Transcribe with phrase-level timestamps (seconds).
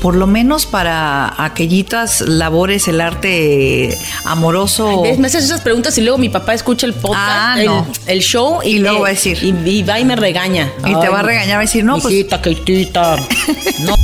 [0.00, 5.02] por lo menos para aquellitas labores, el arte amoroso.
[5.18, 7.86] Me haces esas preguntas y luego mi papá escucha el podcast, Ah, el, no.
[8.06, 9.38] el show y, Y luego va a decir.
[9.42, 10.70] Y, y va y me regaña.
[10.86, 13.16] Y te va a regañar, va a decir, no, pues- Keitita.
[13.80, 13.94] no,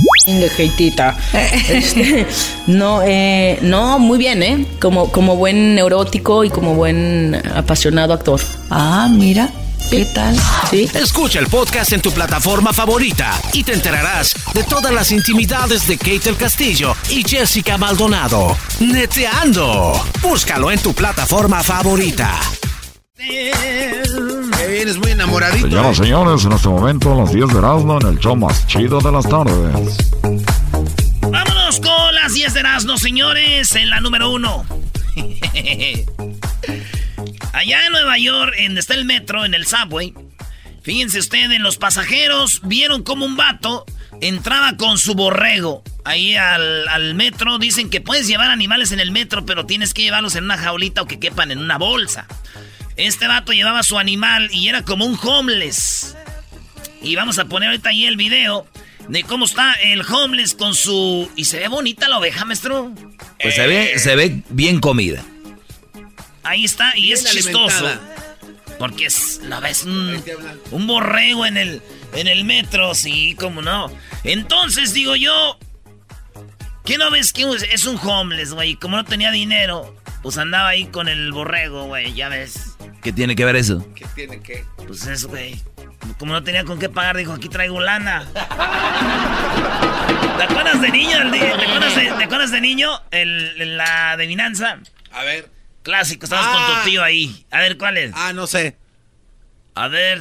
[0.56, 1.16] Keitita.
[1.68, 2.26] Este,
[2.66, 4.66] no, eh, no, muy bien, ¿eh?
[4.80, 8.40] Como, como buen neurótico y como buen apasionado actor.
[8.70, 9.50] Ah, mira,
[9.90, 10.36] ¿qué tal?
[10.70, 10.88] Sí.
[10.94, 15.96] Escucha el podcast en tu plataforma favorita y te enterarás de todas las intimidades de
[15.98, 18.56] Kate del Castillo y Jessica Maldonado.
[18.80, 19.92] Neteando.
[20.22, 22.40] Búscalo en tu plataforma favorita.
[23.16, 25.68] Que vienes muy enamoradito.
[25.68, 26.04] Señoras y ¿eh?
[26.04, 29.28] señores, en este momento las 10 de Erasmo en el show más chido de las
[29.28, 29.96] tardes.
[31.20, 34.64] Vámonos con las 10 de Erasmo, señores, en la número uno.
[37.54, 40.12] Allá en Nueva York, en donde está el metro, en el subway,
[40.82, 43.86] fíjense ustedes, los pasajeros vieron como un vato
[44.20, 47.58] entraba con su borrego ahí al, metro.
[47.58, 51.02] Dicen que puedes llevar animales en el metro, pero tienes que llevarlos en una jaulita
[51.02, 52.26] o que quepan en una bolsa.
[52.96, 56.16] Este vato llevaba su animal y era como un homeless.
[57.02, 58.66] Y vamos a poner ahorita ahí el video
[59.08, 61.30] de cómo está el homeless con su...
[61.36, 62.92] Y se ve bonita la oveja, maestro.
[63.40, 65.22] Pues se ve, se ve bien comida.
[66.44, 67.86] Ahí está, y Bien es chistoso.
[67.86, 68.14] alimentada.
[68.78, 70.22] Porque es, la ves, un,
[70.72, 71.80] un borrego en el,
[72.14, 73.90] en el metro, sí, como no.
[74.24, 75.58] Entonces digo yo,
[76.84, 78.74] ¿qué no ves que es un homeless, güey?
[78.74, 82.76] Como no tenía dinero, pues andaba ahí con el borrego, güey, ya ves.
[83.00, 83.86] ¿Qué tiene que ver eso?
[83.94, 84.64] ¿Qué tiene que?
[84.86, 85.62] Pues eso, güey.
[86.18, 88.26] Como no tenía con qué pagar, dijo, aquí traigo lana.
[90.36, 91.16] ¿Te acuerdas de niño?
[91.22, 92.90] el día- ¿Te acuerdas de, te acuerdas de niño?
[93.10, 94.78] El- la adivinanza.
[95.12, 95.50] A ver.
[95.84, 96.66] Clásico, estabas Ah.
[96.66, 97.46] con tu tío ahí.
[97.52, 98.10] A ver, ¿cuál es?
[98.16, 98.76] Ah, no sé.
[99.76, 100.20] A ver,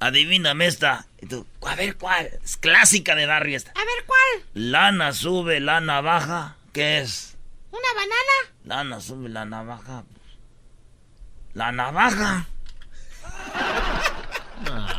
[0.00, 1.06] adivíname esta.
[1.20, 2.28] Y tú, a ver, ¿cuál?
[2.42, 3.70] Es clásica de barrio esta.
[3.72, 4.44] A ver, ¿cuál?
[4.54, 6.56] Lana sube, lana baja.
[6.72, 7.36] ¿Qué es?
[7.70, 8.54] ¿Una banana?
[8.64, 10.04] Lana sube, lana baja.
[11.52, 12.46] La navaja.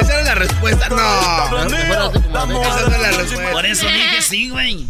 [0.00, 0.88] Esa era la respuesta.
[0.88, 0.96] No.
[0.96, 3.52] Esa no es la respuesta.
[3.52, 4.88] Por eso dije sí, güey.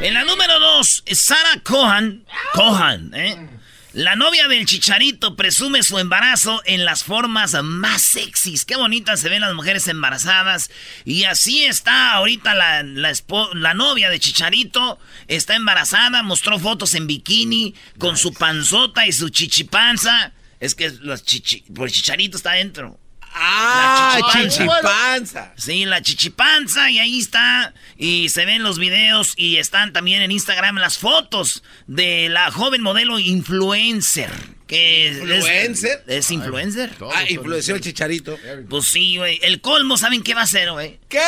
[0.00, 2.24] En la número dos, Sarah Cohan.
[2.52, 3.48] Cohan, ¿eh?
[3.94, 8.64] La novia del chicharito presume su embarazo en las formas más sexys.
[8.64, 10.68] Qué bonitas se ven las mujeres embarazadas.
[11.04, 14.98] Y así está ahorita la, la, novia de chicharito.
[15.28, 20.32] Está embarazada, mostró fotos en bikini con su panzota y su chichipanza.
[20.58, 22.98] Es que los chichi, pues chicharito está dentro.
[23.36, 24.58] Ah, La chichipanza.
[24.80, 25.52] chichipanza.
[25.56, 27.74] Sí, la chichipanza y ahí está.
[27.96, 32.80] Y se ven los videos y están también en Instagram las fotos de la joven
[32.82, 34.30] modelo influencer.
[34.68, 36.04] Que es- ¿Influencer?
[36.06, 36.90] Es, influencer.
[37.14, 38.38] Ah, influenció el chicharito.
[38.70, 39.38] Pues sí, güey.
[39.42, 41.00] El colmo, ¿saben qué va a hacer, güey?
[41.08, 41.20] ¿Qué?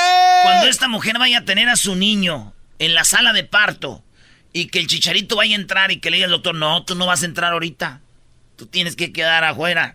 [0.43, 4.03] Cuando esta mujer vaya a tener a su niño en la sala de parto
[4.53, 6.95] y que el chicharito vaya a entrar y que le diga al doctor, no, tú
[6.95, 8.00] no vas a entrar ahorita.
[8.56, 9.93] Tú tienes que quedar afuera.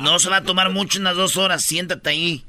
[0.00, 1.62] No se va a tomar mucho, unas dos horas.
[1.64, 2.44] Siéntate ahí.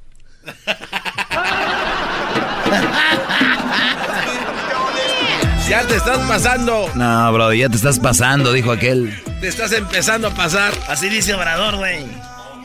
[5.69, 6.90] Ya te estás pasando.
[6.95, 9.17] No, bro, ya te estás pasando, dijo aquel.
[9.40, 10.73] Te estás empezando a pasar.
[10.90, 12.06] Así dice Obrador, güey.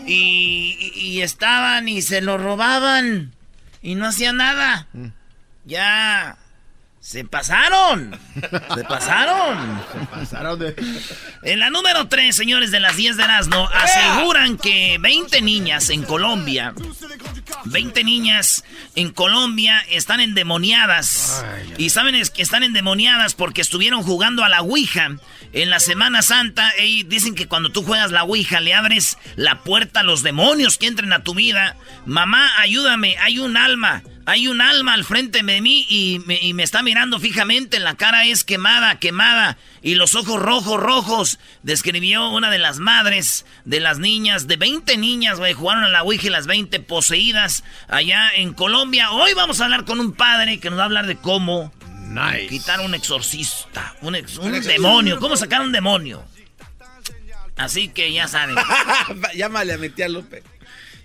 [0.07, 3.33] Y, y- y estaban y se lo robaban.
[3.83, 4.89] Y no hacían nada.
[5.65, 6.37] Ya.
[7.07, 8.19] Se pasaron.
[8.75, 9.81] Se pasaron.
[11.45, 16.03] En la número 3, señores de las 10 de Erasmo, aseguran que 20 niñas en
[16.03, 16.75] Colombia,
[17.67, 18.65] 20 niñas
[18.97, 21.45] en Colombia están endemoniadas.
[21.79, 25.17] Y saben es que están endemoniadas porque estuvieron jugando a la Ouija
[25.53, 26.73] en la Semana Santa.
[26.77, 30.77] Y dicen que cuando tú juegas la Ouija le abres la puerta a los demonios
[30.77, 31.77] que entren a tu vida.
[32.05, 34.03] Mamá, ayúdame, hay un alma.
[34.29, 37.79] Hay un alma al frente de mí y me, y me está mirando fijamente.
[37.79, 39.57] La cara es quemada, quemada.
[39.83, 41.39] Y los ojos rojos, rojos.
[41.63, 44.49] Describió una de las madres de las niñas.
[44.49, 45.53] De 20 niñas, güey.
[45.53, 49.13] Jugaron a la Ouija y las 20 poseídas allá en Colombia.
[49.13, 51.73] Hoy vamos a hablar con un padre que nos va a hablar de cómo
[52.49, 53.95] quitar un exorcista.
[54.01, 55.21] Un, ex- un demonio.
[55.21, 56.25] ¿Cómo sacar un demonio?
[57.57, 58.57] Así que ya saben.
[59.37, 60.43] Llámale a mi tía Lupe.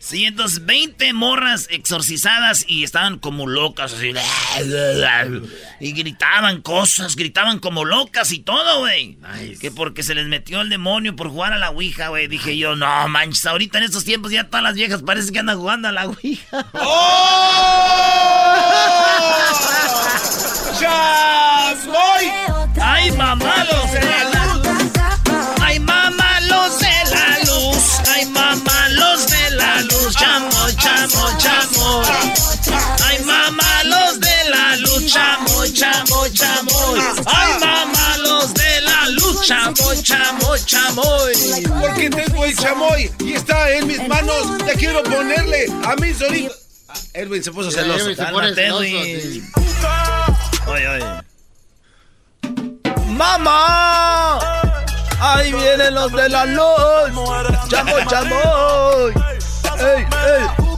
[0.01, 4.11] Sí, entonces 20 morras exorcizadas y estaban como locas, así.
[5.79, 9.19] Y gritaban cosas, gritaban como locas y todo, güey.
[9.59, 12.27] Que porque se les metió el demonio por jugar a la Ouija, güey.
[12.27, 15.59] Dije yo, no manches, ahorita en estos tiempos ya todas las viejas parece que andan
[15.59, 16.65] jugando a la Ouija.
[20.81, 22.31] ¡Ya voy!
[22.81, 23.67] ¡Ay, mamá,
[37.25, 39.41] ¡Ay, mamá, los de la luz!
[39.45, 41.33] ¡Chamo, chamo, chamoy!
[41.81, 44.47] Porque tengo el chamoy y está en mis manos.
[44.65, 46.53] Ya quiero ponerle a mi solito.
[46.89, 48.03] Ah, Edwin se puso celoso.
[48.05, 49.21] Edwin se pone Cálmate, celoso, Edwin.
[49.21, 49.51] sí.
[50.67, 51.05] Oye, oye.
[53.07, 54.39] ¡Mamá!
[55.19, 57.67] Ahí vienen los de la luz.
[57.69, 59.07] ¡Chamo, chamo!
[59.79, 60.70] ¡Ey, ey!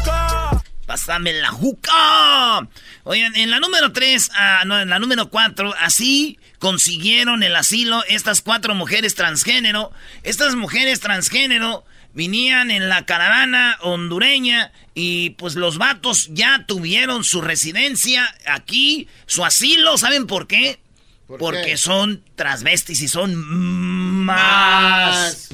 [0.93, 2.67] Pásame la juca.
[3.03, 4.29] Oigan, en la número 3,
[4.67, 9.91] no, en la número 4, así consiguieron el asilo estas cuatro mujeres transgénero.
[10.21, 17.41] Estas mujeres transgénero venían en la caravana hondureña y pues los vatos ya tuvieron su
[17.41, 19.97] residencia aquí, su asilo.
[19.97, 20.79] ¿Saben por qué?
[21.25, 21.77] ¿Por Porque qué?
[21.77, 25.47] son transvestis y son más.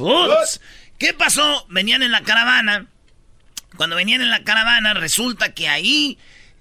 [0.98, 1.66] ¿Qué pasó?
[1.70, 2.88] Venían en la caravana.
[3.80, 6.18] Cuando venían en la caravana, resulta que ahí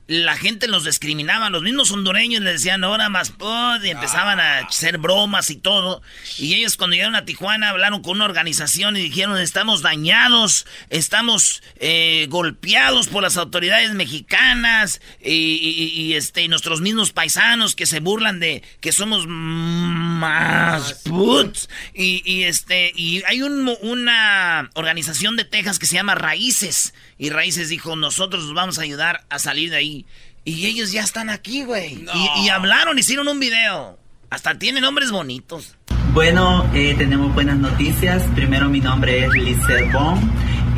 [0.07, 1.51] la gente los discriminaba.
[1.51, 6.01] Los mismos hondureños les decían ahora más put", y empezaban a hacer bromas y todo.
[6.39, 11.61] Y ellos cuando llegaron a Tijuana hablaron con una organización y dijeron estamos dañados, estamos
[11.81, 17.85] eh, golpeados por las autoridades mexicanas y, y- y, este, y nuestros mismos paisanos que
[17.85, 21.69] se burlan de que somos más puts.
[21.95, 26.95] Y, y, este, y hay un una organización de Texas que se llama Raíces.
[27.19, 30.07] Y Raíces dijo, nosotros los vamos a ayudar a salir de ahí.
[30.45, 32.05] Y ellos ya están aquí, güey.
[32.15, 33.99] Y, y hablaron, hicieron un video.
[34.31, 35.75] Hasta tienen nombres bonitos.
[36.13, 38.23] Bueno, eh, tenemos buenas noticias.
[38.35, 40.19] Primero, mi nombre es Lizeth Bon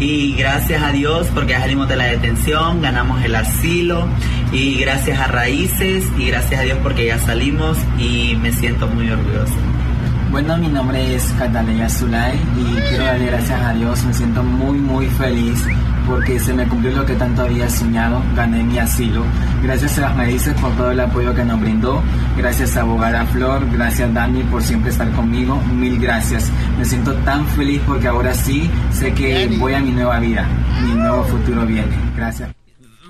[0.00, 4.08] y gracias a Dios porque ya salimos de la detención, ganamos el asilo
[4.50, 9.10] y gracias a Raíces y gracias a Dios porque ya salimos y me siento muy
[9.10, 9.54] orgulloso.
[10.30, 14.04] Bueno, mi nombre es Catalina Zulay y quiero darle gracias a Dios.
[14.04, 15.58] Me siento muy, muy feliz
[16.06, 18.22] porque se me cumplió lo que tanto había soñado.
[18.36, 19.24] Gané mi asilo.
[19.62, 22.00] Gracias a las Medices por todo el apoyo que nos brindó.
[22.36, 23.68] Gracias a Abogada Flor.
[23.72, 25.56] Gracias Dani por siempre estar conmigo.
[25.62, 26.48] Mil gracias.
[26.78, 30.46] Me siento tan feliz porque ahora sí sé que voy a mi nueva vida.
[30.84, 31.96] Mi nuevo futuro viene.
[32.16, 32.50] Gracias.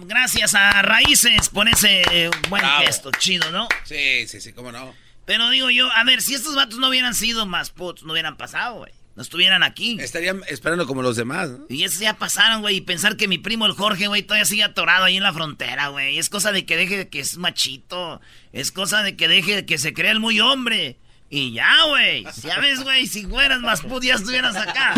[0.06, 2.80] Gracias a Raíces por ese buen Bravo.
[2.84, 3.68] gesto, chido, ¿no?
[3.84, 4.92] Sí, sí, sí, cómo no.
[5.30, 8.36] Pero digo yo, a ver, si estos vatos no hubieran sido más putos, no hubieran
[8.36, 8.90] pasado, güey.
[9.14, 9.96] No estuvieran aquí.
[10.00, 11.66] Estarían esperando como los demás, ¿no?
[11.68, 12.78] Y esos ya pasaron, güey.
[12.78, 15.86] Y pensar que mi primo el Jorge, güey, todavía sigue atorado ahí en la frontera,
[15.86, 16.18] güey.
[16.18, 18.20] Es cosa de que deje de que es machito.
[18.52, 20.98] Es cosa de que deje de que se crea el muy hombre.
[21.28, 22.26] Y ya, güey.
[22.42, 24.94] Ya ves, güey, si fueras más puto ya estuvieras acá.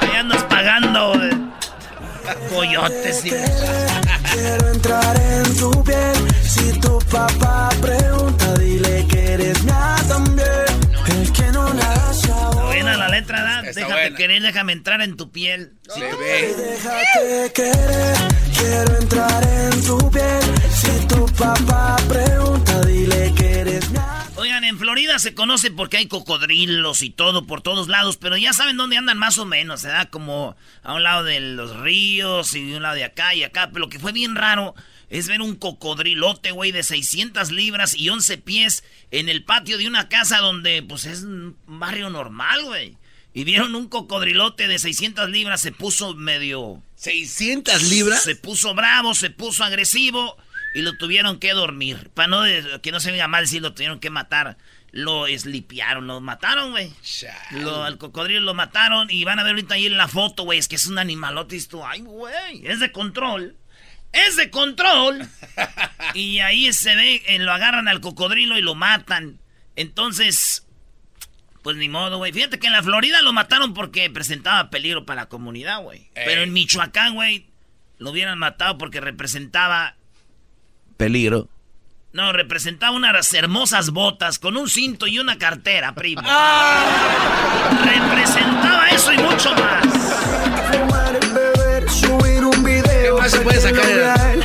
[0.00, 1.32] Ahí andas pagando, güey.
[2.48, 3.30] Coyotes y...
[4.32, 6.34] Quiero entrar en tu piel.
[6.42, 8.83] Si tu papá pregunta, dile
[9.36, 10.48] que eres mía también.
[11.06, 11.68] El que no
[12.12, 12.62] sabe.
[12.62, 13.60] Buena la letra, ¿da?
[13.60, 14.16] Está Déjate buena.
[14.16, 15.72] querer, déjame entrar en tu piel.
[15.92, 16.54] Se ve.
[16.56, 18.16] Déjate querer.
[18.56, 20.42] Quiero entrar en tu piel.
[20.72, 24.26] Si tu papá pregunta, dile que eres mía.
[24.36, 28.52] Oigan, en Florida se conoce porque hay cocodrilos y todo por todos lados, pero ya
[28.52, 32.54] saben dónde andan más o menos, se da como a un lado de los ríos
[32.54, 34.74] y de un lado de acá y acá, pero lo que fue bien raro
[35.10, 39.86] es ver un cocodrilote, güey, de 600 libras y 11 pies en el patio de
[39.86, 42.96] una casa donde, pues, es un barrio normal, güey.
[43.32, 46.82] Y vieron un cocodrilote de 600 libras, se puso medio...
[46.96, 48.22] 600 libras.
[48.22, 50.36] Se puso bravo, se puso agresivo
[50.74, 52.10] y lo tuvieron que dormir.
[52.14, 54.56] Para no de- que no se vea mal si lo tuvieron que matar.
[54.92, 56.92] Lo eslipiaron, lo mataron, güey.
[57.84, 60.60] Al cocodrilo lo mataron y van a ver ahorita ahí en la foto, güey.
[60.60, 63.56] Es que es un animalote esto, ay, güey, es de control.
[64.14, 65.28] Es de control.
[66.14, 69.38] y ahí se ve, eh, lo agarran al cocodrilo y lo matan.
[69.76, 70.66] Entonces,
[71.62, 72.32] pues ni modo, güey.
[72.32, 76.10] Fíjate que en la Florida lo mataron porque presentaba peligro para la comunidad, güey.
[76.14, 77.46] Pero en Michoacán, güey,
[77.98, 79.96] lo hubieran matado porque representaba.
[80.96, 81.48] Peligro.
[82.12, 86.22] No, representaba unas hermosas botas con un cinto y una cartera, primo.
[87.82, 90.13] Representaba eso y mucho más.
[93.24, 94.44] Más se puede sacar él.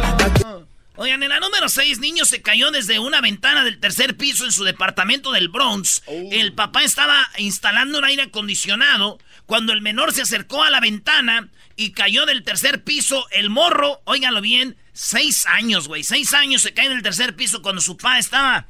[0.96, 4.52] Oigan, en la número 6, niño se cayó desde una ventana del tercer piso en
[4.52, 6.02] su departamento del Bronx.
[6.08, 11.50] El papá estaba instalando un aire acondicionado cuando el menor se acercó a la ventana
[11.76, 13.28] y cayó del tercer piso.
[13.32, 16.04] El morro, óiganlo bien, seis años, güey.
[16.04, 18.68] Seis años se cae del tercer piso cuando su papá estaba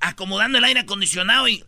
[0.00, 1.64] acomodando el aire acondicionado y...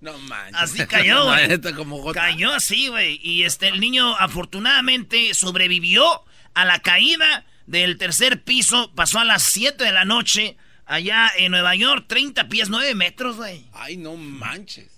[0.00, 0.56] No manches.
[0.56, 1.24] Así cayó,
[2.04, 2.14] güey.
[2.14, 3.20] Cayó así, güey.
[3.22, 8.92] Y este, el niño afortunadamente sobrevivió a la caída del tercer piso.
[8.94, 12.06] Pasó a las 7 de la noche allá en Nueva York.
[12.08, 13.64] 30 pies, 9 metros, güey.
[13.72, 14.90] Ay, no manches.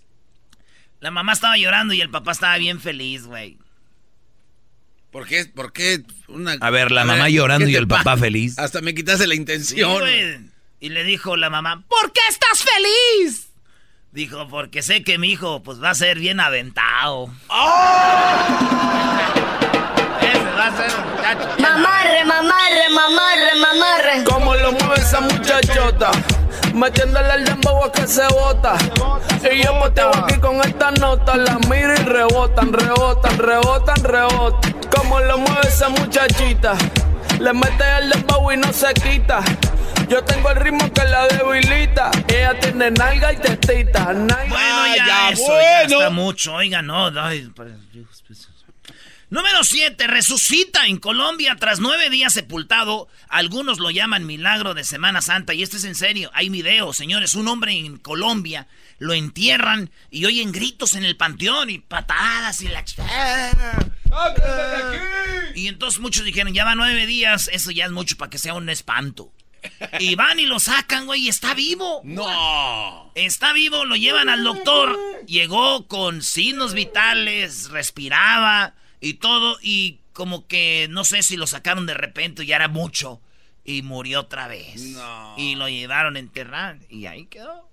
[1.01, 3.59] La mamá estaba llorando y el papá estaba bien feliz, güey.
[5.11, 5.47] ¿Por qué?
[5.47, 6.03] ¿Por qué?
[6.29, 6.53] Una...
[6.61, 8.59] A ver, la mamá llorando ¿qué y el papá feliz.
[8.59, 10.03] Hasta me quitaste la intención.
[10.79, 13.50] Y le dijo la mamá, ¿por qué estás feliz?
[14.13, 17.31] Dijo, porque sé que mi hijo pues va a ser bien aventado.
[20.21, 21.49] Ese va a ser un muchacho.
[21.61, 24.25] Mamarre, mamarre, mamarre, mamarre.
[24.25, 26.11] Como lo mueve esa muchachota.
[26.75, 28.75] Metiéndole el dembow a que se bota.
[29.49, 31.37] Y yo poteo aquí con esta nota.
[31.37, 34.73] La miro y rebotan, rebotan, rebotan, rebotan.
[34.93, 36.75] Como lo mueve esa muchachita.
[37.39, 39.41] Le mete el dembow y no se quita.
[40.11, 42.11] Yo tengo el ritmo que la debilita.
[42.27, 44.13] Ella tiene nalga y tetita.
[44.13, 44.49] Nalga.
[44.49, 45.63] Bueno, ya, ya, eso bueno.
[45.63, 46.55] ya está mucho.
[46.55, 47.07] Oiga, no.
[47.21, 47.71] ay, pues,
[48.27, 48.49] pues.
[49.29, 50.09] Número 7.
[50.09, 53.07] Resucita en Colombia tras nueve días sepultado.
[53.29, 55.55] Algunos lo llaman milagro de Semana Santa.
[55.55, 56.33] Y esto es en serio.
[56.35, 57.37] Hay video, señores.
[57.37, 58.67] Un hombre en Colombia
[58.99, 62.85] lo entierran y oyen gritos en el panteón y patadas y la...
[65.55, 67.49] Y entonces muchos dijeron, ya va nueve días.
[67.53, 69.33] Eso ya es mucho para que sea un espanto.
[69.99, 72.01] Y van y lo sacan, güey, y está vivo.
[72.05, 73.13] No.
[73.15, 74.99] Está vivo, lo llevan al doctor.
[75.27, 79.59] Llegó con signos vitales, respiraba y todo.
[79.63, 83.21] Y como que no sé si lo sacaron de repente, ya era mucho.
[83.65, 84.81] Y murió otra vez.
[84.81, 85.35] No.
[85.37, 86.79] Y lo llevaron a enterrar.
[86.89, 87.71] Y ahí quedó.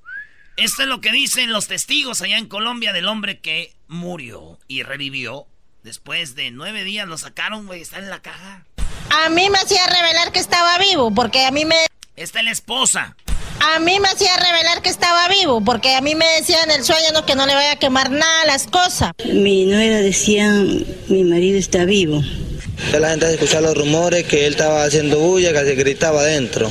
[0.58, 4.84] Esto es lo que dicen los testigos allá en Colombia del hombre que murió y
[4.84, 5.48] revivió.
[5.84, 8.66] Después de nueve días lo sacaron, güey, está en la caja.
[9.10, 11.76] A mí me hacía revelar que estaba vivo, porque a mí me...
[12.16, 13.16] Está la esposa.
[13.60, 16.84] A mí me hacía revelar que estaba vivo, porque a mí me decían en el
[16.84, 19.12] sueño no, que no le vaya a quemar nada las cosas.
[19.26, 20.52] Mi nuera decía,
[21.08, 22.22] mi marido está vivo.
[23.00, 26.70] La gente escuchaba los rumores que él estaba haciendo bulla, que se gritaba adentro.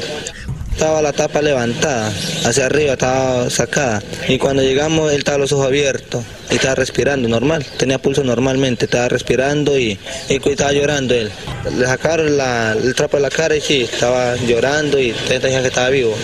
[0.73, 2.13] Estaba la tapa levantada,
[2.45, 4.03] hacia arriba estaba sacada.
[4.29, 6.23] Y cuando llegamos, él estaba los ojos abiertos
[6.55, 7.65] estaba respirando normal.
[7.77, 9.99] Tenía pulso normalmente, estaba respirando y,
[10.29, 11.31] y estaba llorando él.
[11.79, 15.69] Le sacaron la- el trapo de la cara y sí, estaba llorando y decían que
[15.69, 16.15] estaba vivo.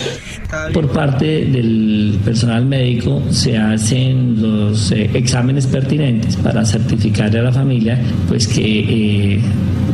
[0.73, 7.52] Por parte del personal médico se hacen los eh, exámenes pertinentes para certificarle a la
[7.52, 7.99] familia
[8.29, 9.41] pues que eh,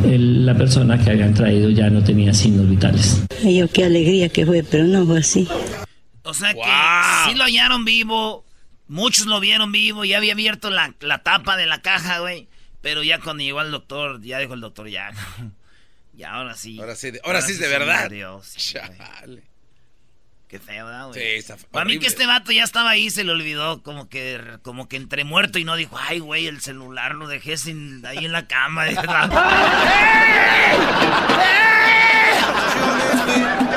[0.05, 3.23] el- la persona que habían traído ya no tenía signos vitales.
[3.45, 5.47] Ay, yo qué alegría que fue, pero no fue así.
[6.25, 6.61] O sea que
[7.31, 8.45] sí lo hallaron vivo.
[8.89, 10.05] Muchos lo vieron vivo.
[10.05, 12.49] Ya había abierto la, la tapa de la caja, güey.
[12.81, 15.11] Pero ya cuando llegó el doctor, ya dijo el doctor, ya.
[16.15, 16.79] Ya, ahora sí.
[16.81, 18.05] Ahora sí, de- ahora sí es de verdad.
[18.05, 18.99] murió, sí, güey.
[18.99, 19.43] Chale.
[20.49, 21.21] Qué feo, ¿verdad, güey?
[21.21, 24.41] Sí, está Para mí que este vato ya estaba ahí, se le olvidó, como que,
[24.63, 28.25] como que entre muerto y no dijo, ay, güey, el celular lo dejé sin, ahí
[28.25, 28.87] en la cama.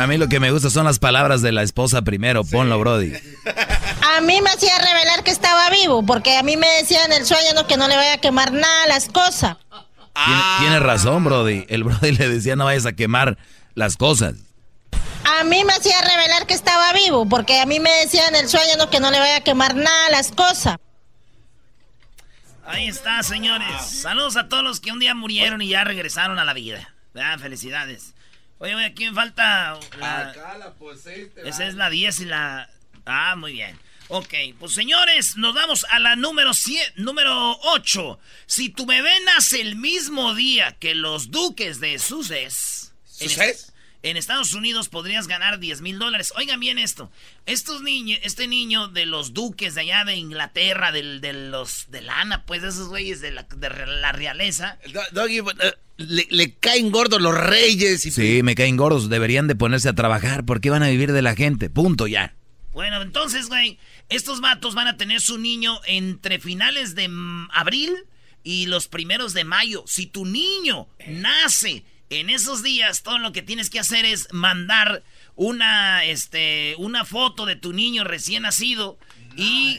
[0.00, 2.42] A mí lo que me gusta son las palabras de la esposa primero.
[2.42, 3.12] Ponlo, Brody.
[4.16, 7.26] A mí me hacía revelar que estaba vivo, porque a mí me decían en el
[7.26, 9.58] sueño no, que no le vaya a quemar nada las cosas.
[10.14, 11.66] Tiene, tiene razón, Brody.
[11.68, 13.36] El Brody le decía no vayas a quemar
[13.74, 14.36] las cosas.
[15.24, 18.48] A mí me hacía revelar que estaba vivo, porque a mí me decían en el
[18.48, 20.78] sueño no, que no le vaya a quemar nada las cosas.
[22.64, 24.00] Ahí está, señores.
[24.00, 26.94] Saludos a todos los que un día murieron y ya regresaron a la vida.
[27.14, 28.14] Ah, felicidades.
[28.62, 30.28] Oye, oye, aquí me falta la...
[30.30, 31.48] Acá la pusiste.
[31.48, 32.70] Esa es la 10 y la...
[33.06, 33.76] Ah, muy bien.
[34.08, 38.18] Ok, pues señores, nos vamos a la número 100, número 8.
[38.46, 42.92] Si tu bebé nace el mismo día que los duques de ¿Sussex?
[43.20, 43.69] est-
[44.02, 46.32] En Estados Unidos podrías ganar 10 mil dólares.
[46.36, 47.10] Oigan bien esto.
[47.44, 52.00] Estos niños, este niño de los duques de allá de Inglaterra, del, de los de
[52.00, 54.78] lana, pues de esos güeyes de la, de la realeza.
[54.92, 59.10] Do- Doggy, eh, le, le caen gordos los reyes y Sí, me caen gordos.
[59.10, 60.46] Deberían de ponerse a trabajar.
[60.46, 61.68] ¿Por qué van a vivir de la gente?
[61.68, 62.34] Punto ya.
[62.72, 63.78] Bueno, entonces, güey,
[64.08, 67.10] estos vatos van a tener su niño entre finales de
[67.52, 67.92] abril
[68.44, 69.84] y los primeros de mayo.
[69.86, 75.02] Si tu niño nace en esos días, todo lo que tienes que hacer es mandar
[75.36, 78.98] una, este, una foto de tu niño recién nacido
[79.36, 79.78] y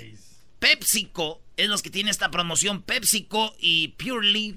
[0.60, 4.56] PepsiCo es los que tienen esta promoción, PepsiCo y Pure Leaf.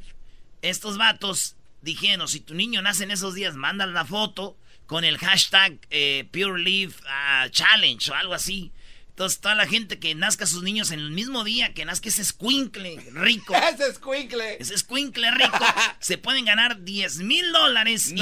[0.63, 5.19] Estos vatos dijeron, si tu niño nace en esos días, manda la foto con el
[5.19, 8.71] hashtag eh, Pure Leaf ah, Challenge o algo así.
[9.15, 12.25] Entonces, toda la gente que nazca sus niños en el mismo día que nazca ese
[12.25, 13.55] squinkle rico.
[13.73, 14.57] ese squinkle.
[14.59, 15.65] Ese squinkle rico.
[16.01, 18.13] se pueden ganar 10 mil dólares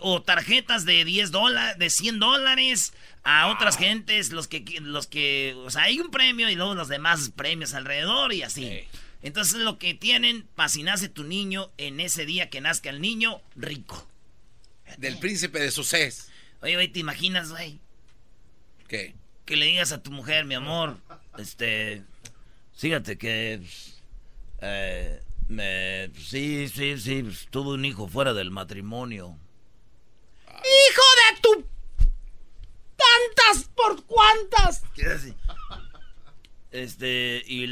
[0.00, 5.54] o tarjetas de 10 dólares, de 100 dólares a otras gentes, los que, los que,
[5.58, 8.82] o sea, hay un premio y luego los demás premios alrededor y así.
[9.22, 13.00] Entonces, lo que tienen para si nace tu niño en ese día que nazca el
[13.00, 14.08] niño rico.
[14.96, 16.32] Del príncipe de suces.
[16.62, 17.78] Oye, güey, ¿te imaginas, güey?
[18.88, 19.14] ¿Qué?
[19.50, 20.96] Que le digas a tu mujer, mi amor,
[21.36, 22.04] este,
[22.72, 23.60] fíjate que,
[24.60, 29.36] eh, me, sí, sí, sí, tuve un hijo fuera del matrimonio.
[30.46, 31.66] ¡Hijo de tu...
[32.96, 34.84] tantas por cuantas!
[36.70, 37.64] Este, y,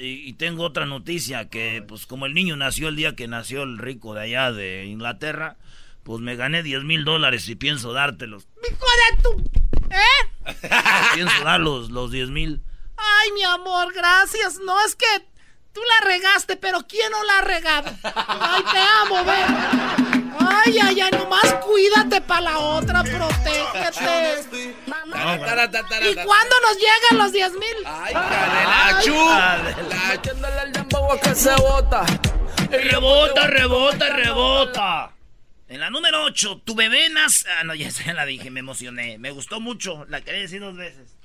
[0.00, 3.76] y, tengo otra noticia, que pues como el niño nació el día que nació el
[3.76, 5.58] rico de allá de Inglaterra,
[6.02, 8.48] pues me gané 10 mil dólares y pienso dártelos.
[8.66, 9.65] ¡Hijo de tu...
[11.14, 12.62] Pienso dar los, los 10 mil.
[12.96, 14.58] Ay, mi amor, gracias.
[14.64, 15.06] No es que
[15.72, 17.90] tú la regaste, pero ¿quién no la ha regado?
[18.02, 20.16] Ay, te amo, ven.
[20.38, 24.76] Ay, ay, ay, nomás cuídate para la otra, protégete.
[26.10, 27.76] ¿Y cuándo nos llegan los 10 mil?
[27.84, 29.00] Ay, la
[31.22, 32.04] que se bota.
[32.70, 35.15] Rebota, rebota, rebota.
[35.68, 37.48] En la número 8, tu bebé nace.
[37.50, 39.18] Ah, no, ya se la dije, me emocioné.
[39.18, 41.16] Me gustó mucho, la quería decir dos veces.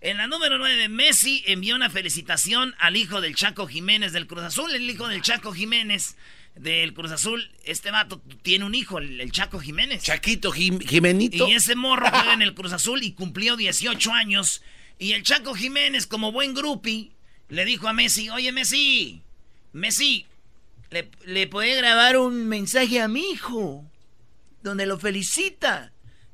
[0.00, 4.44] En la número 9, Messi envió una felicitación al hijo del Chaco Jiménez del Cruz
[4.44, 4.74] Azul.
[4.74, 6.16] El hijo del Chaco Jiménez
[6.56, 7.50] del Cruz Azul.
[7.64, 10.02] Este vato tiene un hijo, el, Chaco Jiménez.
[10.02, 11.48] Chaquito Jimenito.
[11.48, 14.62] Y ese morro juega en el Cruz Azul y cumplió 18 años.
[14.98, 17.12] Y el Chaco Jiménez, como buen grupi,
[17.48, 19.22] le dijo a Messi: Oye, Messi,
[19.72, 20.26] Messi,
[21.24, 23.84] le, puede grabar un mensaje a mi hijo
[24.62, 25.92] donde lo felicita.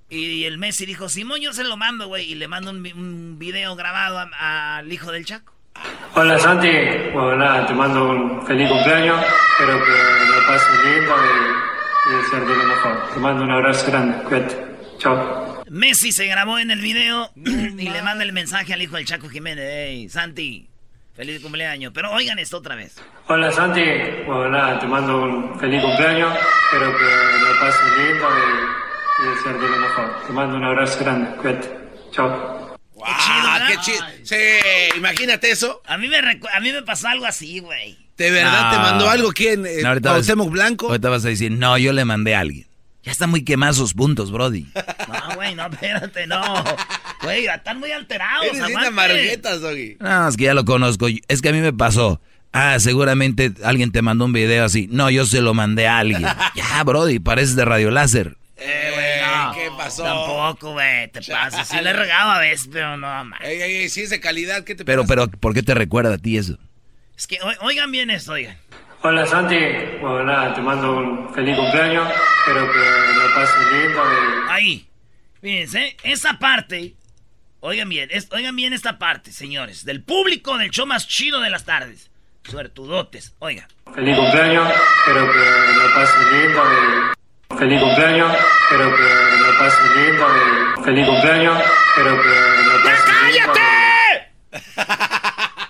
[0.08, 2.30] Y, el Messi dijo, Simón, yo se lo mando, güey.
[2.30, 5.54] Y le mando un, video grabado al hijo del Chaco.
[6.14, 6.68] Hola, Santi.
[7.12, 9.24] Bueno, nada, te mando un feliz cumpleaños.
[9.52, 13.10] Espero que lo pases lindo y, y ser de lo mejor.
[13.14, 14.22] Te mando un abrazo grande.
[14.24, 14.70] Cuídate.
[14.98, 15.64] Chao.
[15.70, 19.28] Messi se grabó en el video y le manda el mensaje al hijo del Chaco
[19.28, 19.64] Jiménez.
[19.72, 20.69] Hey, Santi,
[21.20, 21.92] Feliz cumpleaños.
[21.94, 22.96] Pero oigan esto otra vez.
[23.28, 23.82] Hola Santi,
[24.24, 26.32] bueno nada, te mando un feliz cumpleaños.
[26.64, 30.26] Espero que lo pases lindo y, y ser de lo mejor.
[30.26, 31.36] Te mando un abrazo grande.
[31.36, 31.78] Cuídate.
[32.10, 32.74] Chao.
[32.94, 33.06] Wow,
[33.68, 34.36] qué chido, Sí,
[34.96, 35.82] imagínate eso.
[35.84, 37.98] A mí me, a mí me pasó algo así, güey.
[38.16, 39.30] ¿De verdad te mandó algo?
[39.32, 39.66] ¿Quién?
[39.66, 40.14] Eh, no, ahorita
[40.48, 40.86] Blanco?
[40.86, 42.69] Ahorita vas a decir, no, yo le mandé a alguien.
[43.02, 44.66] Ya están muy quemados sus puntos, Brody.
[44.74, 46.42] No, güey, no, espérate, no.
[47.22, 48.46] Güey, están muy alterados.
[48.46, 49.96] Eres una marguetas, Doggy.
[50.00, 51.06] No, es que ya lo conozco.
[51.28, 52.20] Es que a mí me pasó.
[52.52, 54.88] Ah, seguramente alguien te mandó un video así.
[54.90, 56.22] No, yo se lo mandé a alguien.
[56.54, 58.36] ya, Brody, pareces de Radio Láser.
[58.56, 59.52] Eh, güey, no.
[59.54, 60.02] ¿Qué pasó?
[60.02, 61.64] Tampoco, güey, te pasa.
[61.64, 63.40] Sí le regaba a veces, pero no, man.
[63.42, 65.14] Ey, ey, ey, si es de calidad, ¿qué te pero, pasa?
[65.14, 66.58] Pero, ¿por qué te recuerda a ti eso?
[67.16, 68.56] Es que, oigan bien esto, oigan.
[69.02, 69.56] Hola Santi,
[70.02, 72.06] bueno nada, te mando un feliz cumpleaños,
[72.40, 74.02] espero que lo pases lindo.
[74.50, 74.90] Ahí,
[75.40, 76.96] fíjense, esa parte,
[77.60, 81.64] oigan bien, oigan bien esta parte, señores, del público del show más chido de las
[81.64, 82.10] tardes.
[82.44, 83.66] Suertudotes, oigan.
[83.94, 86.62] Feliz cumpleaños, espero que lo pases lindo.
[87.58, 90.26] Feliz cumpleaños, espero que lo pases lindo.
[90.84, 92.28] Feliz cumpleaños, espero que
[92.66, 93.52] lo pases lindo.
[93.54, 95.00] ¡Cállate!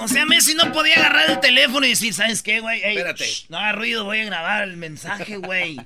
[0.00, 2.82] O sea, Messi no podía agarrar el teléfono y decir, ¿sabes qué, güey?
[2.82, 3.28] Espérate.
[3.50, 5.76] no haga ruido, voy a grabar el mensaje, güey.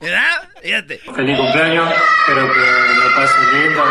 [0.00, 0.48] ¿Verdad?
[0.62, 0.98] Fíjate.
[0.98, 3.84] Feliz cumpleaños, espero que lo pases lindo.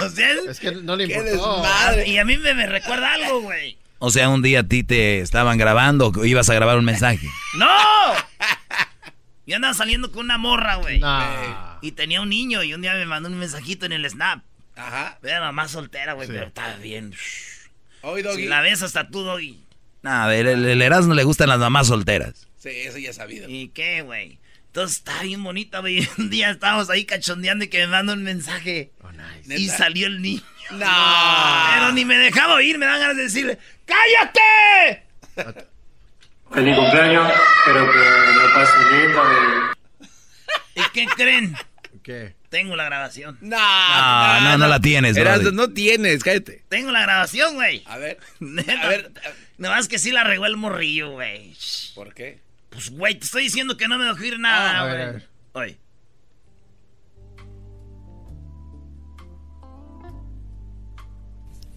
[0.06, 1.58] O sea, es que no le importó.
[1.62, 2.08] Madre.
[2.08, 3.76] Y a mí me, me recuerda algo, güey.
[3.98, 7.28] O sea, un día a ti te estaban grabando, ibas a grabar un mensaje.
[7.54, 7.66] ¡No!
[9.46, 11.00] Yo andaba saliendo con una morra, güey.
[11.80, 14.42] Y tenía un niño y un día me mandó un mensajito en el Snap.
[14.76, 15.18] Ajá.
[15.22, 17.12] Era mamá soltera, güey, pero estaba bien.
[18.02, 18.42] Hoy, Doggy.
[18.42, 19.58] Si la ves hasta tú, Doggy.
[20.02, 22.46] Nada, el, el, Erasmo le gustan las mamás solteras.
[22.58, 23.48] Sí, eso ya sabido.
[23.48, 24.38] ¿Y qué, güey?
[24.66, 26.08] Entonces está bien bonita, güey.
[26.18, 28.92] Un día estábamos ahí cachondeando y que me manda un mensaje.
[29.02, 29.58] Oh, nice.
[29.58, 30.42] Y salió el niño.
[30.70, 30.86] No.
[31.74, 35.04] Pero ni me dejaba oír, me dan ganas de decirle, ¡cállate!
[36.52, 39.22] Feliz cumpleaños, espero que lo pases lindo.
[40.74, 41.56] ¿Y qué creen?
[42.02, 42.37] ¿Qué?
[42.48, 43.36] Tengo la grabación.
[43.42, 46.64] No, no, no, no, la tienes, Erasmo, no tienes, cállate.
[46.68, 47.82] Tengo la grabación, güey.
[47.86, 48.18] A ver.
[48.82, 49.12] A ver.
[49.58, 51.54] No, es que sí la regó el morrillo, güey.
[51.94, 52.40] ¿Por qué?
[52.70, 55.02] Pues, güey, te estoy diciendo que no me dejó ir nada, güey.
[55.02, 55.20] Ah,
[55.52, 55.78] Oye.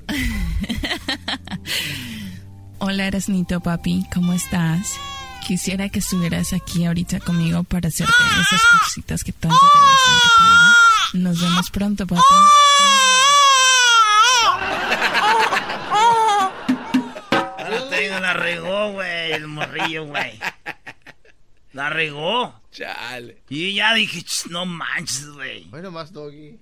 [2.80, 4.98] Hola, Erasnito, papi, ¿cómo estás?
[5.46, 10.61] Quisiera que estuvieras aquí ahorita conmigo para hacerte esas cositas que tanto te gustan.
[11.14, 12.22] Nos vemos pronto, papi.
[17.32, 20.40] Ahora te digo, la regó, güey, el morrillo, güey.
[21.74, 22.54] La regó.
[22.72, 23.44] Chale.
[23.50, 25.66] Y ya dije, "Ch, no manches, güey.
[25.66, 26.60] Bueno, más doggy.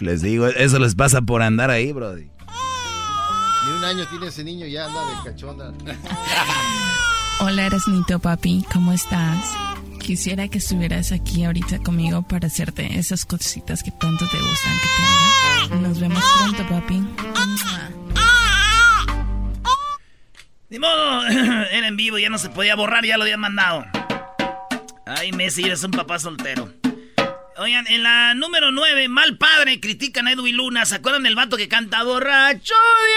[0.00, 2.24] Les digo, eso les pasa por andar ahí, brody.
[3.64, 5.72] Ni un año tiene ese niño ya anda de cachonda.
[7.40, 8.64] Hola, Erasnito, papi.
[8.72, 9.38] ¿Cómo estás?
[10.02, 14.88] Quisiera que estuvieras aquí ahorita conmigo para hacerte esas cositas que tanto te gustan que
[14.88, 15.80] te haga.
[15.80, 17.02] Nos vemos pronto, papi.
[20.70, 23.84] Ni modo, era en vivo, ya no se podía borrar, ya lo habían mandado.
[25.06, 26.72] Ay, Messi, eres un papá soltero.
[27.58, 30.84] Oigan, en la número 9, mal padre, critican a Edwin Luna.
[30.84, 32.74] ¿Se acuerdan del vato que canta borracho
[33.06, 33.16] de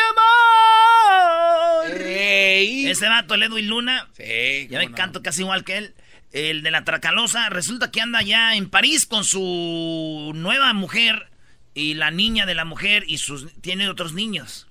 [1.90, 2.02] amor?
[2.02, 4.08] Ese vato, el Edwin Luna.
[4.16, 4.68] Sí.
[4.70, 5.96] Ya me canto casi igual que él.
[6.32, 7.50] El de la Tracalosa.
[7.50, 11.30] Resulta que anda ya en París con su nueva mujer
[11.74, 14.68] y la niña de la mujer y sus tiene otros niños.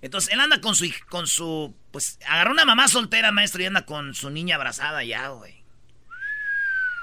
[0.00, 3.84] Entonces él anda con su con su pues agarró una mamá soltera, maestro, y anda
[3.84, 5.54] con su niña abrazada ya, güey.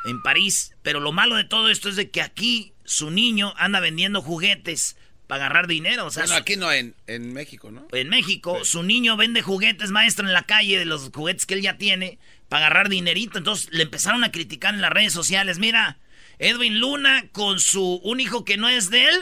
[0.05, 3.79] En París, pero lo malo de todo esto es de que aquí su niño anda
[3.79, 7.87] vendiendo juguetes para agarrar dinero, o sea, Bueno, aquí no, en, en México, ¿no?
[7.91, 11.61] en México, su niño vende juguetes, maestro, en la calle de los juguetes que él
[11.63, 13.37] ya tiene para agarrar dinerito.
[13.37, 15.57] Entonces le empezaron a criticar en las redes sociales.
[15.59, 15.97] Mira,
[16.39, 19.15] Edwin Luna con su un hijo que no es de él,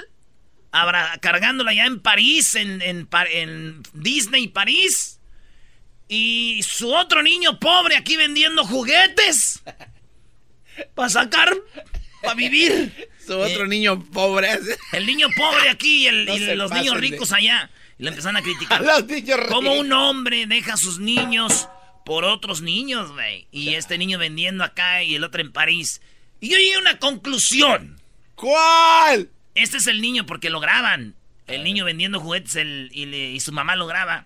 [0.71, 5.19] abra- cargándola ya en París, en, en, Disney París.
[6.07, 9.63] Y su otro niño pobre aquí vendiendo juguetes.
[10.95, 11.53] Para sacar,
[12.23, 12.91] para vivir.
[13.25, 14.49] Su otro niño pobre.
[14.91, 17.69] El niño pobre aquí y, el- No y los niños de- ricos allá.
[17.99, 18.81] Y le empezaron a criticar.
[18.85, 21.67] Los niños Como un hombre deja a sus niños
[22.05, 23.47] por otros niños, güey.
[23.51, 26.01] Y este niño vendiendo acá y el otro en París.
[26.39, 28.01] Y yo llegué a una conclusión.
[28.35, 29.29] ¿Cuál?
[29.55, 31.15] Este es el niño porque lo graban.
[31.47, 34.25] El niño vendiendo juguetes el- y, le- y su mamá lo graba.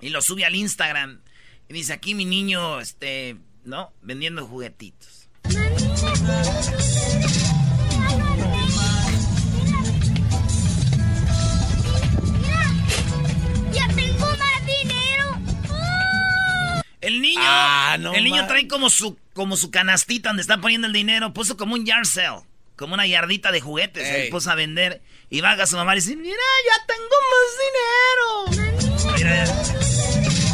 [0.00, 1.20] Y lo sube al Instagram.
[1.68, 3.92] Y dice, aquí mi niño, este, ¿no?
[4.02, 5.28] Vendiendo juguetitos.
[5.48, 6.55] ¡Ya
[17.06, 20.86] El niño, Ah, no el niño trae como su, como su canastita donde está poniendo
[20.88, 21.32] el dinero.
[21.32, 22.40] Puso como un yard sale,
[22.74, 24.08] como una yardita de juguetes.
[24.08, 24.22] Ey.
[24.22, 25.02] Ahí puso a vender.
[25.30, 29.16] Y va a su mamá y dice, mira, ya tengo más dinero.
[29.16, 30.46] Mira, ya.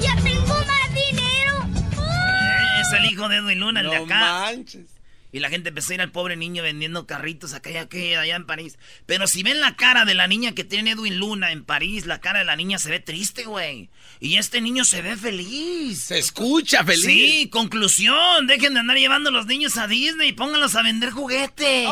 [0.00, 1.66] ¡Ya tengo más dinero!
[1.98, 4.20] Eh, es el hijo de Edwin Luna, el de No acá.
[4.20, 4.86] manches.
[5.34, 8.36] Y la gente empezó a ir al pobre niño vendiendo carritos acá y acá, allá
[8.36, 8.78] en París.
[9.06, 12.20] Pero si ven la cara de la niña que tiene Edwin Luna en París, la
[12.20, 13.88] cara de la niña se ve triste, güey.
[14.20, 16.00] Y este niño se ve feliz.
[16.02, 17.04] Se escucha feliz.
[17.04, 18.46] Sí, conclusión.
[18.46, 21.88] Dejen de andar llevando a los niños a Disney y pónganlos a vender juguetes.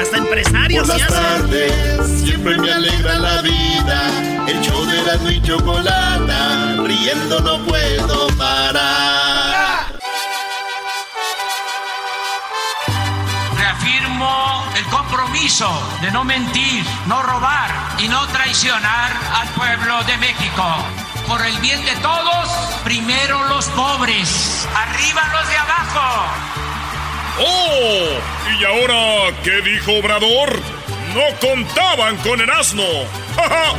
[0.00, 1.40] Hasta empresarios Por se las hacen.
[1.42, 4.23] tardes siempre me alegra la vida.
[4.46, 9.86] El show de la y chocolata, riendo no puedo parar.
[13.56, 15.70] Reafirmo el compromiso
[16.02, 20.64] de no mentir, no robar y no traicionar al pueblo de México.
[21.26, 22.48] Por el bien de todos,
[22.84, 26.26] primero los pobres, arriba los de abajo.
[27.40, 28.60] ¡Oh!
[28.60, 30.60] ¿Y ahora qué dijo Obrador?
[31.14, 32.84] No contaban con el asno.
[33.36, 33.74] ¡Ja,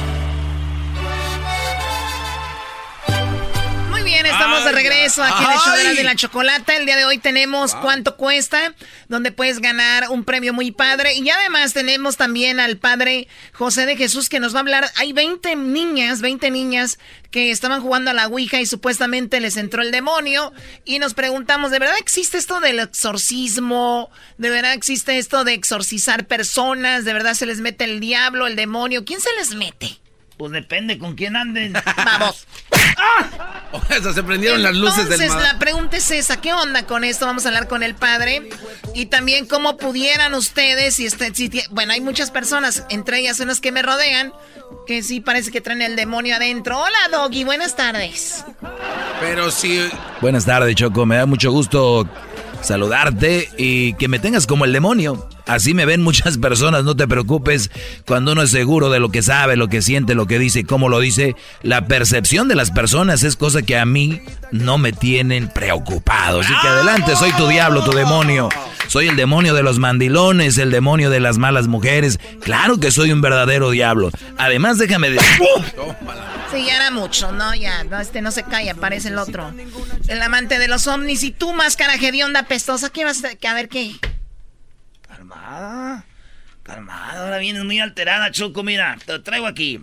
[4.21, 6.75] bien, estamos de regreso aquí en el show de la, de la chocolata.
[6.75, 8.73] El día de hoy tenemos cuánto cuesta,
[9.09, 11.15] donde puedes ganar un premio muy padre.
[11.15, 14.89] Y además tenemos también al padre José de Jesús que nos va a hablar.
[14.95, 16.97] Hay 20 niñas, 20 niñas
[17.29, 20.53] que estaban jugando a la Ouija y supuestamente les entró el demonio.
[20.85, 24.09] Y nos preguntamos, ¿de verdad existe esto del exorcismo?
[24.37, 27.03] ¿De verdad existe esto de exorcizar personas?
[27.03, 29.03] ¿De verdad se les mete el diablo, el demonio?
[29.03, 30.04] ¿Quién se les mete?
[30.37, 31.73] Pues depende con quién anden.
[31.97, 32.45] Vamos.
[33.71, 37.03] O sea, se prendieron las luces del Entonces, la pregunta es esa, ¿qué onda con
[37.03, 37.25] esto?
[37.25, 38.49] Vamos a hablar con el padre
[38.93, 43.59] y también cómo pudieran ustedes, si, este, si bueno, hay muchas personas, entre ellas unas
[43.59, 44.33] que me rodean,
[44.87, 46.79] que sí parece que traen el demonio adentro.
[46.79, 48.45] Hola, Doggy, buenas tardes.
[49.19, 49.89] Pero sí.
[50.21, 51.05] Buenas tardes, Choco.
[51.05, 52.07] Me da mucho gusto
[52.61, 55.29] saludarte y que me tengas como el demonio.
[55.45, 57.71] Así me ven muchas personas, no te preocupes.
[58.05, 60.63] Cuando uno es seguro de lo que sabe, lo que siente, lo que dice y
[60.63, 64.91] cómo lo dice, la percepción de las personas es cosa que a mí no me
[64.93, 66.41] tienen preocupado.
[66.41, 68.49] Así que adelante, soy tu diablo, tu demonio.
[68.87, 72.19] Soy el demonio de los mandilones, el demonio de las malas mujeres.
[72.41, 74.11] Claro que soy un verdadero diablo.
[74.37, 75.29] Además, déjame decir...
[76.51, 77.55] Sí, ya era mucho, ¿no?
[77.55, 79.51] Ya, no, este no se calla, parece el otro.
[80.07, 81.23] El amante de los ovnis.
[81.23, 83.95] Y tú, máscara onda pestosa, ¿qué vas a, a ver qué?
[85.27, 86.05] Calmada.
[86.63, 88.63] Calmada, ahora vienes muy alterada, Choco.
[88.63, 89.81] Mira, te lo traigo aquí.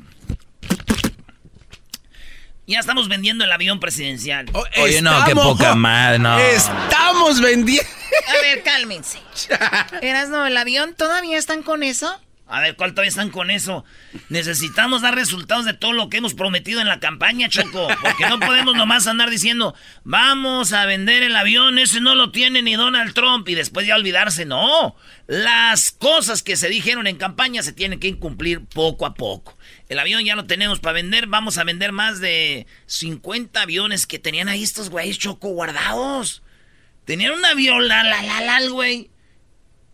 [2.66, 4.46] Ya estamos vendiendo el avión presidencial.
[4.52, 6.38] Oh, Oye, no, qué poca madre, no.
[6.38, 7.88] Estamos vendiendo.
[8.28, 9.18] A ver, cálmense.
[10.02, 10.94] ¿Eras no el avión?
[10.94, 12.20] ¿Todavía están con eso?
[12.52, 13.82] A ver, ¿cuál todavía están con eso?
[14.28, 17.88] Necesitamos dar resultados de todo lo que hemos prometido en la campaña, Choco.
[18.02, 22.60] Porque no podemos nomás andar diciendo, vamos a vender el avión, ese no lo tiene
[22.60, 24.44] ni Donald Trump, y después ya olvidarse.
[24.44, 24.94] No,
[25.26, 29.56] las cosas que se dijeron en campaña se tienen que cumplir poco a poco.
[29.88, 34.18] El avión ya lo tenemos para vender, vamos a vender más de 50 aviones que
[34.18, 36.42] tenían ahí estos güeyes, Choco, guardados.
[37.06, 39.08] Tenían un avión, la, la, la, la, güey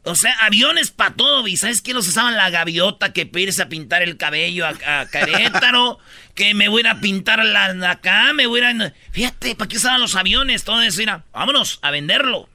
[0.08, 1.92] o sea, aviones para todo, ¿y sabes qué?
[1.92, 5.98] Los usaban la gaviota, que irse a pintar el cabello a, a Carétaro,
[6.34, 8.70] que me voy a, a pintar la, acá, me voy a...
[8.70, 10.64] Ir Fíjate, ¿para qué usaban los aviones?
[10.64, 12.48] Todo eso, mira, vámonos a venderlo.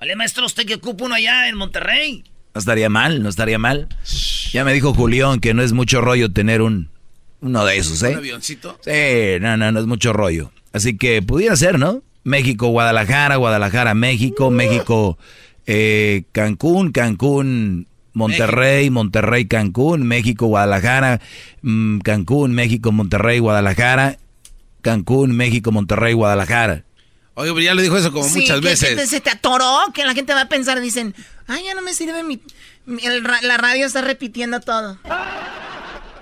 [0.00, 2.24] Vale, maestro, usted que ocupa uno allá en Monterrey.
[2.54, 3.88] No estaría mal, no estaría mal.
[4.52, 6.90] Ya me dijo Julián que no es mucho rollo tener un
[7.40, 8.10] uno de esos, ¿eh?
[8.10, 8.78] ¿Un avioncito?
[8.82, 8.90] Sí,
[9.40, 10.50] no, no, no es mucho rollo.
[10.72, 12.02] Así que pudiera ser, ¿no?
[12.22, 15.18] México, Guadalajara, Guadalajara, México, México...
[15.66, 21.20] Eh, Cancún, Cancún, Monterrey, Monterrey, Cancún, México, Guadalajara,
[21.62, 24.18] mm, Cancún, México, Monterrey, Guadalajara,
[24.82, 26.84] Cancún, México, Monterrey, Guadalajara.
[27.34, 29.10] Oye, pero ya le dijo eso como muchas veces.
[29.10, 31.14] Se te atoró, que la gente va a pensar, dicen,
[31.48, 32.40] ay, ya no me sirve mi...
[33.42, 34.98] la radio está repitiendo todo.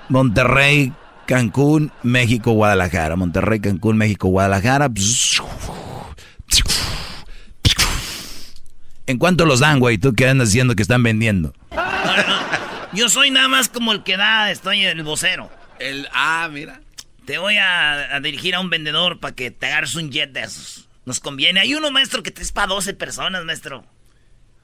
[0.08, 0.92] Monterrey,
[1.26, 3.16] Cancún, México, Guadalajara.
[3.16, 4.88] Monterrey, Cancún, México, Guadalajara.
[9.06, 9.98] ¿En cuánto los dan, güey?
[9.98, 11.54] ¿Tú qué andas diciendo que están vendiendo?
[12.92, 15.50] Yo soy nada más como el que da, estoy el vocero.
[15.78, 16.80] El, ah, mira.
[17.24, 20.88] Te voy a, dirigir a un vendedor para que te agarres un jet de esos.
[21.04, 21.60] Nos conviene.
[21.60, 23.84] Hay uno, maestro, que es para 12 personas, maestro.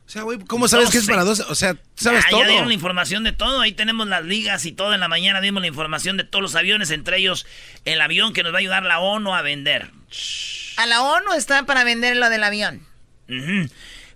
[0.09, 1.44] O sea, güey, ¿cómo sabes que es para 12?
[1.48, 2.40] O sea, ¿sabes todo?
[2.40, 3.61] Ya dieron la información de todo.
[3.61, 4.94] Ahí tenemos las ligas y todo.
[4.94, 7.46] En la mañana dimos la información de todos los aviones, entre ellos
[7.85, 9.90] el avión que nos va a ayudar la ONU a vender.
[10.79, 12.87] ¿A la ONU está para vender lo del avión?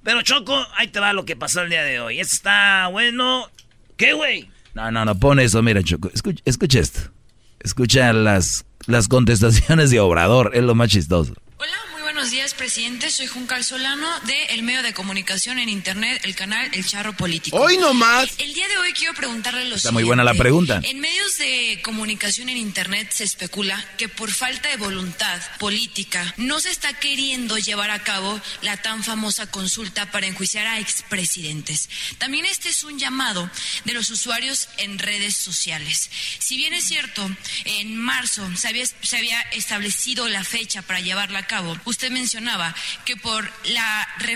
[0.02, 2.20] Pero Choco, ahí te va lo que pasó el día de hoy.
[2.20, 3.48] Esto está bueno.
[3.96, 4.50] ¿Qué, güey?
[4.74, 6.10] No, no, no, pon eso, mira, Choco.
[6.12, 7.00] Escucha, escucha esto.
[7.60, 11.34] Escucha las, las contestaciones de Obrador, es lo más chistoso.
[11.58, 11.76] Hola,
[12.22, 13.10] buenos días, presidente.
[13.10, 17.56] Soy Juncal Solano de el medio de comunicación en internet, el canal El Charro Político.
[17.56, 18.30] Hoy nomás.
[18.38, 20.80] El día de hoy quiero preguntarle lo Está muy buena la pregunta.
[20.84, 26.60] En medios de comunicación en internet se especula que por falta de voluntad política no
[26.60, 31.88] se está queriendo llevar a cabo la tan famosa consulta para enjuiciar a expresidentes.
[32.18, 33.50] También este es un llamado
[33.84, 36.08] de los usuarios en redes sociales.
[36.38, 37.28] Si bien es cierto,
[37.64, 42.74] en marzo se había, se había establecido la fecha para llevarla a cabo, usted mencionaba
[43.04, 43.50] que por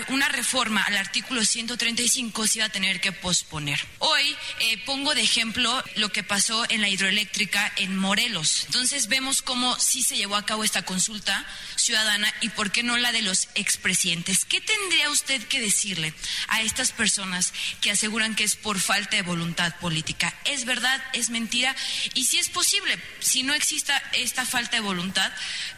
[0.09, 3.79] una reforma al artículo 135 se iba a tener que posponer.
[3.99, 8.65] Hoy eh, pongo de ejemplo lo que pasó en la hidroeléctrica en Morelos.
[8.65, 12.97] Entonces vemos cómo sí se llevó a cabo esta consulta ciudadana y por qué no
[12.97, 14.45] la de los expresidentes.
[14.45, 16.13] ¿Qué tendría usted que decirle
[16.47, 20.33] a estas personas que aseguran que es por falta de voluntad política?
[20.45, 21.03] ¿Es verdad?
[21.13, 21.75] ¿Es mentira?
[22.13, 25.31] Y si es posible, si no exista esta falta de voluntad,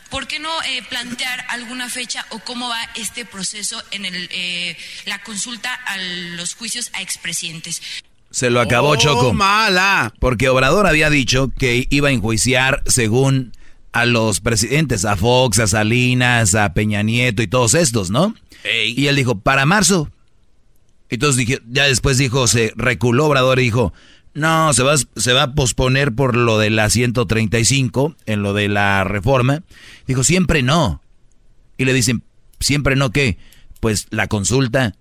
[0.10, 4.78] ¿por qué no eh, plantear alguna fecha o cómo va este proceso en el, eh,
[5.06, 7.82] la consulta a los juicios a expresidentes?
[8.32, 9.34] Se lo acabó Oh, Choco.
[9.34, 10.13] mala.
[10.19, 13.54] Porque Obrador había dicho que iba a enjuiciar según
[13.91, 18.36] a los presidentes, a Fox, a Salinas, a Peña Nieto y todos estos, ¿no?
[18.63, 20.12] Y él dijo, para marzo.
[21.10, 23.93] Entonces dije, ya después dijo, se reculó Obrador y dijo,
[24.33, 28.67] no, se va, se va a posponer por lo de la 135, en lo de
[28.67, 29.63] la reforma.
[30.07, 31.01] Dijo, siempre no.
[31.77, 32.23] Y le dicen,
[32.59, 33.37] siempre no, ¿qué?
[33.79, 34.95] Pues la consulta.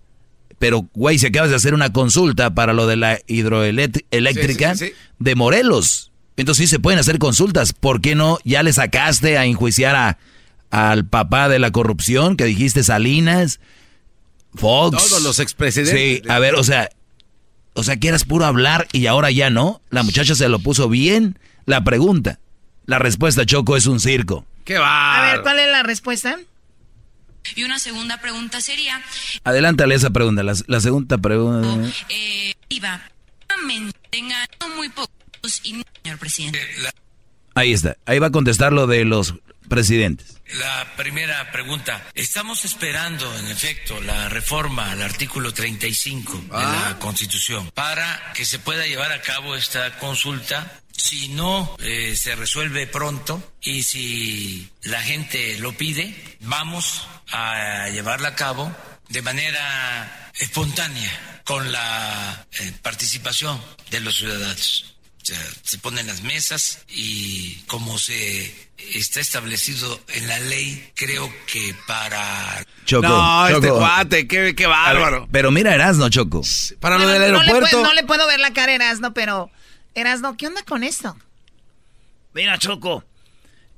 [0.58, 4.90] Pero, güey, si acabas de hacer una consulta para lo de la hidroeléctrica Sí, sí,
[4.90, 4.96] sí.
[5.18, 6.10] de Morelos.
[6.36, 7.72] Entonces sí se pueden hacer consultas.
[7.72, 10.18] ¿Por qué no ya le sacaste a enjuiciar a,
[10.70, 13.60] al papá de la corrupción que dijiste Salinas,
[14.54, 14.96] Fox?
[14.96, 16.22] Todos los expresidentes.
[16.22, 16.90] Sí, a ver, o sea,
[17.74, 19.81] o sea que eras puro hablar y ahora ya no.
[19.90, 21.38] La muchacha se lo puso bien.
[21.66, 22.38] La pregunta,
[22.87, 24.46] la respuesta Choco es un circo.
[24.64, 25.18] ¿Qué va?
[25.18, 26.37] A ver, ¿cuál es la respuesta?
[27.57, 29.00] Y una segunda pregunta sería,
[29.44, 31.88] Adelántale esa pregunta, la, la segunda pregunta.
[32.11, 33.00] eh, Iba,
[34.11, 35.11] tengan muy pocos
[35.62, 36.61] y señor presidente.
[37.59, 39.35] Ahí está, ahí va a contestar lo de los
[39.68, 40.37] presidentes.
[40.61, 42.07] La primera pregunta.
[42.14, 48.61] Estamos esperando, en efecto, la reforma al artículo 35 de la Constitución para que se
[48.61, 50.81] pueda llevar a cabo esta consulta.
[50.92, 58.29] Si no eh, se resuelve pronto y si la gente lo pide, vamos a llevarla
[58.29, 58.73] a cabo
[59.09, 64.97] de manera espontánea con la eh, participación de los ciudadanos.
[65.28, 71.74] Sea, se ponen las mesas y como se está establecido en la ley, creo que
[71.86, 72.64] para...
[72.86, 75.28] Choco, No, este cuate, qué, qué bárbaro.
[75.30, 76.40] Pero mira Erasno, Choco.
[76.80, 77.68] Para lo del no le aeropuerto.
[77.70, 79.50] puedo- No le, puedo ver la cara a Erasno, pero...
[79.94, 81.14] Erasno, ¿qué onda con esto?
[82.32, 83.04] Mira, Choco.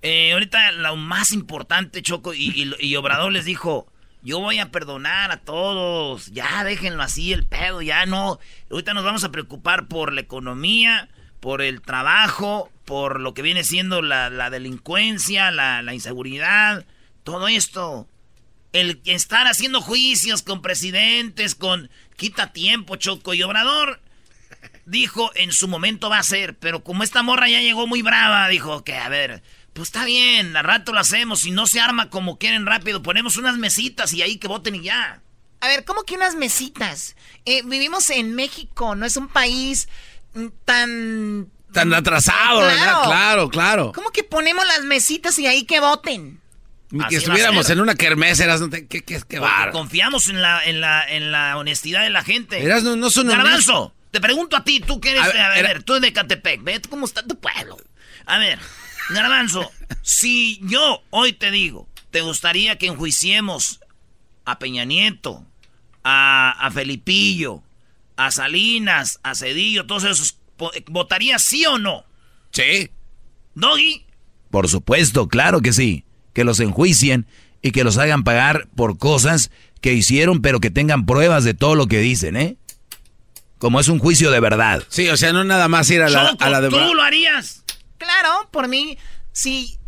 [0.03, 3.91] eh, ahorita lo más importante, Choco, y, y- y Obrador les dijo:
[4.23, 6.31] Yo voy a perdonar a todos.
[6.33, 8.39] Ya déjenlo así, el pedo, ya no.
[8.71, 11.09] Ahorita nos vamos a preocupar por la economía,
[11.41, 16.85] por el trabajo, por lo que viene siendo la, la delincuencia, la, la inseguridad,
[17.25, 18.07] todo esto.
[18.73, 21.91] El estar haciendo juicios con presidentes, con.
[22.17, 23.35] Quita tiempo, Choco.
[23.35, 24.01] Y Obrador
[24.85, 28.49] dijo en su momento va a ser, pero como esta morra ya llegó muy brava,
[28.49, 32.11] dijo que a ver, pues está bien, al rato lo hacemos, si no se arma
[32.11, 35.23] como quieren rápido, ponemos unas mesitas y ahí que voten y ya.
[35.61, 37.17] A ver, ¿cómo que unas mesitas?
[37.45, 39.89] Eh, vivimos en México, no es un país
[40.65, 41.49] tan...
[41.73, 43.05] Tan atrasado, ¿verdad?
[43.05, 43.93] Claro, claro.
[43.95, 46.41] ¿Cómo que ponemos las mesitas y ahí que voten?
[46.91, 49.05] Ni que estuviéramos en una kermés, eras, qué,
[49.71, 52.61] confiamos en la, en la, en la honestidad de la gente.
[52.61, 55.65] Verás, no- no son Garbanzo, te pregunto a ti, tú que eres, A a ver,
[55.65, 57.77] era- tú de Catepec, ve cómo está tu pueblo.
[58.27, 58.59] A ver,
[59.11, 59.71] Garbanzo,
[60.03, 63.79] si yo hoy te digo, ¿te gustaría que enjuiciemos
[64.45, 65.47] a Peña Nieto,
[66.03, 67.63] a, a Felipillo,
[68.27, 70.37] a Salinas, a Cedillo, todos esos,
[70.89, 72.05] ¿votarías sí o no?
[72.53, 72.91] Sí.
[73.55, 74.05] Doggy,
[74.51, 76.05] Por supuesto, claro que sí.
[76.35, 77.27] Que los enjuicien
[77.63, 81.75] y que los hagan pagar por cosas que hicieron, pero que tengan pruebas de todo
[81.75, 82.57] lo que dicen, ¿eh?
[83.59, 84.83] Como es un juicio de verdad.
[84.89, 86.69] Sí, o sea, no nada más ir a la, Choco, a la de...
[86.69, 87.65] ¿tú lo harías?
[87.97, 88.99] Claro, por mí,
[89.33, 89.79] si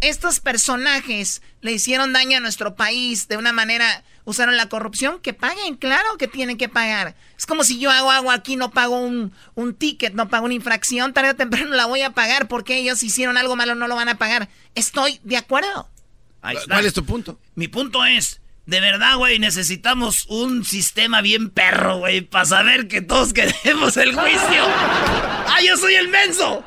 [0.00, 5.34] estos personajes le hicieron daño a nuestro país de una manera, usaron la corrupción, que
[5.34, 7.14] paguen, claro que tienen que pagar.
[7.36, 10.54] Es como si yo hago algo aquí, no pago un, un ticket, no pago una
[10.54, 13.96] infracción, tarde o temprano la voy a pagar porque ellos hicieron algo malo, no lo
[13.96, 14.48] van a pagar.
[14.74, 15.88] Estoy de acuerdo.
[16.40, 16.74] Ahí está.
[16.74, 17.38] ¿Cuál es tu punto?
[17.54, 23.00] Mi punto es, de verdad, güey, necesitamos un sistema bien perro, güey, para saber que
[23.00, 24.64] todos queremos el juicio.
[24.66, 26.64] ¡Ah, yo soy el menso!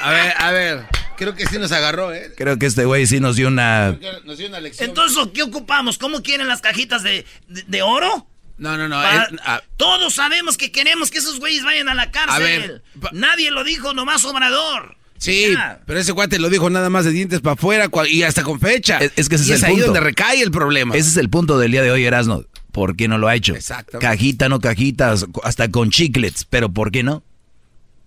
[0.00, 0.86] A ver, a ver.
[1.16, 2.32] Creo que sí nos agarró, ¿eh?
[2.36, 3.96] Creo que este güey sí nos dio una...
[4.24, 4.88] Nos dio una lección.
[4.88, 5.98] Entonces, ¿qué ocupamos?
[5.98, 8.26] ¿Cómo quieren las cajitas de, de, de oro?
[8.58, 8.96] No, no, no.
[8.96, 12.34] Pa- es- Todos sabemos que queremos que esos güeyes vayan a la cárcel.
[12.34, 14.96] A ver, Nadie lo dijo, nomás Obrador.
[15.18, 15.80] sí, Ya.
[15.86, 18.98] pero ese cuate lo dijo nada más de dientes para afuera y hasta con fecha.
[18.98, 19.86] Es, es que ese Y es el ahí punto.
[19.86, 20.94] donde recae el problema.
[20.96, 22.44] Ese es el punto del día de hoy, Erasno.
[22.70, 23.54] ¿Por qué no lo ha hecho?
[23.54, 24.04] Exactamente.
[24.06, 27.22] Cajita, no cajitas, hasta con chiclets, pero ¿por qué no?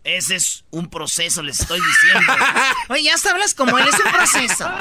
[0.08, 2.34] Ese es un proceso, les estoy diciendo.
[2.88, 4.72] Oye, ya hablas como él, es un proceso.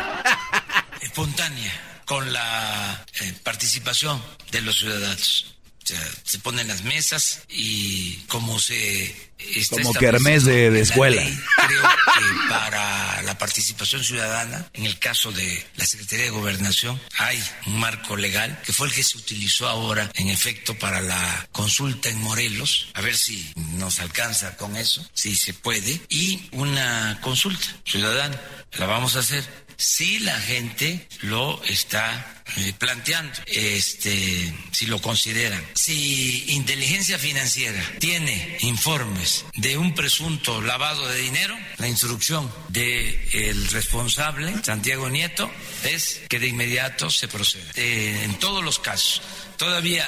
[1.01, 5.57] espontánea con la eh, participación de los ciudadanos.
[5.83, 11.23] O sea, se ponen las mesas y como se está Como kermés de- de escuela.
[11.23, 17.01] ley, creo que para la participación ciudadana, en el caso de la Secretaría de Gobernación,
[17.19, 21.49] hay un marco legal que fue el que se utilizó ahora, en efecto, para la
[21.53, 22.89] consulta en Morelos.
[22.95, 26.01] A ver si nos alcanza con eso, si se puede.
[26.09, 28.41] Y una consulta ciudadana.
[28.79, 35.65] La vamos a hacer si la gente lo está eh, planteando, este, si lo consideran.
[35.75, 44.55] Si inteligencia financiera tiene informes de un presunto lavado de dinero, la instrucción del responsable,
[44.63, 45.51] Santiago Nieto,
[45.85, 47.71] es que de inmediato se proceda.
[47.75, 49.23] Eh, en todos los casos.
[49.57, 50.07] Todavía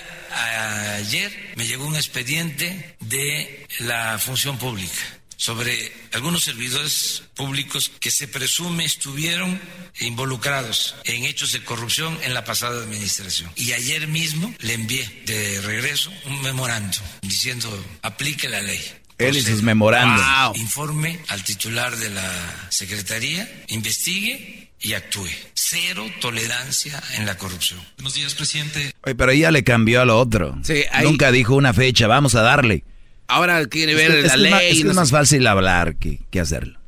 [0.96, 8.27] ayer me llegó un expediente de la función pública sobre algunos servidores públicos que se
[8.29, 9.59] presume estuvieron
[10.01, 13.51] involucrados en hechos de corrupción en la pasada administración.
[13.57, 17.68] Y ayer mismo le envié de regreso un memorando diciendo
[18.03, 18.81] aplique la ley.
[19.18, 20.24] Él y sus memorandos.
[20.57, 25.29] Informe al titular de la Secretaría, investigue y actúe.
[25.55, 27.80] Cero tolerancia en la corrupción.
[27.97, 28.93] Buenos días, presidente.
[29.05, 30.57] Oye, pero ella le cambió a lo otro.
[30.64, 32.84] Sí, ahí- Nunca dijo una fecha, vamos a darle.
[33.29, 34.79] Ahora quiere Es ver que- es la es ley.
[34.81, 36.79] es no más fácil hablar que, que hacerlo.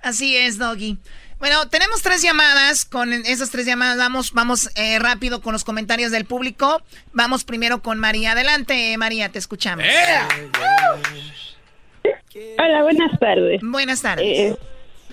[0.00, 0.98] Así es, Doggy.
[1.38, 2.84] Bueno, tenemos tres llamadas.
[2.86, 6.80] Con esas tres llamadas vamos, vamos eh, rápido con los comentarios del público.
[7.12, 8.32] Vamos primero con María.
[8.32, 9.84] Adelante, María, te escuchamos.
[12.58, 13.60] Hola, buenas tardes.
[13.62, 14.56] Buenas tardes.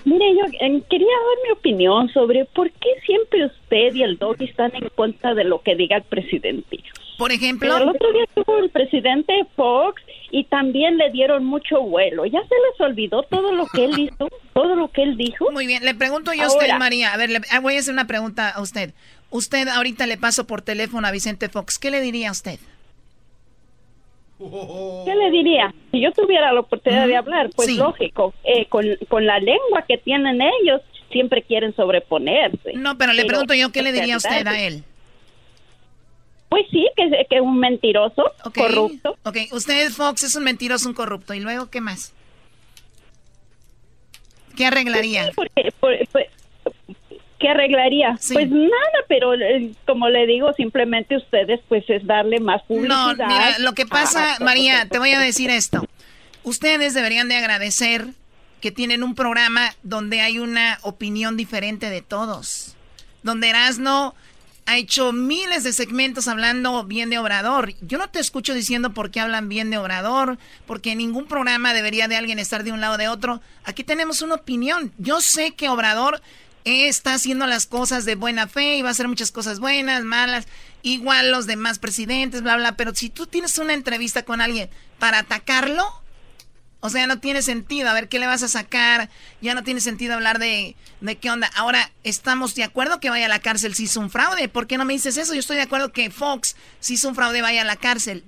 [0.04, 4.44] Mire, yo eh, quería dar mi opinión sobre por qué siempre usted y el doggy
[4.44, 6.80] están en contra de lo que diga el presidente.
[7.16, 7.76] Por ejemplo.
[7.76, 12.26] el otro día estuvo el presidente Fox y también le dieron mucho vuelo.
[12.26, 14.28] ¿Ya se les olvidó todo lo que él hizo?
[14.52, 15.50] ¿Todo lo que él dijo?
[15.52, 17.12] Muy bien, le pregunto yo a usted, María.
[17.12, 18.92] A ver, le, ah, voy a hacer una pregunta a usted.
[19.30, 21.78] Usted ahorita le paso por teléfono a Vicente Fox.
[21.78, 22.58] ¿Qué le diría a usted?
[25.04, 25.74] ¿Qué le diría?
[25.90, 29.98] Si yo tuviera la oportunidad de hablar, pues lógico, eh, con, con la lengua que
[29.98, 30.80] tienen ellos,
[31.10, 32.72] siempre quieren sobreponerse.
[32.74, 34.84] No, pero le pregunto yo, ¿qué le diría a usted a él?
[36.48, 39.16] Pues sí, que, que es un mentiroso, corrupto.
[39.24, 41.34] Ok, usted, Fox, es un mentiroso, un corrupto.
[41.34, 42.12] ¿Y luego qué más?
[44.56, 45.32] ¿Qué arreglaría?
[45.34, 46.30] Pues porque,
[47.44, 48.18] ¿Qué arreglaría?
[48.32, 53.16] Pues nada, pero eh, como le digo, simplemente ustedes, pues es darle más publicidad.
[53.18, 55.86] No, mira, lo que pasa, María, te voy a decir esto.
[56.42, 58.06] Ustedes deberían de agradecer
[58.62, 62.76] que tienen un programa donde hay una opinión diferente de todos.
[63.22, 64.14] Donde Erasno
[64.64, 67.74] ha hecho miles de segmentos hablando bien de Obrador.
[67.82, 71.74] Yo no te escucho diciendo por qué hablan bien de Obrador, porque en ningún programa
[71.74, 73.42] debería de alguien estar de un lado o de otro.
[73.64, 74.92] Aquí tenemos una opinión.
[74.96, 76.22] Yo sé que Obrador
[76.64, 80.46] está haciendo las cosas de buena fe y va a hacer muchas cosas buenas, malas,
[80.82, 82.76] igual los demás presidentes, bla, bla.
[82.76, 85.84] Pero si tú tienes una entrevista con alguien para atacarlo,
[86.80, 87.88] o sea, no tiene sentido.
[87.88, 89.08] A ver, ¿qué le vas a sacar?
[89.40, 91.50] Ya no tiene sentido hablar de, de qué onda.
[91.56, 94.48] Ahora, ¿estamos de acuerdo que vaya a la cárcel si hizo un fraude?
[94.48, 95.32] ¿Por qué no me dices eso?
[95.32, 98.22] Yo estoy de acuerdo que Fox, si hizo un fraude, vaya a la cárcel.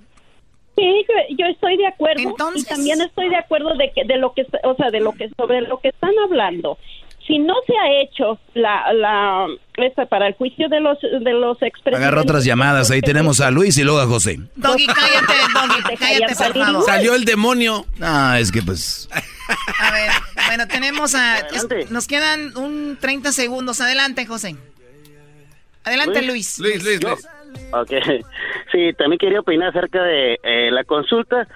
[0.77, 1.07] Sí,
[1.39, 2.23] yo, estoy de acuerdo.
[2.23, 5.13] Entonces, y también estoy de acuerdo de que de lo que o sea, de lo
[5.13, 6.79] que sobre lo que están hablando
[7.27, 9.47] si no se ha hecho la, la
[9.77, 12.01] esta para el juicio de los de los expresidentes.
[12.01, 14.39] Agarra otras llamadas, ahí tenemos a Luis y luego a José.
[14.55, 16.85] Doggy, cállate, Doggy, cállate, por favor.
[16.85, 17.85] Salió el demonio.
[18.01, 19.09] Ah, es que pues.
[19.81, 20.11] A ver,
[20.49, 21.47] bueno, tenemos a.
[21.91, 23.81] nos quedan un 30 segundos.
[23.81, 24.57] Adelante, José.
[25.85, 26.59] Adelante, Luis.
[26.59, 27.29] Luis, Luis, Luis.
[27.73, 27.93] Ok.
[28.73, 31.47] Sí, también quería opinar acerca de eh, la consulta.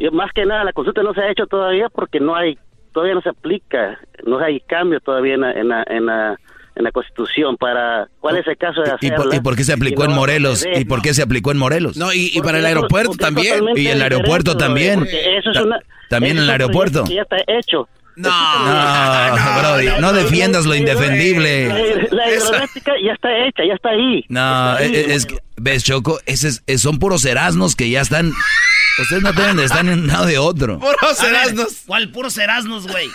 [0.00, 2.58] Yo, más que nada, la consulta no se ha hecho todavía porque no hay
[2.96, 6.40] todavía no se aplica, no hay cambio todavía en la, en la, en la,
[6.74, 9.36] en la Constitución para cuál es el caso de hacerla.
[9.36, 10.64] ¿Y por, qué se aplicó en Morelos?
[10.74, 11.98] ¿Y por qué se aplicó en Morelos?
[11.98, 13.66] No, y, para el aeropuerto también.
[13.74, 15.06] Y el aeropuerto también.
[15.06, 15.78] Eso es una,
[16.08, 17.04] también en el aeropuerto.
[17.04, 17.86] Ya está hecho.
[18.16, 21.68] No, no, no, defiendas lo indefendible.
[22.10, 24.24] La, hidroeléctrica ya está hecha, ya está ahí.
[24.28, 28.32] No, es, que, ves, Choco, ese es, son puros erasnos que ya están
[28.98, 30.78] Ustedes no de estar en un lado de otro.
[30.78, 31.82] Puros Erasmus.
[31.86, 33.10] ¿Cuál puros Erasmus, güey?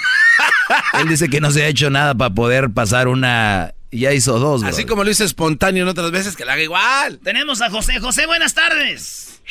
[1.00, 3.74] Él dice que no se ha hecho nada para poder pasar una...
[3.94, 7.20] Ya hizo dos, Así como lo hizo espontáneo en otras veces, que la haga igual.
[7.20, 8.00] Tenemos a José.
[8.00, 9.42] José, buenas tardes.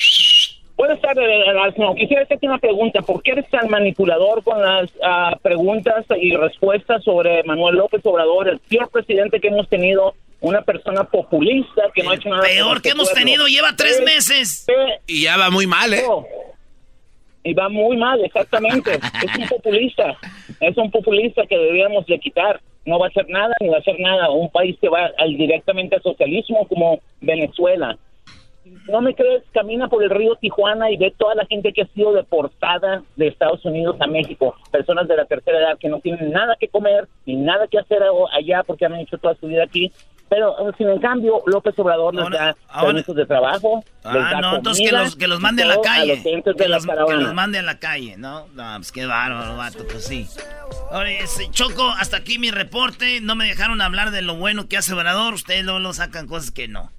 [0.81, 1.95] Buenas tardes, Erasmo.
[1.95, 3.03] Quisiera hacerte una pregunta.
[3.03, 8.49] ¿Por qué eres tan manipulador con las ah, preguntas y respuestas sobre Manuel López Obrador,
[8.49, 12.45] el peor presidente que hemos tenido una persona populista que no ha hecho nada.
[12.45, 14.67] Peor que hemos tenido, lleva tres meses.
[15.07, 16.03] y ya va muy mal, ¿eh?
[17.45, 18.93] Y va muy mal, exactamente.
[19.23, 20.17] es un populista.
[20.61, 22.59] Es un populista que deberíamos de quitar.
[22.87, 24.31] No va a hacer nada ni va a hacer nada.
[24.31, 27.99] Un país que va al, directamente al socialismo como Venezuela.
[28.65, 31.87] No me crees, camina por el río Tijuana y ve toda la gente que ha
[31.89, 34.55] sido deportada de Estados Unidos a México.
[34.71, 38.03] Personas de la tercera edad que no tienen nada que comer ni nada que hacer
[38.33, 39.91] allá porque han hecho toda su vida aquí
[40.31, 43.85] pero sin en cambio López Obrador nos da permisos de trabajo.
[44.05, 46.23] Ah, no, entonces que los, que los mande a la calle.
[46.23, 48.47] que, los, que los mande a la calle, ¿no?
[48.55, 50.29] No, pues qué bárbaro, vato, pues sí.
[50.93, 51.19] Oye,
[51.51, 53.21] Choco, hasta aquí mi reporte.
[53.21, 55.35] No me dejaron hablar de lo bueno que hace Obrador.
[55.35, 56.93] Ustedes luego lo sacan cosas que no.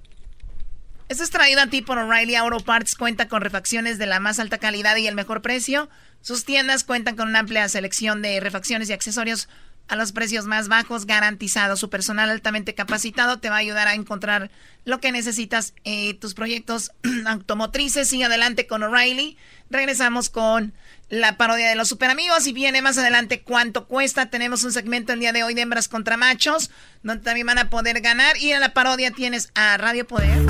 [1.11, 2.95] Es traída a ti por O'Reilly Auto Parts.
[2.95, 5.89] Cuenta con refacciones de la más alta calidad y el mejor precio.
[6.21, 9.49] Sus tiendas cuentan con una amplia selección de refacciones y accesorios
[9.89, 11.75] a los precios más bajos, garantizado.
[11.75, 14.51] Su personal altamente capacitado te va a ayudar a encontrar
[14.85, 16.93] lo que necesitas en tus proyectos
[17.25, 18.07] automotrices.
[18.07, 19.37] Sigue adelante con O'Reilly.
[19.71, 20.73] Regresamos con
[21.11, 24.29] la parodia de los super amigos y viene más adelante cuánto cuesta.
[24.29, 26.71] Tenemos un segmento el día de hoy de hembras contra machos,
[27.03, 28.37] donde también van a poder ganar.
[28.37, 30.41] Y en la parodia tienes a Radio Poder.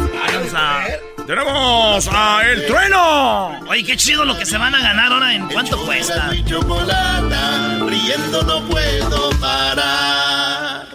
[1.26, 3.60] Tenemos a El Trueno.
[3.68, 6.30] Oye, qué chido lo que se van a ganar ahora en cuánto cuesta.
[6.30, 10.88] riendo no puedo parar.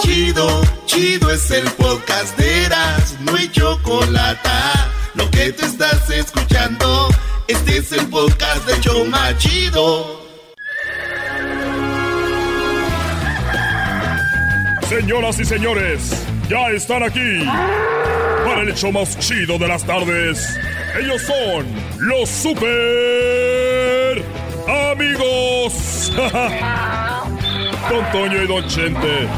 [0.00, 4.50] Chido, chido es el podcast de Eras, no hay chocolate.
[5.14, 5.64] Lo que te
[7.84, 10.22] es el podcast de Choma Chido.
[14.88, 17.44] Señoras y señores, ya están aquí
[18.46, 20.58] para el hecho más chido de las tardes.
[20.98, 21.66] Ellos son
[21.98, 24.24] los super
[24.90, 26.10] amigos.
[27.90, 29.28] Don Toño y Don Chente.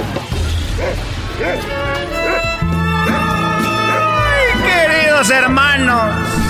[4.65, 6.46] queridos hermanos,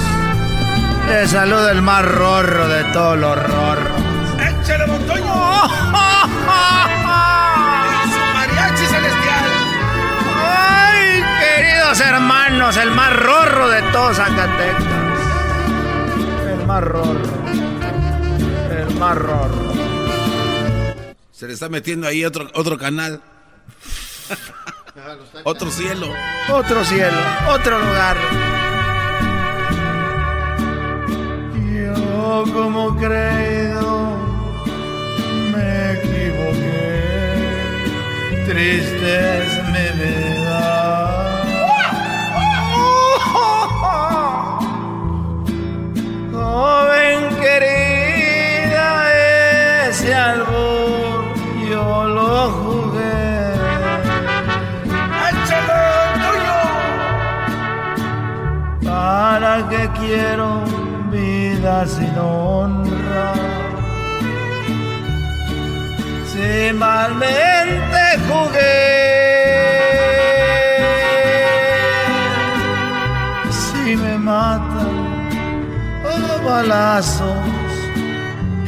[1.08, 4.00] les saluda el más rorro de todos los rorros.
[4.38, 5.24] ¡Échale, Don Toño!
[8.34, 9.50] mariachi celestial!
[10.44, 14.84] ¡Ay, queridos hermanos, el más rorro de todos Zacatecas!
[16.48, 17.14] El más rorro.
[18.70, 19.72] El más rorro.
[21.32, 23.20] Se le está metiendo ahí otro, otro canal.
[25.44, 26.08] otro cielo.
[26.48, 28.16] Otro cielo, otro lugar.
[32.26, 34.16] Como creído
[35.52, 37.54] me equivoqué.
[38.48, 39.12] Triste
[39.42, 40.62] es mi vida.
[46.32, 48.88] Joven querida,
[49.88, 51.20] ese albor
[51.70, 53.54] yo lo jugué.
[58.82, 60.48] ¿Para que quiero
[61.66, 63.32] sin honra?
[66.32, 69.12] Si malmente jugué,
[73.50, 75.66] si me matan
[76.04, 77.36] a balazos,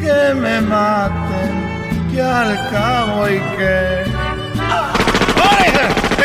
[0.01, 4.09] que me maten, que al cabo y que...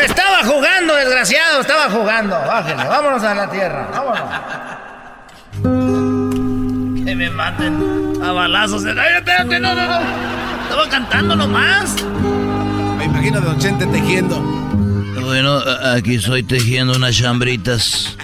[0.02, 2.36] Estaba jugando, desgraciado, estaba jugando.
[2.46, 4.73] Bájenle, vámonos a la tierra, vámonos.
[7.14, 8.84] Que me maten a balazos.
[8.86, 10.00] Ay, espérate, no, no, no.
[10.64, 11.94] Estaba cantando nomás.
[12.98, 14.40] Me imagino a Don Chente tejiendo.
[15.20, 15.60] Bueno,
[15.94, 18.16] aquí estoy tejiendo unas chambritas.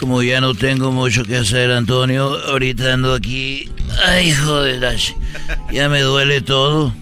[0.00, 3.70] Como ya no tengo mucho que hacer, Antonio, ahorita ando aquí.
[4.06, 4.96] Ay, joder,
[5.70, 6.94] ya me duele todo.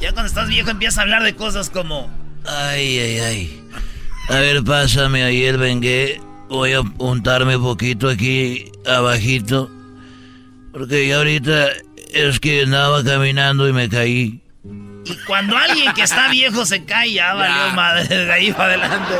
[0.00, 2.10] Ya cuando estás viejo empiezas a hablar de cosas como...
[2.44, 3.62] Ay, ay, ay.
[4.28, 6.20] A ver, pásame ahí el bengué.
[6.50, 9.70] Voy a untarme un poquito aquí abajito.
[10.72, 11.68] Porque ya ahorita
[12.12, 14.42] es que andaba caminando y me caí.
[15.04, 19.14] Y cuando alguien que está viejo se cae, ya valió madre, de ahí para adelante.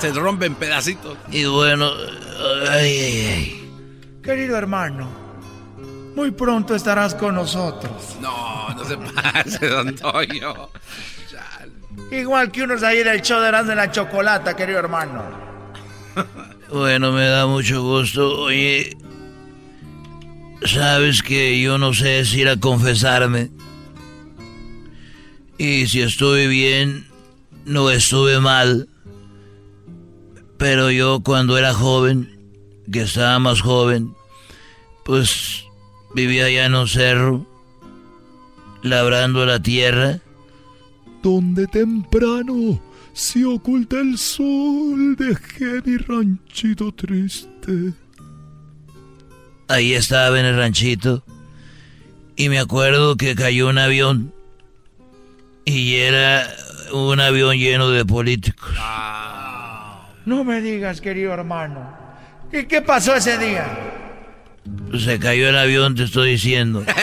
[0.00, 1.16] Se, se rompe en pedacitos.
[1.30, 1.90] Y bueno,
[2.70, 3.70] ay, ay, ay.
[4.22, 5.10] Querido hermano,
[6.16, 8.16] muy pronto estarás con nosotros.
[8.20, 10.70] No, no se pase, Don Toño.
[12.10, 15.51] Igual que unos ahí del show de de la Chocolata, querido hermano.
[16.72, 18.44] Bueno, me da mucho gusto.
[18.44, 18.96] Oye,
[20.64, 23.50] sabes que yo no sé si a confesarme.
[25.58, 27.06] Y si estuve bien,
[27.66, 28.88] no estuve mal.
[30.56, 32.40] Pero yo cuando era joven,
[32.90, 34.14] que estaba más joven,
[35.04, 35.64] pues
[36.14, 37.46] vivía allá en un cerro,
[38.80, 40.20] labrando la tierra.
[41.22, 42.80] Donde temprano
[43.12, 47.92] se oculta el sol, dejé mi ranchito triste.
[49.68, 51.24] Ahí estaba en el ranchito.
[52.36, 54.32] Y me acuerdo que cayó un avión.
[55.64, 56.48] Y era
[56.92, 58.74] un avión lleno de políticos.
[60.24, 61.96] No me digas, querido hermano.
[62.52, 63.66] ¿Y qué pasó ese día?
[64.98, 66.84] Se cayó el avión, te estoy diciendo.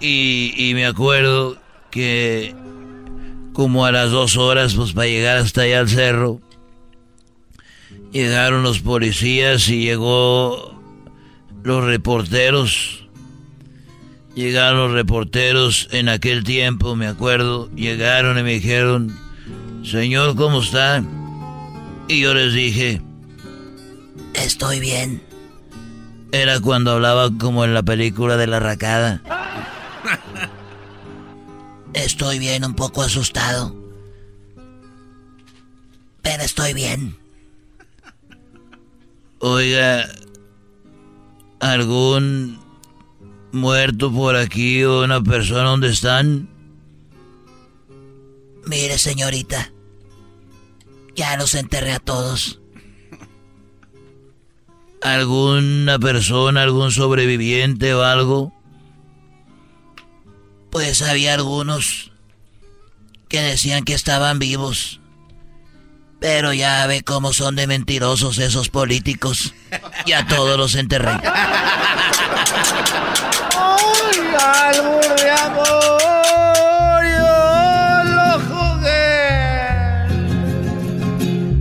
[0.00, 1.58] Y, y me acuerdo
[1.90, 2.54] que
[3.58, 6.40] como a las dos horas, pues para llegar hasta allá al cerro,
[8.12, 10.80] llegaron los policías y llegó
[11.64, 13.08] los reporteros.
[14.36, 17.68] Llegaron los reporteros en aquel tiempo, me acuerdo.
[17.74, 19.18] Llegaron y me dijeron,
[19.82, 21.02] Señor, ¿cómo está?
[22.06, 23.02] Y yo les dije,
[24.34, 25.20] estoy bien.
[26.30, 29.20] Era cuando hablaba como en la película de la racada.
[31.94, 33.74] Estoy bien, un poco asustado.
[36.22, 37.16] Pero estoy bien.
[39.40, 40.08] Oiga,
[41.60, 42.58] ¿algún
[43.52, 46.48] muerto por aquí o una persona donde están?
[48.66, 49.72] Mire, señorita.
[51.14, 52.60] Ya los enterré a todos.
[55.00, 58.52] ¿Alguna persona, algún sobreviviente o algo?
[60.70, 62.12] pues había algunos
[63.28, 65.00] que decían que estaban vivos.
[66.20, 69.54] Pero ya ve cómo son de mentirosos esos políticos.
[70.06, 71.12] Ya todos los enterré.
[73.60, 74.74] ¡Ay,
[75.22, 75.98] de amor!
[78.16, 79.28] Lo jugué.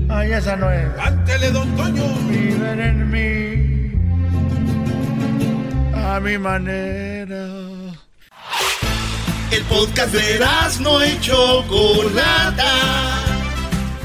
[0.09, 0.87] Ay, esa no es.
[1.53, 2.03] Don Toño!
[2.27, 3.91] Viven en mí
[5.93, 7.76] a mi manera.
[9.49, 10.45] El podcast de
[10.81, 12.73] no y Chocolata.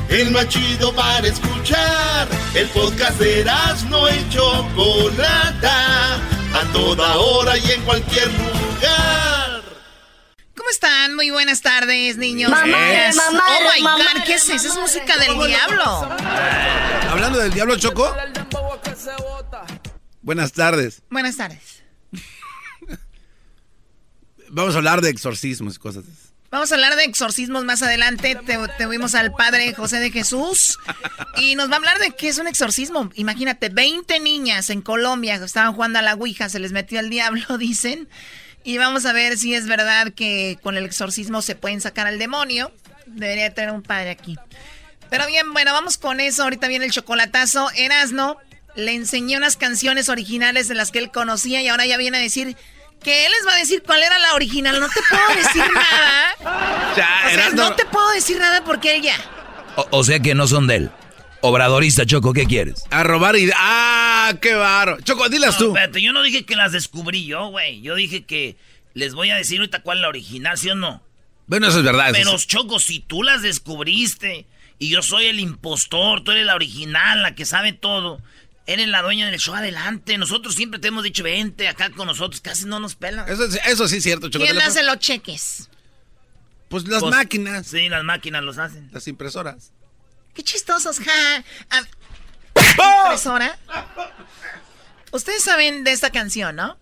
[0.08, 2.28] El más chido para escuchar.
[2.54, 3.44] El podcast de
[3.88, 6.14] no y Chocolata.
[6.54, 9.62] A toda hora y en cualquier lugar.
[10.56, 11.16] ¿Cómo están?
[11.16, 12.50] Muy buenas tardes, niños.
[12.50, 13.16] Mamá, Yes.
[13.16, 14.68] mamá, oh my mamá, God, ¿qué es eso?
[14.68, 16.08] Es música del diablo.
[17.10, 18.14] Hablando del diablo Choco.
[20.20, 21.02] Buenas tardes.
[21.10, 21.71] Buenas tardes.
[24.54, 26.04] Vamos a hablar de exorcismos y cosas.
[26.04, 26.28] así.
[26.50, 28.38] Vamos a hablar de exorcismos más adelante.
[28.44, 30.78] Te, tuvimos al padre José de Jesús
[31.38, 33.08] y nos va a hablar de qué es un exorcismo.
[33.14, 37.42] Imagínate, 20 niñas en Colombia estaban jugando a la Ouija, se les metió el diablo,
[37.58, 38.10] dicen.
[38.62, 42.18] Y vamos a ver si es verdad que con el exorcismo se pueden sacar al
[42.18, 42.70] demonio.
[43.06, 44.36] Debería tener un padre aquí.
[45.08, 46.42] Pero bien, bueno, vamos con eso.
[46.42, 47.70] Ahorita viene el chocolatazo.
[47.74, 48.36] Erasno
[48.76, 52.20] le enseñé unas canciones originales de las que él conocía y ahora ya viene a
[52.20, 52.58] decir
[53.02, 54.78] que él les va a decir cuál era la original.
[54.80, 56.94] No te puedo decir nada.
[56.96, 59.16] Ya, O sea, no te puedo decir nada porque él ya.
[59.76, 60.90] O, o sea que no son de él.
[61.44, 62.84] Obradorista, Choco, ¿qué quieres?
[62.90, 63.50] A robar y...
[63.56, 65.00] ¡Ah, qué barro!
[65.00, 65.66] Choco, dilas No, tú.
[65.76, 67.80] espérate, yo no dije que las descubrí yo, güey.
[67.82, 68.56] Yo dije que
[68.94, 71.02] les voy a decir ahorita cuál es la original, ¿sí o no?
[71.48, 72.10] Bueno, eso es verdad.
[72.10, 72.46] eso Pero, sí.
[72.46, 74.46] Choco, si tú las descubriste
[74.78, 78.20] y yo soy el impostor, tú eres la original, la que sabe todo,
[78.66, 80.16] eres la dueña del show, adelante.
[80.18, 83.28] Nosotros siempre te hemos dicho, vente acá con nosotros, casi no nos pelan.
[83.28, 84.44] Eso, es- eso sí es cierto, Choco.
[84.44, 85.68] ¿Quién hace los cheques?
[86.68, 87.66] Pues las Pues, máquinas.
[87.66, 88.88] Sí, las máquinas los hacen.
[88.92, 89.72] Las impresoras.
[90.34, 91.44] Qué chistosos, ja.
[92.78, 93.02] ¡Oh!
[93.04, 93.58] Impresora.
[95.10, 96.78] Ustedes saben de esta canción, ¿no?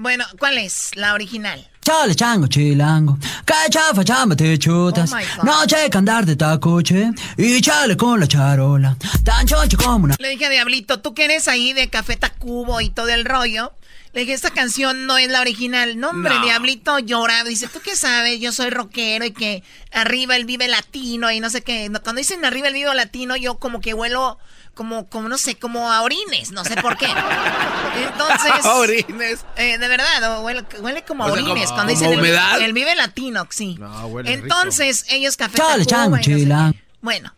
[0.00, 1.66] Bueno, ¿cuál es la original?
[1.82, 5.12] Chale chango chilango, que chafa chamba te chutas.
[5.12, 5.44] Oh my God.
[5.44, 8.96] no che andar de tacoche y chale con la charola.
[9.24, 10.16] Tan choncho como una.
[10.18, 13.72] Le dije a Diablito, tú que eres ahí de Café Tacubo y todo el rollo.
[14.12, 15.98] Le dije, esta canción no es la original.
[15.98, 16.44] No, hombre, No.
[16.44, 17.44] Diablito llora.
[17.44, 18.40] Dice, ¿tú qué sabes?
[18.40, 21.88] Yo soy rockero y que arriba el vive latino y no sé qué.
[22.02, 24.38] Cuando dicen arriba el vive latino, yo como que huelo
[24.80, 26.52] como, como no sé, como a orines.
[26.52, 27.04] No sé por qué.
[28.02, 28.64] Entonces...
[28.64, 29.44] Orines.
[29.56, 31.68] Eh, de verdad, huele, huele como a O sea, orines.
[31.68, 32.62] como- cuando como dicen el- humedad.
[32.62, 33.78] El, vive latino, sí.
[34.06, 36.82] huele Entonces, ellos Café Chale Tacuba chango y no sé.
[37.02, 37.34] Bueno,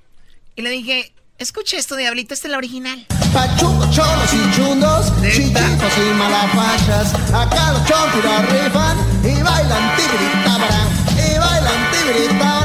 [0.54, 3.04] y le dije, escucha esto, Diablito, esta es la original.
[3.34, 7.12] Pachucos, cholos y chundos, chiquitos y malapachas.
[7.34, 10.86] Acá los chompiras rifan y bailan tibiritabra.
[11.16, 12.61] Y bailan tibiritabra.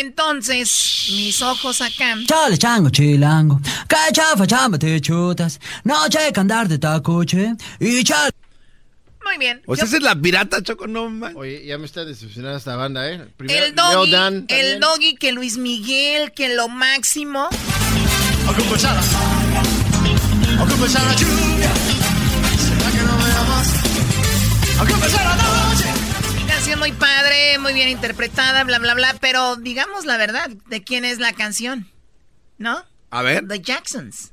[0.00, 2.16] Entonces, mis ojos acá.
[2.26, 5.60] Chale chango chilango, que chafa chamba te chutas.
[5.84, 8.32] No che andar de tacoche y chale.
[9.22, 9.60] Muy bien.
[9.66, 11.34] O sea, esa es la pirata, Choco, no man.
[11.36, 13.28] Oye, ya me está decepcionando esta banda, ¿eh?
[13.36, 17.50] Primero, El doggy, Leo Dan el doggy que Luis Miguel, que lo máximo.
[18.46, 19.02] Aunque empezara la
[21.14, 21.72] lluvia,
[22.58, 23.80] será que no empezara la noche.
[24.80, 25.39] Canción
[26.80, 29.14] muy padre, muy bien interpretada, bla, bla, bla.
[29.20, 31.88] Pero digamos la verdad, ¿de quién es la canción?
[32.58, 32.84] ¿No?
[33.10, 33.46] A ver.
[33.46, 34.32] The Jacksons.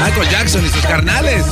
[0.00, 1.44] Michael Jackson y sus carnales.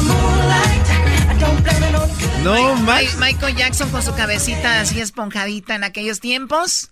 [2.43, 3.17] No, Mi- más.
[3.19, 6.91] Michael Jackson con su cabecita así esponjadita en aquellos tiempos.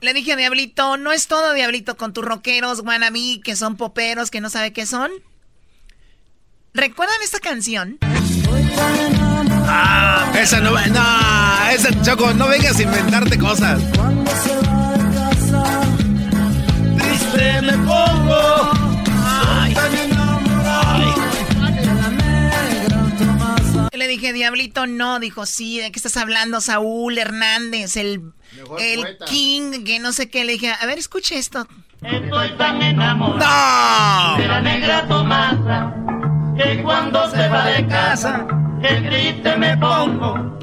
[0.00, 4.30] Le dije a Diablito, no es todo, Diablito, con tus rockeros wannabe que son poperos,
[4.30, 5.10] que no sabe qué son.
[6.72, 7.98] ¿Recuerdan esta canción?
[9.66, 10.86] Ah, esa no va.
[10.86, 13.80] No, esa, Choco, no vengas a inventarte cosas.
[16.96, 18.70] Triste me pongo.
[19.22, 19.74] Ay,
[24.00, 25.20] Le dije, Diablito, no.
[25.20, 26.62] Dijo, sí, ¿de qué estás hablando?
[26.62, 28.32] Saúl Hernández, el,
[28.78, 29.24] el poeta.
[29.26, 30.42] King, que no sé qué.
[30.46, 31.68] Le dije, a ver, escuche esto.
[32.00, 34.42] Estoy tan enamorado ¡No!
[34.42, 35.94] de la negra Tomasa
[36.56, 38.46] que cuando se va de casa
[38.82, 40.58] el triste me pongo.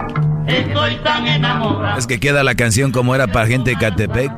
[0.48, 4.32] Estoy tan enamorado Es que queda la canción como era para gente de Catepec.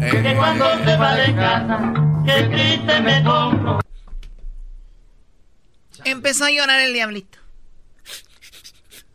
[0.00, 1.92] que cuando se va de casa
[2.26, 3.78] el triste me pongo.
[6.04, 7.38] Empezó a llorar el Diablito.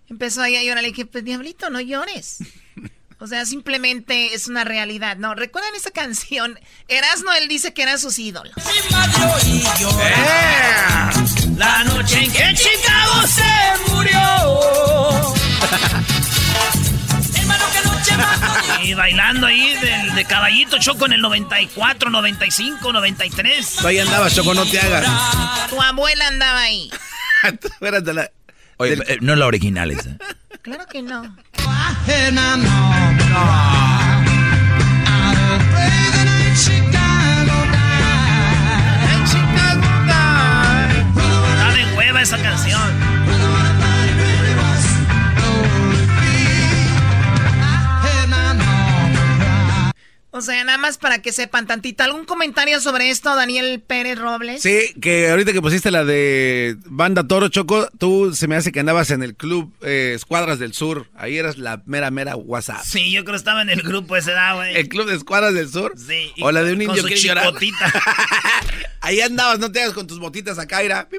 [0.09, 0.83] Empezó ahí a llorar.
[0.83, 2.39] Le dije, pues Diablito, no llores.
[3.19, 5.17] O sea, simplemente es una realidad.
[5.17, 6.59] No, ¿recuerdan esa canción?
[6.87, 8.53] Erasmo, él dice que eran sus ídolos.
[11.57, 15.33] La noche en que Chicago se murió.
[17.35, 22.93] Hermano, que noche más Y bailando ahí de, de caballito Choco en el 94, 95,
[22.93, 23.75] 93.
[23.81, 25.69] Tú ahí andabas, Choco, no te hagas.
[25.71, 26.91] Tu abuela andaba ahí.
[27.43, 28.29] Espérate, la...
[28.77, 30.17] Oye, eh, no la original esa.
[30.61, 31.35] Claro que no.
[41.49, 43.16] Está de hueva esa canción.
[50.37, 52.03] O sea, nada más para que sepan tantito.
[52.03, 54.61] ¿Algún comentario sobre esto, Daniel Pérez Robles?
[54.61, 58.79] Sí, que ahorita que pusiste la de Banda Toro Choco, tú se me hace que
[58.79, 61.09] andabas en el club eh, Escuadras del Sur.
[61.15, 62.83] Ahí eras la mera, mera WhatsApp.
[62.85, 64.75] Sí, yo creo que estaba en el grupo ese da, güey.
[64.75, 65.95] ¿El club de Escuadras del Sur?
[65.97, 66.31] Sí.
[66.35, 67.91] y O la de un con indio su que chicotita.
[69.01, 71.09] Ahí andabas, no te hagas con tus botitas acá, ira.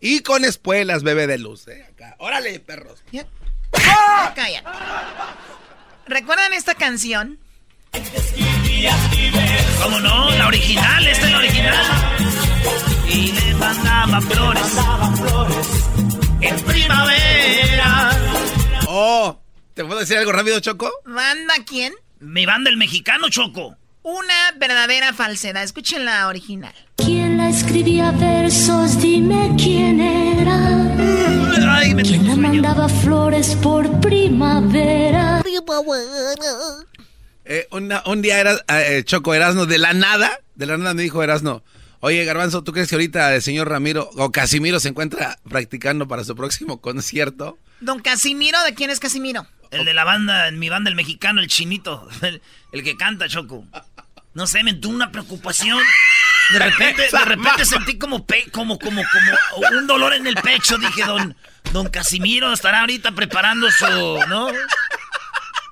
[0.00, 2.16] Y con espuelas, bebé de luz, eh, acá.
[2.18, 3.04] Órale, perros.
[4.34, 4.64] Calla.
[6.06, 7.38] ¿Recuerdan esta canción?
[9.82, 10.30] ¿Cómo no?
[10.30, 11.74] La original, esta es la original.
[13.08, 14.78] Y le mandaba flores.
[16.40, 18.10] En primavera.
[18.88, 19.40] Oh,
[19.74, 20.90] ¿te puedo decir algo rápido, Choco?
[21.04, 21.92] ¿Banda quién?
[22.20, 23.76] Mi banda el mexicano, Choco.
[24.02, 25.62] Una verdadera falsedad.
[25.62, 26.74] Escuchen la original.
[26.96, 29.00] ¿Quién la escribía versos?
[29.00, 30.92] Dime quién era.
[32.02, 35.42] ¿Quién la mandaba flores por primavera?
[37.48, 41.02] Eh, una- un día era eh, Choco Erasno de la nada, de la nada me
[41.02, 41.62] dijo Erasno,
[42.00, 46.24] oye Garbanzo, ¿tú crees que ahorita el señor Ramiro o Casimiro se encuentra practicando para
[46.24, 47.58] su próximo concierto?
[47.80, 49.46] Don Casimiro, ¿de quién es Casimiro?
[49.70, 52.08] El de la banda, en mi banda el mexicano, el chinito.
[52.22, 52.40] El,
[52.72, 53.64] el que canta, Choco.
[54.34, 55.78] No sé, me entró una preocupación.
[56.52, 60.78] De repente, de repente sentí como, pe- como, como, como un dolor en el pecho.
[60.78, 61.36] Dije, don,
[61.72, 63.84] don Casimiro estará ahorita preparando su,
[64.28, 64.48] ¿no?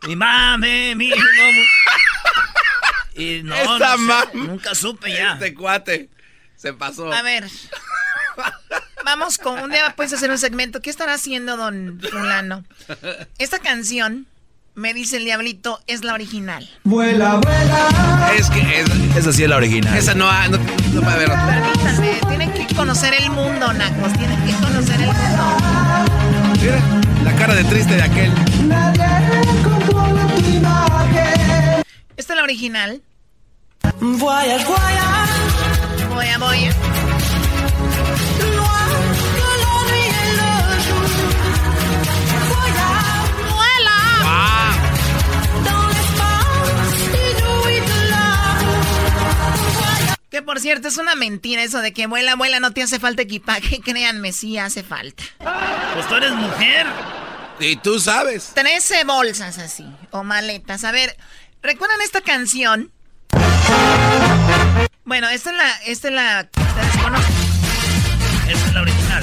[0.07, 1.11] Mi mame, mi.
[3.17, 5.35] Y no, Esta no sé, nunca supe ya.
[5.35, 6.09] Este cuate
[6.57, 7.13] se pasó.
[7.13, 7.45] A ver.
[9.05, 10.81] Vamos con un día puedes hacer un segmento.
[10.81, 12.65] ¿Qué estará haciendo don fulano?
[13.39, 14.27] Esta canción,
[14.75, 16.69] me dice el diablito, es la original.
[16.83, 18.33] Vuela, vuela.
[18.37, 19.97] Es que es- Esa sí es la original.
[19.97, 21.47] esa no, ha- no, no puede haber otra.
[21.47, 24.13] Permítanme, tienen que conocer el mundo, Nacos.
[24.15, 25.57] Tienen que conocer el mundo.
[26.61, 26.81] Mira,
[27.23, 28.33] la cara de triste de aquel.
[32.17, 33.03] Esta es la original.
[34.01, 36.09] Voyage, voyage.
[36.15, 36.59] Voy a voy.
[36.59, 36.75] Jour.
[42.49, 43.99] Voyage, ¡Vuela!
[50.31, 53.23] Que por cierto, es una mentira eso de que vuela, vuela, no te hace falta
[53.23, 53.81] equipaje.
[53.85, 55.25] Créanme, sí hace falta.
[55.39, 56.87] Pues tú eres mujer.
[57.61, 58.53] Y tú sabes.
[58.55, 60.85] 13 bolsas así, o maletas.
[60.85, 61.17] A ver,
[61.65, 62.93] ¿recuerdan esta canción?
[65.05, 67.35] Bueno, esta es la, esta es la, ¿ustedes conocen?
[68.49, 69.23] Esa es la original.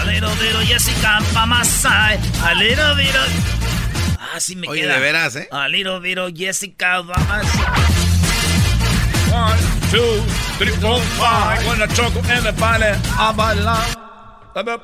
[0.00, 2.18] A little bit Jessica Pamasai.
[2.44, 3.14] A little bit
[4.18, 4.94] Ah, sí me Oye, queda.
[4.94, 5.48] de veras, ¿eh?
[5.52, 7.72] A little bit Jessica Pamasai.
[9.32, 10.22] One, two,
[10.58, 11.64] three, four, five.
[11.64, 13.86] Con la choco en el baile a bailar.
[14.56, 14.82] Up, up.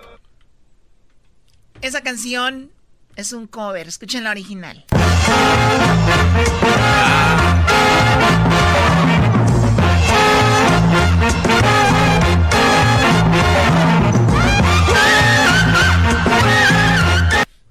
[1.83, 2.71] Esa canción
[3.17, 4.85] es un cover, escuchen la original.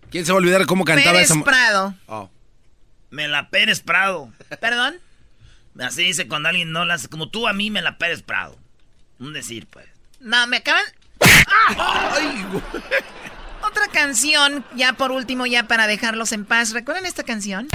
[0.10, 1.94] ¿Quién se va a olvidar cómo cantaba Pérez esa Prado.
[2.08, 2.30] Oh.
[3.12, 4.32] Me la Pérez Prado.
[4.60, 4.96] ¿Perdón?
[5.80, 7.08] Así dice cuando alguien no la hace.
[7.08, 8.58] Como tú a mí me la Pérez Prado.
[9.20, 9.86] Un decir, pues.
[10.20, 10.84] No, me acaban...
[13.62, 16.72] Otra canción, ya por último, ya para dejarlos en paz.
[16.72, 17.68] ¿Recuerdan esta canción?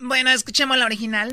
[0.00, 1.30] Bueno, escuchemos la original.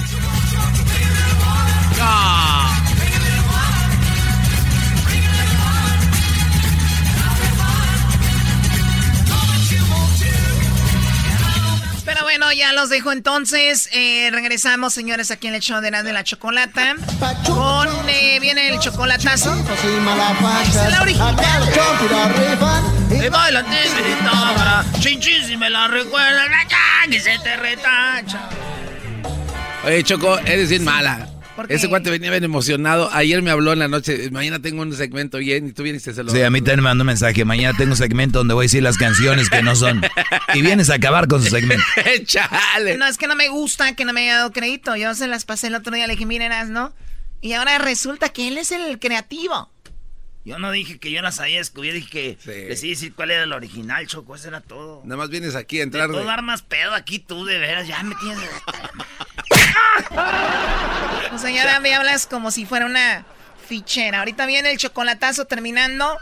[12.14, 13.88] Pero bueno, ya los dejo entonces.
[13.93, 16.95] Eh, regresamos, señores, aquí en el show de la, de la chocolata.
[17.45, 19.55] Con, eh, viene el chocolatazo.
[19.55, 21.38] Es la original.
[23.09, 24.84] Y baila, te gritaba.
[24.99, 26.49] Chin, chin, si me la recuerdas.
[27.09, 28.49] Que se te retacha.
[29.86, 31.31] Oye, Choco, eres bien mala.
[31.70, 33.10] Ese cuate venía bien emocionado.
[33.14, 34.30] Ayer me habló en la noche.
[34.32, 36.78] Mañana tengo un segmento bien y tú vienes y se lo Sí, a mí también
[36.78, 37.45] me mandó un mensaje.
[37.45, 40.02] Mañana tengo un segmento donde voy a decir las canciones que no son.
[40.54, 41.84] Y vienes a acabar con su segmento.
[42.26, 42.97] Chale.
[42.97, 44.95] No, es que no me gusta que no me haya dado crédito.
[44.95, 46.08] Yo se las pasé el otro día.
[46.08, 46.93] Le dije, miren, ¿no?
[47.41, 49.70] Y ahora resulta que él es el creativo.
[50.43, 53.54] Yo no dije que yo las había descubierto, dije que decidí decir cuál era el
[53.54, 55.02] original, Choco, eso era todo.
[55.04, 56.10] Nada más vienes aquí a entrar.
[56.10, 58.49] De todo armas pedo aquí tú, de veras, ya me tienes...
[61.34, 63.26] O sea, ya me hablas como si fuera una
[63.68, 64.20] fichera.
[64.20, 66.18] Ahorita viene el chocolatazo terminando.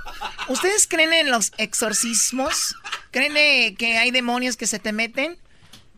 [0.50, 2.76] ¿Ustedes creen en los exorcismos?
[3.12, 5.38] ¿Creen que hay demonios que se te meten?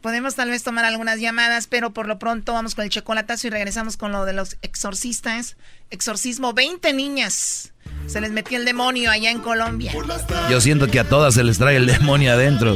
[0.01, 3.49] Podemos tal vez tomar algunas llamadas, pero por lo pronto vamos con el chocolatazo y
[3.51, 5.57] regresamos con lo de los exorcistas.
[5.91, 7.73] Exorcismo, 20 niñas.
[8.07, 9.93] Se les metió el demonio allá en Colombia.
[10.49, 12.75] Yo siento que a todas se les trae el demonio adentro.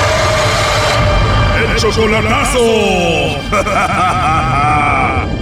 [1.77, 2.59] Chocolatazo.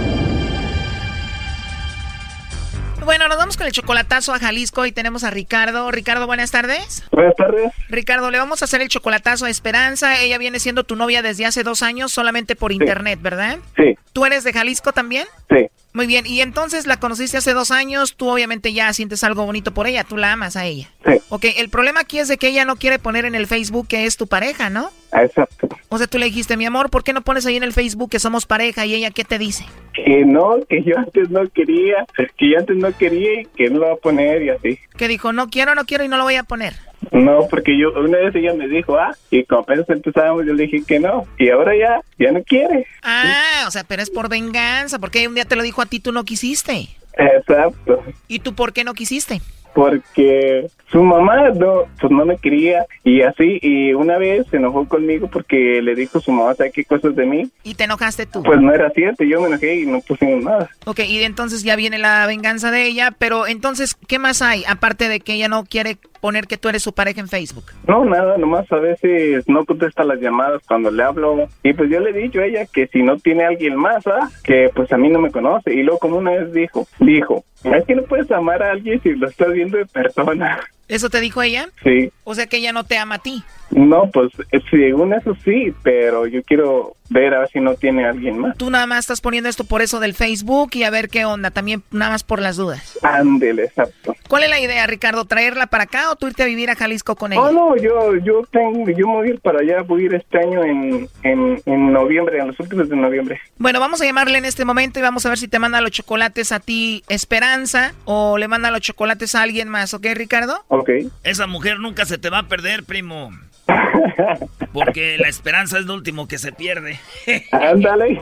[3.10, 5.90] Bueno, nos vamos con el chocolatazo a Jalisco y tenemos a Ricardo.
[5.90, 7.02] Ricardo, buenas tardes.
[7.10, 7.72] Buenas tardes.
[7.88, 10.20] Ricardo, le vamos a hacer el chocolatazo a Esperanza.
[10.20, 13.58] Ella viene siendo tu novia desde hace dos años solamente por internet, ¿verdad?
[13.76, 13.98] Sí.
[14.12, 15.26] ¿Tú eres de Jalisco también?
[15.48, 15.68] Sí.
[15.92, 19.74] Muy bien, y entonces la conociste hace dos años, tú obviamente ya sientes algo bonito
[19.74, 20.88] por ella, tú la amas a ella.
[21.04, 21.20] Sí.
[21.30, 24.06] Ok, el problema aquí es de que ella no quiere poner en el Facebook que
[24.06, 24.90] es tu pareja, ¿no?
[25.12, 25.68] Exacto.
[25.88, 28.10] O sea, tú le dijiste, mi amor, ¿por qué no pones ahí en el Facebook
[28.10, 28.86] que somos pareja?
[28.86, 29.64] Y ella, ¿qué te dice?
[29.92, 32.06] Que no, que yo antes no quería,
[32.38, 34.78] que yo antes no quería y que no lo va a poner y así.
[34.96, 36.74] Que dijo, no quiero, no quiero y no lo voy a poner.
[37.12, 40.64] No, porque yo una vez ella me dijo, ah, y como apenas empezábamos yo le
[40.64, 42.86] dije que no, y ahora ya, ya no quiere.
[43.02, 46.00] Ah, o sea, pero es por venganza, porque un día te lo dijo a ti,
[46.00, 46.88] tú no quisiste.
[47.16, 48.02] Exacto.
[48.28, 49.40] ¿Y tú por qué no quisiste?
[49.74, 54.88] Porque su mamá no, pues no me quería y así, y una vez se enojó
[54.88, 57.48] conmigo porque le dijo su mamá, ¿sabe qué cosas de mí?
[57.62, 58.42] ¿Y te enojaste tú?
[58.42, 60.68] Pues no era cierto, yo me enojé y no pusimos nada.
[60.86, 64.64] Ok, y entonces ya viene la venganza de ella, pero entonces, ¿qué más hay?
[64.66, 67.64] Aparte de que ella no quiere poner que tú eres su pareja en Facebook.
[67.86, 71.48] No, nada, nomás a veces no contesta las llamadas cuando le hablo.
[71.62, 74.30] Y pues yo le he dicho a ella que si no tiene alguien más, ¿ah?
[74.44, 75.72] que pues a mí no me conoce.
[75.72, 79.10] Y luego como una vez dijo, dijo, es que no puedes amar a alguien si
[79.10, 80.60] lo estás viendo de persona.
[80.88, 81.68] ¿Eso te dijo ella?
[81.84, 82.10] Sí.
[82.24, 83.44] O sea que ella no te ama a ti.
[83.70, 88.06] No, pues eh, según eso sí, pero yo quiero ver a ver si no tiene
[88.06, 88.56] alguien más.
[88.56, 91.50] Tú nada más estás poniendo esto por eso del Facebook y a ver qué onda,
[91.50, 92.98] también nada más por las dudas.
[93.02, 94.16] Ándele, exacto.
[94.28, 95.24] ¿Cuál es la idea, Ricardo?
[95.24, 97.42] ¿Traerla para acá o tú irte a vivir a Jalisco con ella?
[97.42, 100.14] Oh, no, yo, yo tengo, yo me voy a ir para allá, voy a ir
[100.14, 103.40] este año en, en, en noviembre, en los últimos de noviembre.
[103.58, 105.90] Bueno, vamos a llamarle en este momento y vamos a ver si te manda los
[105.90, 110.64] chocolates a ti Esperanza o le manda los chocolates a alguien más, ¿ok, Ricardo?
[110.68, 110.90] Ok.
[111.24, 113.30] Esa mujer nunca se te va a perder, primo.
[114.72, 116.98] Porque la esperanza es lo último que se pierde.
[117.52, 118.20] Ándale.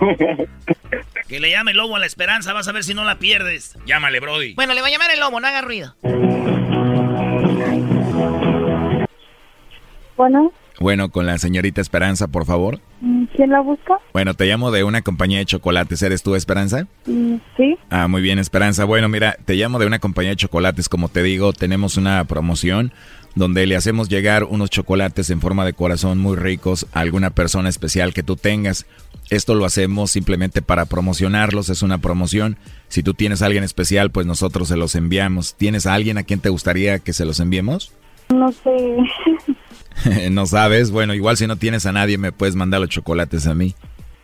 [1.29, 3.77] que le llame el lobo a la esperanza, vas a ver si no la pierdes.
[3.87, 4.55] Llámale, Brody.
[4.55, 5.95] Bueno, le va a llamar el lobo, no haga ruido.
[10.17, 12.81] Bueno, Bueno, con la señorita Esperanza, por favor.
[13.01, 13.99] mm, ¿quién la busca?
[14.13, 16.03] Bueno, te llamo de una compañía de chocolates.
[16.03, 16.87] ¿Eres tú, Esperanza?
[17.07, 18.85] Mm, Sí, Ah, muy bien, Esperanza.
[18.85, 20.89] Bueno, mira, te llamo de una compañía de chocolates.
[20.89, 22.93] Como te digo, tenemos una promoción
[23.39, 27.69] donde le hacemos llegar unos chocolates en forma de corazón muy ricos a alguna persona
[27.69, 28.87] especial que tú tengas.
[29.31, 32.57] Esto lo hacemos simplemente para promocionarlos, es una promoción.
[32.89, 35.55] Si tú tienes a alguien especial, pues nosotros se los enviamos.
[35.55, 37.93] ¿Tienes a alguien a quien te gustaría que se los enviemos?
[38.35, 38.99] no sé.
[40.31, 43.55] no sabes, bueno, igual si no tienes a nadie me puedes mandar los chocolates a
[43.55, 43.75] mí.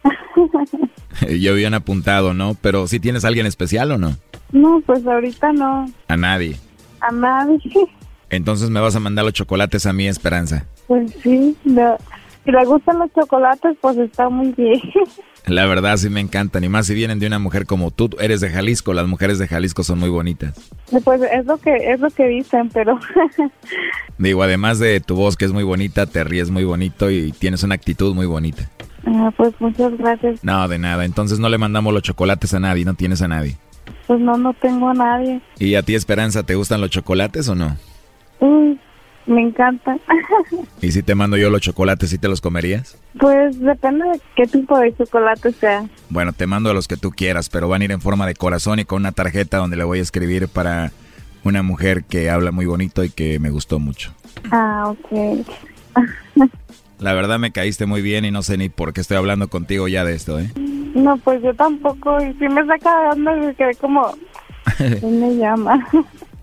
[1.41, 2.55] Yo habían apuntado, ¿no?
[2.61, 4.17] Pero si tienes a alguien especial o no?
[4.53, 5.91] no, pues ahorita no.
[6.09, 6.57] A nadie.
[7.01, 7.61] A nadie.
[8.31, 10.67] Entonces me vas a mandar los chocolates a mí, Esperanza.
[10.87, 11.97] Pues sí, no.
[12.45, 14.81] si le gustan los chocolates, pues está muy bien.
[15.47, 18.09] La verdad sí me encantan, y más si vienen de una mujer como tú.
[18.19, 20.55] Eres de Jalisco, las mujeres de Jalisco son muy bonitas.
[21.05, 22.99] Pues es lo que es lo que dicen, pero
[24.19, 27.63] Digo, además de tu voz que es muy bonita, te ríes muy bonito y tienes
[27.63, 28.71] una actitud muy bonita.
[29.07, 30.43] ah, pues muchas gracias.
[30.43, 31.05] No, de nada.
[31.05, 33.57] Entonces no le mandamos los chocolates a nadie, no tienes a nadie.
[34.07, 35.41] Pues no, no tengo a nadie.
[35.59, 37.77] ¿Y a ti, Esperanza, te gustan los chocolates o no?
[38.45, 38.79] Uy,
[39.27, 39.97] me encanta.
[40.83, 42.99] ¿Y si te mando yo los chocolates, sí te los comerías?
[43.19, 45.87] pues depende de qué tipo de chocolate sea.
[46.11, 48.35] Bueno, te mando a los que tú quieras, pero van a ir en forma de
[48.35, 50.93] corazón y con una tarjeta donde le voy a escribir para
[51.45, 54.13] una mujer que habla muy bonito y que me gustó mucho.
[54.51, 55.47] Ah, ok.
[56.99, 59.89] La verdad me caíste muy bien y no sé ni por qué estoy hablando contigo
[59.89, 60.51] ya de esto, ¿eh?
[60.57, 62.21] No, pues yo tampoco.
[62.23, 64.15] Y si me saca de onda, me quedé como...
[64.77, 65.87] ¿Quién me llama?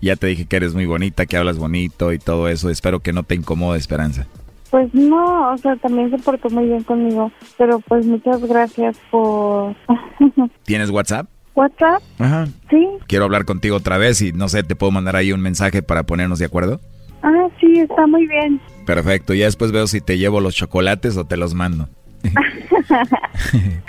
[0.02, 2.68] Ya te dije que eres muy bonita, que hablas bonito y todo eso.
[2.70, 4.26] Espero que no te incomode, Esperanza.
[4.70, 7.30] Pues no, o sea, también se portó muy bien conmigo.
[7.56, 9.76] Pero pues muchas gracias por...
[10.64, 11.28] ¿Tienes WhatsApp?
[11.54, 12.02] ¿WhatsApp?
[12.18, 12.48] Ajá.
[12.68, 12.88] Sí.
[13.06, 16.02] Quiero hablar contigo otra vez y no sé, ¿te puedo mandar ahí un mensaje para
[16.02, 16.80] ponernos de acuerdo?
[17.22, 18.60] Ah, sí, está muy bien.
[18.84, 21.88] Perfecto, ya después veo si te llevo los chocolates o te los mando.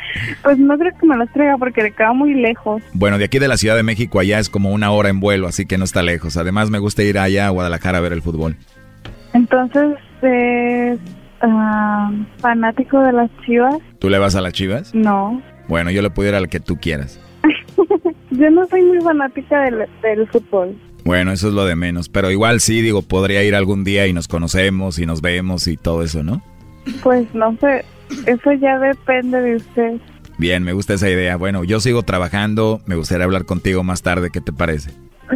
[0.44, 2.82] Pues no creo que me los traiga porque le queda muy lejos.
[2.94, 5.48] Bueno, de aquí de la Ciudad de México allá es como una hora en vuelo,
[5.48, 6.38] así que no está lejos.
[6.38, 8.56] Además me gusta ir allá a Guadalajara a ver el fútbol.
[9.34, 11.00] Entonces, ¿es
[11.42, 13.76] ah, fanático de las chivas?
[14.00, 14.94] ¿Tú le vas a las chivas?
[14.94, 15.42] No.
[15.68, 17.20] Bueno, yo le puedo ir al que tú quieras.
[18.32, 20.76] Yo no soy muy fanática del, del fútbol.
[21.06, 22.10] Bueno, eso es lo de menos.
[22.10, 25.78] Pero igual sí, digo, podría ir algún día y nos conocemos y nos vemos y
[25.78, 26.42] todo eso, ¿no?
[27.02, 27.86] Pues no sé,
[28.26, 29.94] eso ya depende de usted.
[30.38, 31.38] Bien, me gusta esa idea.
[31.38, 32.82] Bueno, yo sigo trabajando.
[32.86, 34.30] Me gustaría hablar contigo más tarde.
[34.32, 34.92] ¿Qué te parece?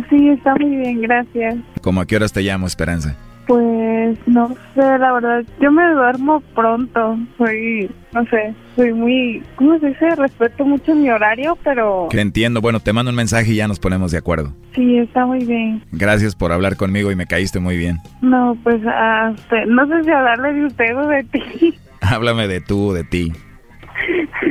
[0.09, 1.55] Sí, está muy bien, gracias.
[1.81, 3.15] ¿Cómo a qué horas te llamo, Esperanza?
[3.47, 7.17] Pues no sé, la verdad, yo me duermo pronto.
[7.37, 10.15] Soy, no sé, soy muy, ¿cómo se dice?
[10.17, 12.59] Respeto mucho mi horario, pero Que entiendo.
[12.59, 14.51] Bueno, te mando un mensaje y ya nos ponemos de acuerdo.
[14.75, 15.81] sí, está muy bien.
[15.93, 17.99] Gracias por hablar conmigo y me caíste muy bien.
[18.21, 21.41] No, pues a usted, no sé si hablarle de usted o de ti.
[22.15, 23.33] Háblame de tú, de ti.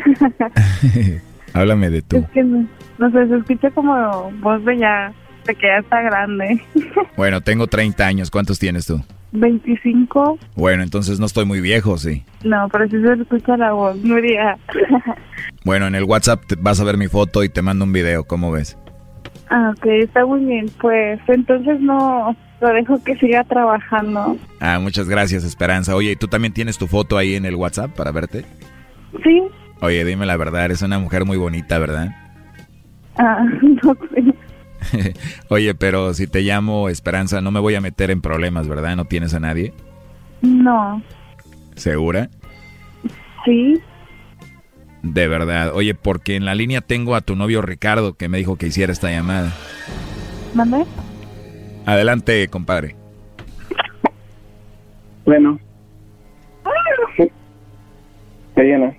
[1.52, 2.18] Háblame de tú.
[2.18, 2.66] Es que no,
[2.98, 5.12] no sé, se escucha como voz de ya,
[5.46, 6.60] de que ya está grande.
[7.16, 8.30] Bueno, tengo 30 años.
[8.30, 9.02] ¿Cuántos tienes tú?
[9.32, 12.22] 25, Bueno, entonces no estoy muy viejo, sí.
[12.44, 14.56] no, pero sí se escucha la voz, Nuria.
[15.64, 18.24] Bueno, en el WhatsApp te- vas a ver mi foto y te mando un video.
[18.24, 18.76] ¿Cómo ves?
[19.50, 20.66] ah, ok, está muy bien.
[20.80, 24.36] Pues entonces no, lo dejo que siga trabajando.
[24.60, 25.94] Ah, muchas gracias, Esperanza.
[25.94, 28.44] Oye, ¿y tú también tienes tu foto ahí en el WhatsApp para verte?
[29.22, 29.42] Sí,
[29.82, 32.08] Oye, dime la verdad, eres una mujer muy bonita, ¿verdad?
[33.18, 34.34] ah, no sé.
[35.48, 38.96] Oye, pero si te llamo Esperanza, no me voy a meter en problemas, ¿verdad?
[38.96, 39.74] ¿No tienes a nadie?
[40.42, 41.02] No,
[41.74, 42.30] ¿Segura?
[43.44, 43.74] sí,
[45.02, 45.72] De verdad.
[45.74, 48.92] Oye, porque en la línea tengo a tu novio Ricardo que me dijo que hiciera
[48.92, 49.52] esta llamada.
[50.54, 50.84] ¿mande?
[51.86, 52.96] Adelante, compadre.
[55.24, 55.58] Bueno.
[58.56, 58.96] Diana.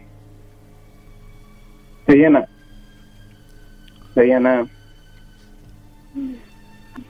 [2.08, 2.46] Diana.
[4.16, 4.68] Diana.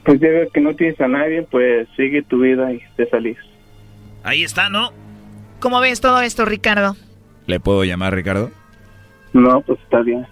[0.04, 3.38] Pues ya veo que no tienes a nadie, pues sigue tu vida y te salís.
[4.24, 4.90] Ahí está, ¿no?
[5.60, 6.96] ¿Cómo ves todo esto, Ricardo?
[7.46, 8.50] ¿Le puedo llamar, Ricardo?
[9.32, 10.26] No, pues está bien.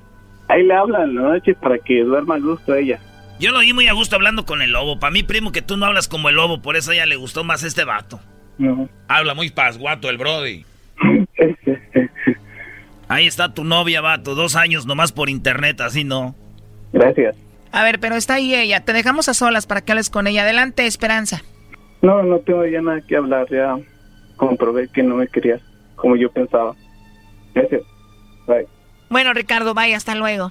[0.49, 3.01] Ahí le hablan la noche para que duerma a gusto ella.
[3.39, 4.99] Yo lo oí muy a gusto hablando con el lobo.
[4.99, 7.17] Para mí, primo, que tú no hablas como el lobo, por eso a ella le
[7.17, 8.19] gustó más este vato.
[8.59, 8.89] No.
[9.09, 10.65] Habla muy pasguato el Brody.
[13.09, 14.35] Ahí está tu novia, vato.
[14.35, 16.35] Dos años nomás por internet, así no.
[16.93, 17.37] Gracias.
[17.73, 18.85] A ver, pero está ahí ella.
[18.85, 20.43] Te dejamos a solas para que hables con ella.
[20.43, 21.43] Adelante, Esperanza.
[22.01, 23.47] No, no tengo ya nada que hablar.
[23.51, 23.77] Ya
[24.37, 25.61] comprobé que no me querías
[25.95, 26.75] como yo pensaba.
[27.55, 27.83] Gracias.
[28.47, 28.67] Bye.
[29.11, 30.51] Bueno, Ricardo, vaya, hasta luego.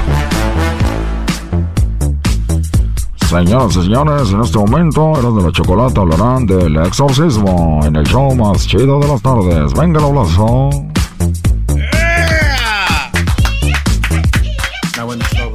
[3.31, 8.05] Señoras y señores, en este momento, Eran de la Chocolata hablarán del exorcismo en el
[8.05, 9.73] show más chido de las tardes.
[9.73, 10.69] Venga el abrazo.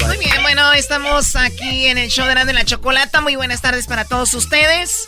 [0.07, 3.21] Muy bien, bueno, estamos aquí en el show de la, de la chocolata.
[3.21, 5.05] Muy buenas tardes para todos ustedes.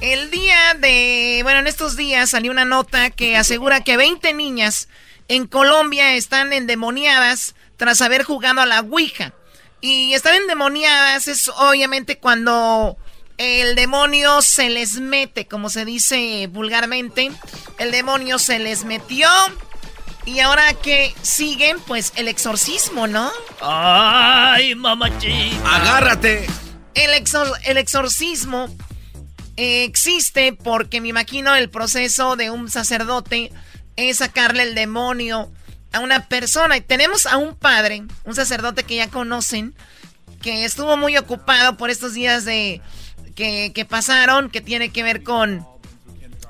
[0.00, 4.88] El día de, bueno, en estos días salió una nota que asegura que 20 niñas
[5.26, 9.32] en Colombia están endemoniadas tras haber jugado a la Ouija.
[9.80, 12.96] Y estar endemoniadas es obviamente cuando
[13.38, 17.30] el demonio se les mete, como se dice vulgarmente.
[17.78, 19.28] El demonio se les metió.
[20.24, 23.30] Y ahora que siguen, pues el exorcismo, ¿no?
[23.60, 25.76] Ay, mamachita.
[25.76, 26.46] Agárrate.
[26.94, 28.66] El, exor- el exorcismo
[29.56, 33.52] eh, existe porque me imagino el proceso de un sacerdote
[33.96, 35.52] es sacarle el demonio
[35.96, 36.76] a una persona.
[36.76, 39.74] Y tenemos a un padre, un sacerdote que ya conocen,
[40.42, 42.80] que estuvo muy ocupado por estos días de
[43.34, 45.60] que, que pasaron, que tiene que ver con,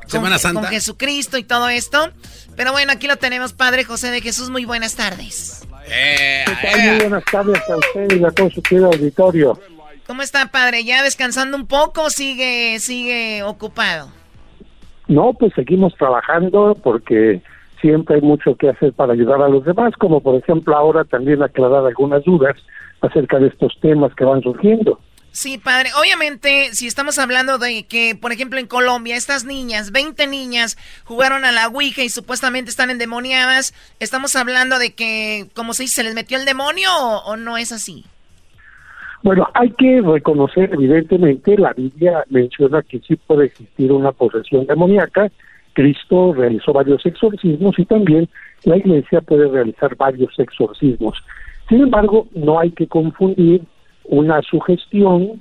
[0.02, 0.60] con, Semana Santa.
[0.60, 2.10] con Jesucristo y todo esto.
[2.56, 4.50] Pero bueno, aquí lo tenemos, Padre José de Jesús.
[4.50, 5.66] Muy buenas tardes.
[5.88, 6.44] Eh.
[6.76, 9.60] Muy buenas tardes a ustedes y a todo su querido auditorio.
[10.06, 10.84] ¿Cómo está, Padre?
[10.84, 14.10] ¿Ya descansando un poco o sigue, sigue ocupado?
[15.08, 17.42] No, pues seguimos trabajando porque
[17.80, 21.42] siempre hay mucho que hacer para ayudar a los demás, como por ejemplo ahora también
[21.42, 22.56] aclarar algunas dudas
[23.00, 24.98] acerca de estos temas que van surgiendo.
[25.36, 25.90] Sí, padre.
[26.00, 31.44] Obviamente, si estamos hablando de que, por ejemplo, en Colombia, estas niñas, 20 niñas, jugaron
[31.44, 36.04] a la Ouija y supuestamente están endemoniadas, ¿estamos hablando de que, como se dice, se
[36.04, 38.06] les metió el demonio o, o no es así?
[39.22, 45.30] Bueno, hay que reconocer, evidentemente, la Biblia menciona que sí puede existir una posesión demoníaca.
[45.76, 48.26] Cristo realizó varios exorcismos y también
[48.64, 51.22] la iglesia puede realizar varios exorcismos.
[51.68, 53.60] Sin embargo, no hay que confundir
[54.04, 55.32] una sugestión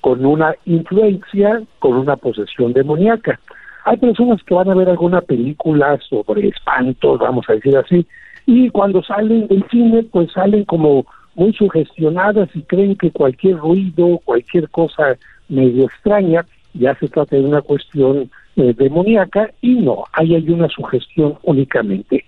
[0.00, 3.38] con una influencia, con una posesión demoníaca.
[3.84, 8.06] Hay personas que van a ver alguna película sobre espantos, vamos a decir así,
[8.46, 14.22] y cuando salen del cine, pues salen como muy sugestionadas y creen que cualquier ruido,
[14.24, 15.18] cualquier cosa
[15.50, 20.68] medio extraña, ya se trata de una cuestión eh, demoníaca y no, ahí hay una
[20.68, 22.24] sugestión únicamente.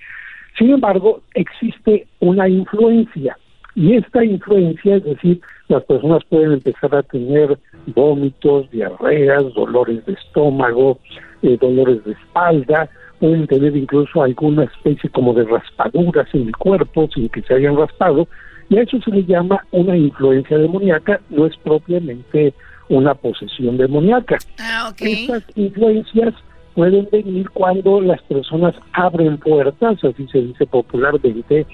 [0.58, 3.36] Sin embargo, existe una influencia
[3.74, 10.12] y esta influencia, es decir, las personas pueden empezar a tener vómitos, diarreas, dolores de
[10.12, 10.98] estómago,
[11.42, 17.08] eh, dolores de espalda, pueden tener incluso alguna especie como de raspaduras en el cuerpo
[17.12, 18.28] sin que se hayan raspado,
[18.68, 22.54] y a eso se le llama una influencia demoníaca, no es propiamente
[22.88, 24.38] una posesión demoníaca.
[24.58, 25.02] Ah, ok.
[25.02, 26.34] Estas influencias
[26.74, 31.66] pueden venir cuando las personas abren puertas, así se dice popularmente,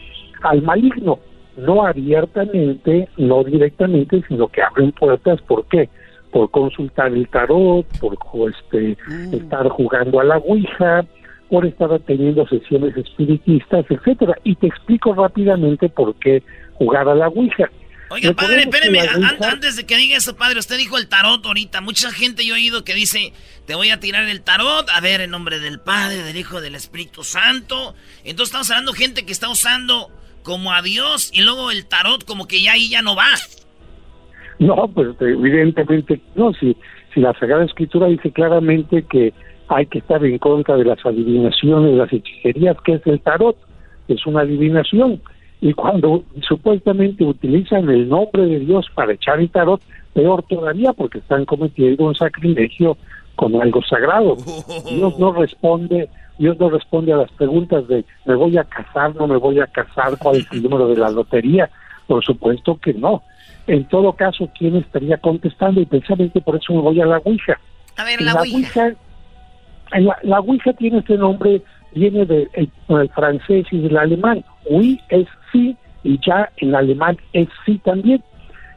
[0.43, 1.19] al maligno
[1.57, 5.89] no abiertamente, no directamente, sino que abren puertas, ¿por qué?
[6.31, 8.17] Por consultar el tarot, por
[8.49, 8.97] este,
[9.33, 11.05] estar jugando a la Ouija,
[11.49, 14.37] por estar teniendo sesiones espiritistas, etcétera.
[14.45, 16.43] Y te explico rápidamente por qué
[16.75, 17.69] jugar a la Ouija.
[18.11, 21.81] Oiga, padre, espéreme, an- antes de que diga eso, padre, usted dijo el tarot ahorita.
[21.81, 23.33] Mucha gente yo he oído que dice,
[23.67, 26.75] te voy a tirar el tarot, a ver, en nombre del Padre, del Hijo, del
[26.75, 27.95] Espíritu Santo.
[28.25, 30.11] Entonces estamos hablando de gente que está usando
[30.43, 33.29] como a Dios y luego el tarot como que ya ahí ya no va.
[34.59, 36.53] No, pues evidentemente no.
[36.55, 36.77] Si,
[37.15, 39.33] si la Sagrada Escritura dice claramente que
[39.69, 43.57] hay que estar en contra de las adivinaciones, las hechicerías, que es el tarot,
[44.09, 45.23] es una adivinación.
[45.61, 49.83] Y cuando supuestamente utilizan el nombre de Dios para echar el tarot,
[50.15, 52.97] peor todavía porque están cometiendo un sacrilegio
[53.37, 54.37] con algo sagrado.
[54.89, 56.09] Dios no responde,
[56.39, 59.67] Dios no responde a las preguntas de me voy a casar, no me voy a
[59.67, 61.71] casar, cuál es el número de la lotería.
[62.07, 63.23] Por supuesto que no.
[63.67, 65.81] En todo caso, ¿quién estaría contestando?
[65.81, 67.61] Y precisamente por eso me voy a la Ouija.
[67.99, 68.95] A ver, En la Ouija.
[69.93, 71.63] en la, la Ouija tiene este nombre,
[71.95, 72.49] viene del
[72.89, 74.45] del francés y del alemán.
[74.69, 78.23] Oui es sí y ya en alemán es sí también.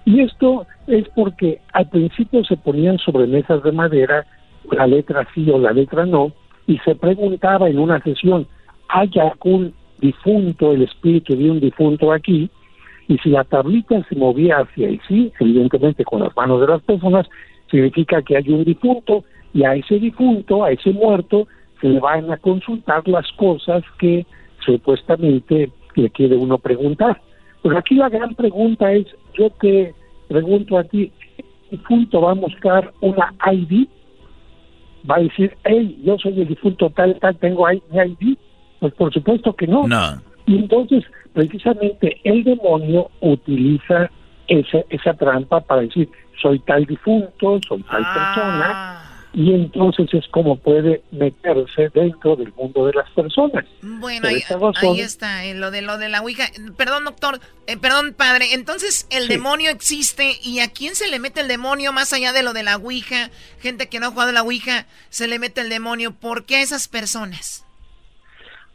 [0.06, 4.26] Y esto es porque al principio se ponían sobre mesas de madera
[4.72, 6.32] la letra sí o la letra no
[6.68, 8.48] y se preguntaba en una sesión,
[8.88, 12.50] ¿hay algún difunto, el espíritu de un difunto aquí?
[13.08, 16.82] Y si la tablita se movía hacia el sí, evidentemente con las manos de las
[16.84, 17.28] personas,
[17.70, 21.48] significa que hay un difunto y a ese difunto, a ese muerto,
[21.82, 24.26] se le van a consultar las cosas que
[24.66, 25.70] supuestamente
[26.02, 27.22] le quiere uno preguntar.
[27.62, 29.06] Pero aquí la gran pregunta es,
[29.38, 29.94] yo te
[30.28, 31.46] pregunto a ti, ¿el
[31.80, 33.88] difunto va a buscar una ID?
[35.10, 38.38] ¿Va a decir, hey, yo soy el difunto tal, tal, tengo ahí mi ID?
[38.80, 39.88] Pues por supuesto que no.
[39.88, 40.22] No.
[40.46, 44.10] Y entonces, precisamente, el demonio utiliza
[44.48, 46.10] esa, esa trampa para decir,
[46.42, 49.03] soy tal difunto, soy tal persona,
[49.34, 53.66] y entonces es como puede meterse dentro del mundo de las personas.
[53.82, 56.46] Bueno, ahí, está, eh, lo de lo de la Ouija.
[56.78, 58.54] Perdón, doctor, eh, perdón, padre.
[58.54, 62.44] Entonces, el demonio existe y a quién se le mete el demonio más allá de
[62.44, 63.32] lo de la Ouija.
[63.60, 66.14] Gente que no ha jugado la Ouija, se le mete el demonio.
[66.14, 67.66] ¿Por qué a esas personas?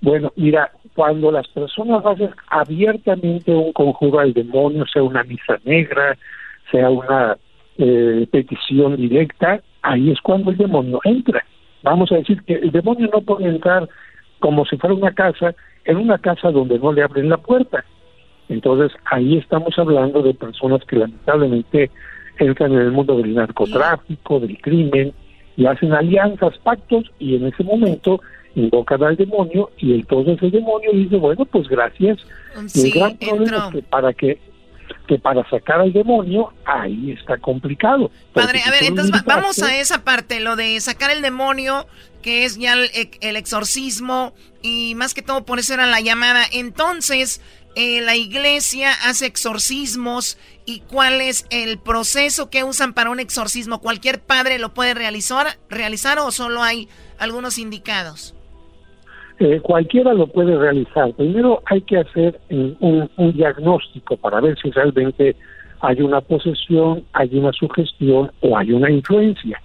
[0.00, 6.18] Bueno, mira, cuando las personas hacen abiertamente un conjuro al demonio, sea una misa negra,
[6.72, 7.36] sea una
[7.78, 11.44] eh, petición directa, ahí es cuando el demonio entra.
[11.82, 13.88] Vamos a decir que el demonio no puede entrar
[14.40, 17.84] como si fuera una casa, en una casa donde no le abren la puerta.
[18.48, 21.90] Entonces ahí estamos hablando de personas que lamentablemente
[22.38, 25.12] entran en el mundo del narcotráfico, del crimen,
[25.56, 28.20] y hacen alianzas, pactos, y en ese momento
[28.54, 32.18] invocan al demonio, y entonces el demonio dice, bueno, pues gracias.
[32.64, 34.38] Y Sí, el gran problema es que para que,
[35.06, 38.10] que para sacar al demonio, ahí está complicado.
[38.32, 41.86] Padre, a ver, entonces va- vamos a esa parte, lo de sacar el demonio,
[42.22, 42.90] que es ya el,
[43.20, 46.44] el exorcismo, y más que todo por eso era la llamada.
[46.52, 47.40] Entonces,
[47.74, 50.36] eh, la iglesia hace exorcismos
[50.66, 53.80] y cuál es el proceso que usan para un exorcismo.
[53.80, 56.88] ¿Cualquier padre lo puede realizar, realizar o solo hay
[57.18, 58.34] algunos indicados?
[59.40, 61.12] Eh, cualquiera lo puede realizar.
[61.12, 65.36] Primero hay que hacer eh, un, diagnóstico para ver si realmente
[65.80, 69.60] hay una posesión, hay una sugestión o hay una influencia.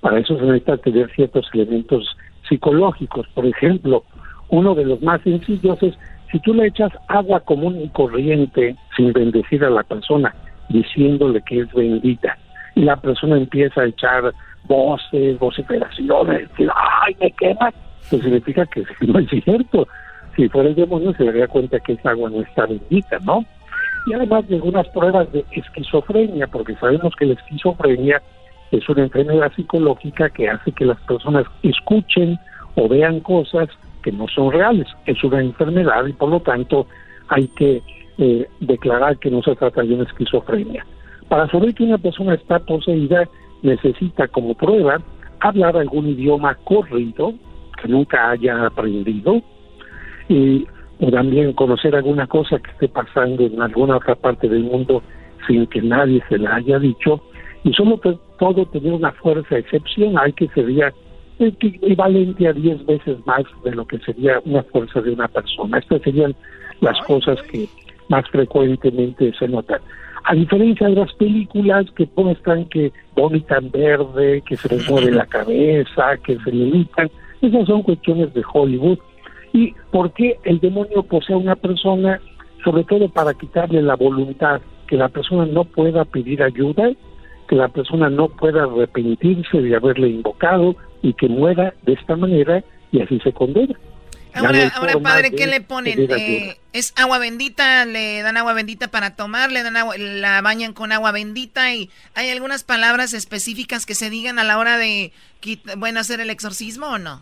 [0.00, 2.16] Para eso se necesita tener ciertos elementos
[2.48, 3.28] psicológicos.
[3.28, 4.02] Por ejemplo,
[4.48, 5.94] uno de los más sencillos es
[6.32, 10.34] si tú le echas agua común y corriente sin bendecir a la persona,
[10.68, 12.36] diciéndole que es bendita,
[12.74, 14.32] y la persona empieza a echar
[14.64, 17.72] voces, vociferaciones, decir, ¡ay, me quema!
[18.10, 19.88] Pues significa que no es cierto.
[20.36, 23.44] Si fuera el demonio se daría cuenta que esa agua no está bendita, ¿no?
[24.06, 28.22] Y además de algunas pruebas de esquizofrenia, porque sabemos que la esquizofrenia
[28.72, 32.38] es una enfermedad psicológica que hace que las personas escuchen
[32.74, 33.68] o vean cosas
[34.02, 34.88] que no son reales.
[35.06, 36.86] Es una enfermedad y por lo tanto
[37.28, 37.82] hay que
[38.18, 40.84] eh, declarar que no se trata de una esquizofrenia.
[41.28, 43.28] Para saber que una persona está poseída
[43.62, 45.00] necesita como prueba
[45.40, 47.34] hablar algún idioma corrido
[47.82, 49.42] que nunca haya aprendido
[50.28, 50.66] y
[51.10, 55.02] también conocer alguna cosa que esté pasando en alguna otra parte del mundo
[55.46, 57.20] sin que nadie se la haya dicho
[57.64, 58.00] y solo
[58.38, 60.92] todo tener una fuerza excepcional que sería
[61.38, 65.78] equivalente a 10 veces más de lo que sería una fuerza de una persona.
[65.78, 66.34] Estas serían
[66.80, 67.68] las cosas que
[68.08, 69.80] más frecuentemente se notan.
[70.24, 75.26] A diferencia de las películas que muestran que vomitan verde, que se les mueve la
[75.26, 77.10] cabeza, que se limitan,
[77.42, 78.98] esas son cuestiones de Hollywood.
[79.52, 82.20] ¿Y por qué el demonio posee a una persona?
[82.64, 86.90] Sobre todo para quitarle la voluntad, que la persona no pueda pedir ayuda,
[87.48, 92.62] que la persona no pueda arrepentirse de haberle invocado y que muera de esta manera
[92.92, 93.74] y así se condena.
[94.34, 96.06] Ahora, ahora padre, ¿qué le ponen?
[96.10, 97.84] Eh, ¿Es agua bendita?
[97.84, 99.52] ¿Le dan agua bendita para tomar?
[99.52, 101.74] ¿Le dan agua, la bañan con agua bendita?
[101.74, 105.12] ¿Y hay algunas palabras específicas que se digan a la hora de,
[105.76, 107.20] bueno, hacer el exorcismo o no?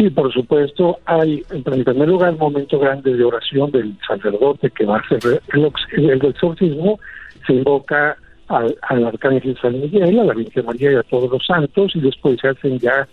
[0.00, 0.98] Sí, por supuesto.
[1.04, 5.42] Hay, en primer lugar, un momento grande de oración del sacerdote que va a hacer
[5.52, 6.98] el, el exorcismo.
[7.46, 8.16] Se invoca
[8.48, 12.00] al, al arcángel San Miguel, a la Virgen María y a todos los santos, y
[12.00, 13.06] después se hacen ya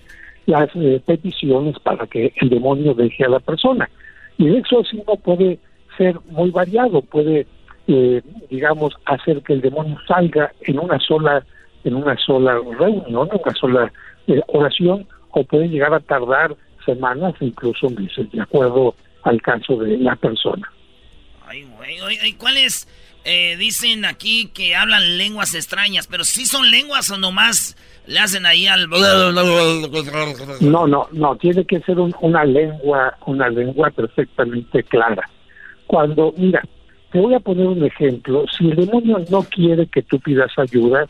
[0.45, 3.89] las eh, peticiones para que el demonio deje a la persona.
[4.37, 5.59] Y el exorcismo puede
[5.97, 7.47] ser muy variado, puede,
[7.89, 11.43] eh, digamos, hacer que el demonio salga en una sola,
[11.83, 13.91] en una sola reunión, en una sola
[14.27, 16.55] eh, oración, o puede llegar a tardar
[16.87, 20.71] semanas, incluso meses, de acuerdo al caso de la persona.
[21.45, 22.87] Ay, güey, ¿cuál es?
[23.57, 28.67] dicen aquí que hablan lenguas extrañas, pero si son lenguas o nomás le hacen ahí
[28.67, 28.87] al...
[30.61, 35.29] No, no, no, tiene que ser una lengua, una lengua perfectamente clara.
[35.87, 36.63] Cuando, mira,
[37.11, 38.45] te voy a poner un ejemplo.
[38.57, 41.05] Si el demonio no quiere que tú pidas ayuda,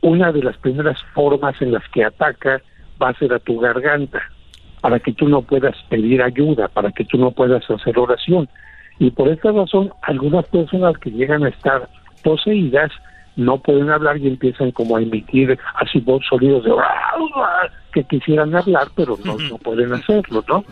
[0.00, 2.62] una de las primeras formas en las que ataca
[3.00, 4.22] va a ser a tu garganta,
[4.82, 8.48] para que tú no puedas pedir ayuda, para que tú no puedas hacer oración.
[8.98, 11.88] Y por esta razón, algunas personas que llegan a estar
[12.22, 12.90] poseídas
[13.36, 16.72] no pueden hablar y empiezan como a emitir así voz sonidos de
[17.94, 20.64] que quisieran hablar, pero no, no pueden hacerlo, ¿no?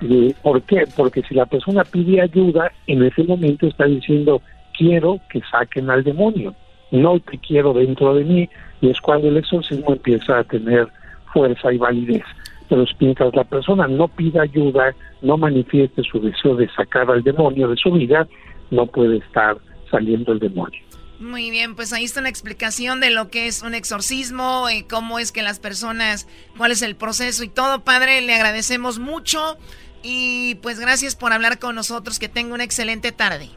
[0.00, 0.84] ¿Y ¿Por qué?
[0.96, 4.42] Porque si la persona pide ayuda, en ese momento está diciendo,
[4.76, 6.54] quiero que saquen al demonio,
[6.90, 8.48] no te quiero dentro de mí,
[8.80, 10.88] y es cuando el exorcismo empieza a tener
[11.32, 12.24] fuerza y validez.
[12.68, 17.68] Pero mientras la persona no pida ayuda, no manifieste su deseo de sacar al demonio
[17.68, 18.28] de su vida,
[18.70, 19.56] no puede estar
[19.90, 20.80] saliendo el demonio.
[21.20, 25.18] Muy bien, pues ahí está una explicación de lo que es un exorcismo, y cómo
[25.18, 27.82] es que las personas, cuál es el proceso y todo.
[27.82, 29.56] Padre, le agradecemos mucho
[30.04, 32.20] y pues gracias por hablar con nosotros.
[32.20, 33.48] Que tenga una excelente tarde.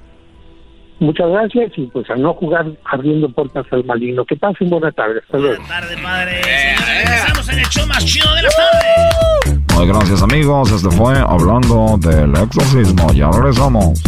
[1.02, 4.24] Muchas gracias y pues a no jugar abriendo puertas al maligno.
[4.24, 5.20] Que pasen buena tarde.
[5.24, 5.58] Hasta luego.
[5.58, 6.44] Buena tarde, padre.
[6.44, 9.64] Señores, en el show más chido de la tarde.
[9.76, 13.12] Muy gracias amigos, este fue hablando del exorcismo.
[13.14, 14.00] Ya regresamos.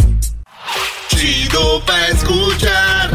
[1.08, 3.10] Chido pa' escuchar.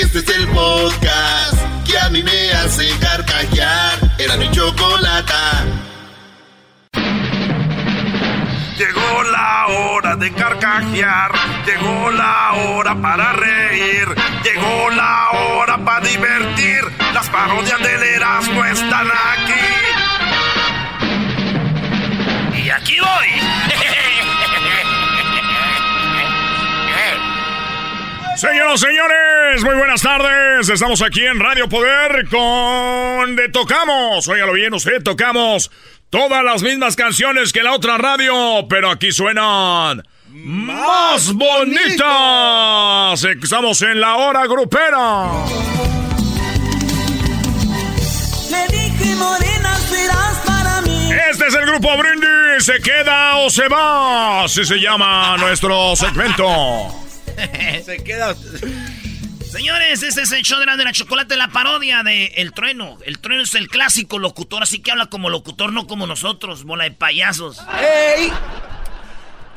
[0.00, 3.98] Este es el podcast que a mí me hace carcajear.
[4.16, 5.64] Era mi chocolata.
[8.78, 9.13] Llegó
[9.94, 11.30] hora de carcajear,
[11.64, 14.08] llegó la hora para reír,
[14.42, 16.82] llegó la hora para divertir.
[17.12, 19.52] Las parodias del Erasmo están aquí.
[22.64, 23.28] Y aquí voy.
[28.36, 30.68] Señoras, señores, muy buenas tardes.
[30.68, 34.26] Estamos aquí en Radio Poder con De Tocamos.
[34.26, 35.70] Óigalo bien, usted tocamos
[36.14, 42.04] todas las mismas canciones que la otra radio, pero aquí suenan más bonitas.
[43.24, 45.26] Estamos en la hora grupera.
[48.48, 51.10] Le dije, morena, serás para mí.
[51.32, 52.64] Este es el grupo Brindis.
[52.64, 54.44] ¿Se queda o se va?
[54.44, 56.94] Así se llama nuestro segmento.
[57.84, 58.36] Se queda.
[59.54, 62.98] Señores, este es el show de la, de la chocolate, la parodia de El Trueno.
[63.06, 66.82] El Trueno es el clásico locutor, así que habla como locutor, no como nosotros, bola
[66.82, 67.58] de payasos.
[67.80, 68.32] ¡Ey!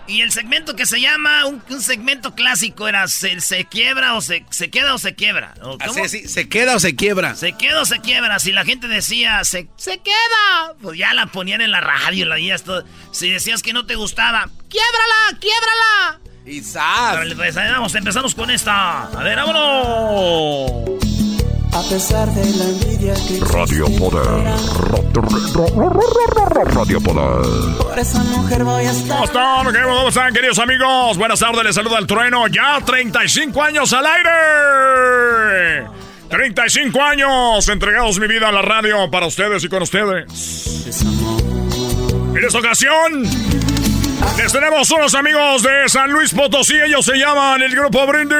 [0.06, 4.22] Y el segmento que se llama, un, un segmento clásico era se, se quiebra o
[4.22, 5.56] se, se queda o se quiebra.
[5.64, 5.91] ¿O cómo?
[5.91, 7.34] Así, así, ¿Se queda o se quiebra?
[7.34, 8.38] Se queda o se quiebra.
[8.38, 12.38] Si la gente decía, se, se queda, pues ya la ponían en la radio, la
[12.60, 12.86] todo.
[13.11, 16.19] Si decías que no te gustaba, ¡quiebrala, quiebrala!
[16.49, 19.03] Y pues, vamos, empezamos con esta.
[19.03, 20.72] A ver, vámonos.
[21.74, 24.26] A pesar de la envidia que Radio Poder.
[26.74, 27.78] Radio Poder.
[27.78, 29.10] por esa mujer voy a estar.
[29.18, 29.74] ¿Cómo están?
[29.74, 31.18] ¿Qué- ¿Cómo están, queridos amigos?
[31.18, 32.48] Buenas tardes, les saluda el trueno.
[32.48, 35.88] Ya 35 años al aire.
[36.30, 40.26] 35 años entregados mi vida a la radio para ustedes y con ustedes.
[42.36, 43.24] En esta ocasión,
[44.36, 46.76] les tenemos unos amigos de San Luis Potosí.
[46.76, 48.38] Ellos se llaman el Grupo Brindis.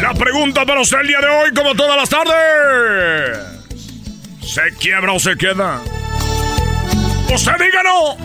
[0.00, 3.38] La pregunta para usted el día de hoy, como todas las tardes.
[4.42, 5.80] ¿Se quiebra o se queda?
[7.32, 8.16] Usted díganos.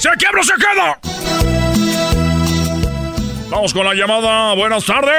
[0.00, 1.47] ¿Se quiebra o se queda?
[3.50, 4.54] Vamos con la llamada.
[4.54, 5.10] Buenas tardes.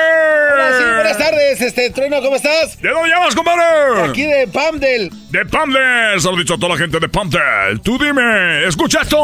[0.53, 2.79] Hola, sí, buenas tardes, este Trueno, ¿cómo estás?
[2.79, 4.09] ¿De dónde llamas, compadre?
[4.09, 5.09] Aquí de Pamdel.
[5.31, 6.21] De Pamdel.
[6.21, 7.81] Saludito a toda la gente de Pamdel.
[7.81, 9.17] Tú dime, escucha esto.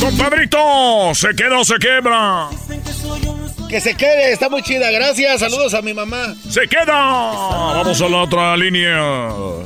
[0.00, 2.48] Compadrito, ¿se queda o se quebra?
[2.68, 3.35] Que
[3.80, 5.40] se quede, está muy chida, gracias.
[5.40, 6.34] Saludos a mi mamá.
[6.48, 6.92] ¡Se queda!
[6.94, 8.98] Vamos a la otra línea.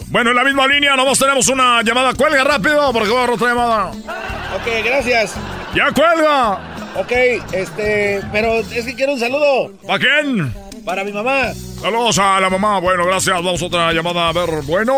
[0.06, 2.14] Bueno, en la misma línea, nomás tenemos una llamada.
[2.14, 3.90] Cuelga rápido, porque voy a otra llamada.
[3.90, 5.34] Ok, gracias.
[5.74, 6.76] ¡Ya cuelga!
[6.96, 7.12] Ok,
[7.52, 10.52] este, pero es que quiero un saludo ¿Para quién?
[10.84, 11.52] para mi mamá.
[11.80, 12.80] Saludos a la mamá.
[12.80, 13.36] Bueno, gracias.
[13.36, 14.28] Vamos a otra llamada.
[14.28, 14.94] A ver, bueno.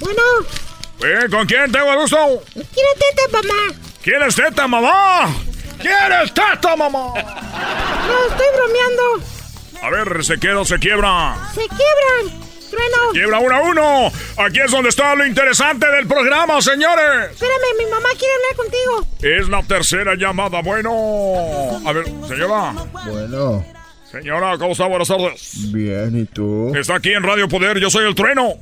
[0.00, 0.22] Bueno,
[1.02, 2.16] Eh, ¿Con quién tengo el gusto?
[2.54, 3.74] quiero teta, mamá.
[4.02, 5.34] ¿Quién es teta, mamá?
[5.80, 7.12] ¿Quién es teta, mamá?
[7.14, 9.24] No, estoy bromeando.
[9.82, 11.36] A ver, ¿se queda o se quiebra?
[11.54, 12.40] Se quiebran.
[12.70, 13.12] Trueno.
[13.12, 14.12] Quiebra uno a uno.
[14.36, 17.32] Aquí es donde está lo interesante del programa, señores.
[17.32, 19.06] Espérame, mi mamá quiere hablar contigo.
[19.22, 20.62] Es la tercera llamada.
[20.62, 21.80] Bueno.
[21.84, 22.72] A ver, señora.
[23.06, 23.64] Bueno,
[24.10, 24.86] Señora, ¿cómo está?
[24.86, 25.72] Buenas tardes.
[25.72, 26.74] bien, ¿y tú?
[26.74, 27.78] Está aquí en Radio Poder.
[27.78, 28.54] Yo soy el trueno.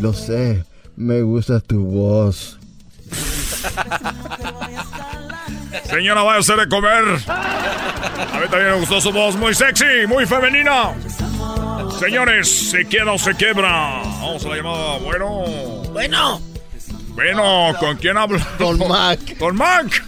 [0.00, 0.64] Lo sé,
[0.96, 2.58] me gusta tu voz.
[5.92, 7.04] Señora, vaya a hacer de comer.
[7.28, 9.36] A mí también me gustó su voz.
[9.36, 10.94] Muy sexy, muy femenina.
[12.00, 14.00] Señores, ¿se queda o se quiebra?
[14.02, 14.98] Vamos a la llamada.
[14.98, 15.28] Bueno.
[15.92, 16.40] Bueno,
[17.14, 18.38] Bueno, ¿con quién hablo?
[18.56, 19.20] Con Mac.
[19.38, 20.02] Con Mac.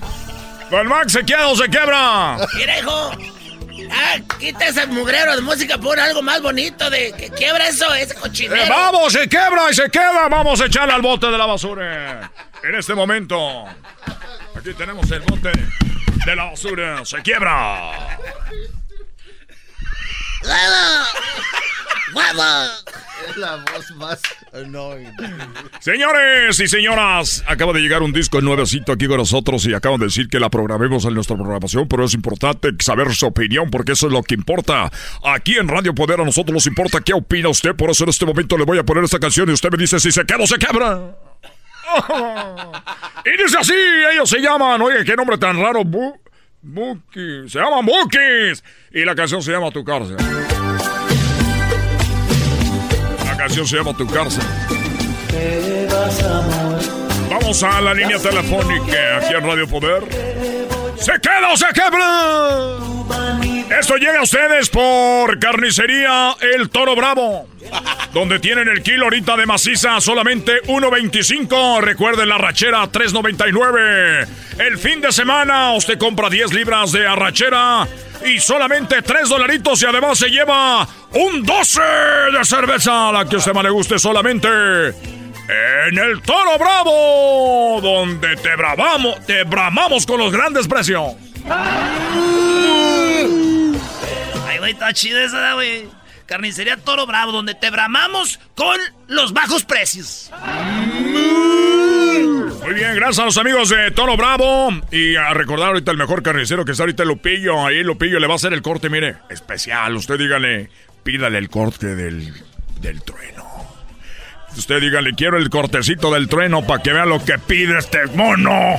[0.70, 2.38] Con Mac, ¿se queda o se quiebra?
[2.56, 3.10] mira, hijo.
[3.92, 8.14] Ah, quita ese mugrero de música, pon algo más bonito de que quiebra eso, ese
[8.14, 8.64] Eh, cochinero.
[8.74, 10.28] vamos, se quiebra y se queda.
[10.30, 12.30] Vamos a echarle al bote de la basura.
[12.62, 13.66] En este momento.
[14.56, 15.52] Aquí tenemos el bote
[16.26, 17.04] de la basura.
[17.04, 18.18] Se quiebra.
[23.28, 24.20] Es la voz más
[24.52, 25.10] annoying.
[25.80, 30.06] Señores y señoras, acaba de llegar un disco nuevecito aquí con nosotros y acaban de
[30.06, 34.06] decir que la programemos en nuestra programación, pero es importante saber su opinión porque eso
[34.06, 34.90] es lo que importa.
[35.24, 38.26] Aquí en Radio Poder a nosotros nos importa qué opina usted, por eso en este
[38.26, 40.46] momento le voy a poner esta canción y usted me dice si se queda o
[40.46, 41.16] se quebra.
[43.26, 43.74] Y dice así,
[44.12, 46.14] ellos se llaman, oye, qué nombre tan raro, Bu
[46.60, 48.64] Bookies, se llaman Bookies.
[48.90, 50.16] Y la canción se llama Tu cárcel.
[53.24, 54.44] La canción se llama Tu cárcel.
[57.30, 60.43] Vamos a la línea telefónica aquí en Radio Poder.
[61.04, 62.78] ¿Se queda o se quebra?
[63.78, 67.46] Esto llega a ustedes por Carnicería El Toro Bravo.
[68.14, 71.82] Donde tienen el kilo ahorita de maciza solamente 1.25.
[71.82, 74.26] Recuerden la rachera 3.99.
[74.58, 77.86] El fin de semana usted compra 10 libras de arrachera
[78.24, 81.82] y solamente 3 dolaritos y además se lleva un 12
[82.32, 83.12] de cerveza.
[83.12, 84.48] La que a usted más le guste solamente
[85.48, 91.14] en el Toro Bravo, donde te bravamos, te bramamos con los grandes precios.
[94.48, 95.88] Ay, güey, está chida esa, güey.
[96.26, 100.30] Carnicería Toro Bravo, donde te bramamos con los bajos precios.
[102.64, 104.70] Muy bien, gracias a los amigos de Toro Bravo.
[104.90, 107.66] Y a recordar ahorita el mejor carnicero que está ahorita Lupillo.
[107.66, 109.94] Ahí Lupillo le va a hacer el corte, mire, especial.
[109.96, 110.70] Usted dígale,
[111.02, 112.32] pídale el corte del,
[112.80, 113.33] del trueno.
[114.56, 118.76] Usted dígale, quiero el cortecito del trueno para que vea lo que pide este mono.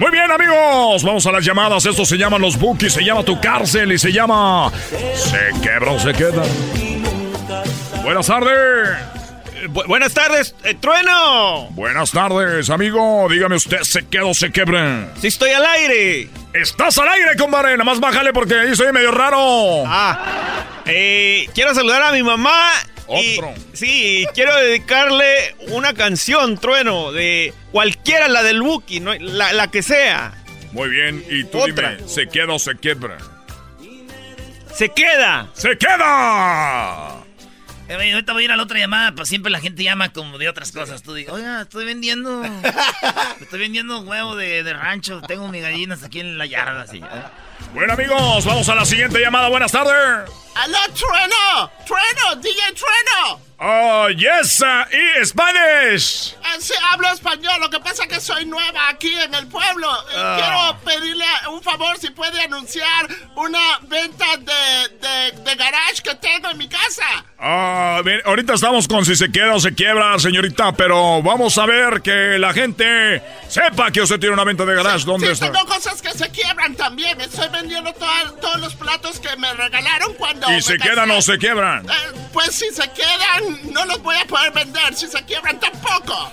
[0.00, 1.02] Muy bien, amigos.
[1.02, 1.86] Vamos a las llamadas.
[1.86, 4.70] Esto se llama Los Bookies, se llama Tu Cárcel y se llama
[5.14, 6.42] Se quebra o se queda.
[8.02, 8.98] Buenas tardes.
[9.86, 11.68] buenas tardes, eh, Trueno.
[11.70, 13.26] Buenas tardes, amigo.
[13.30, 15.08] Dígame usted, ¿se queda o se quebra?
[15.20, 16.28] Sí, estoy al aire.
[16.54, 17.72] Estás al aire, compadre.
[17.72, 19.84] Nada más bájale porque ahí soy medio raro.
[19.86, 22.70] Ah, eh, quiero saludar a mi mamá.
[23.08, 23.54] Otro.
[23.72, 29.14] sí, quiero dedicarle una canción, Trueno, de cualquiera, la del Buki, ¿no?
[29.14, 30.34] la, la que sea.
[30.72, 31.96] Muy bien, y tú Otra.
[31.96, 33.16] dime, ¿se queda o se quebra?
[34.74, 35.48] ¡Se queda!
[35.54, 37.14] ¡Se queda!
[37.88, 40.12] Eh, güey, ahorita voy a ir a la otra llamada, pues siempre la gente llama
[40.12, 41.02] como de otras cosas.
[41.02, 42.44] Tú dices, oiga, estoy vendiendo.
[43.40, 45.22] estoy vendiendo huevo de, de rancho.
[45.22, 46.98] Tengo mis gallinas aquí en la yarda, así.
[46.98, 47.22] ¿eh?
[47.72, 49.48] Bueno, amigos, vamos a la siguiente llamada.
[49.48, 50.30] Buenas tardes.
[50.58, 51.70] ¡Aló, Trueno!
[51.86, 52.34] ¡Trueno!
[52.42, 53.48] ¡DJ Trueno!
[53.60, 56.32] Oh, yes, uh, y Spanish.
[56.32, 59.88] Eh, sí, hablo español, lo que pasa es que soy nueva aquí en el pueblo.
[60.16, 60.36] Ah.
[60.38, 66.50] Quiero pedirle un favor si puede anunciar una venta de, de, de garage que tengo
[66.50, 67.24] en mi casa.
[67.40, 72.02] Ah, ahorita estamos con si se queda o se quiebra, señorita, pero vamos a ver
[72.02, 75.04] que la gente sepa que usted tiene una venta de garage.
[75.04, 75.52] ¿Dónde sí, está?
[75.52, 77.20] tengo cosas que se quiebran también.
[77.20, 81.38] Estoy vendiendo todos los platos que me regalaron cuando ¿Y me se quedan o se
[81.38, 81.86] quiebran?
[81.88, 81.92] Eh,
[82.32, 84.94] pues si se quedan, no los voy a poder vender.
[84.94, 86.30] Si se quiebran, tampoco.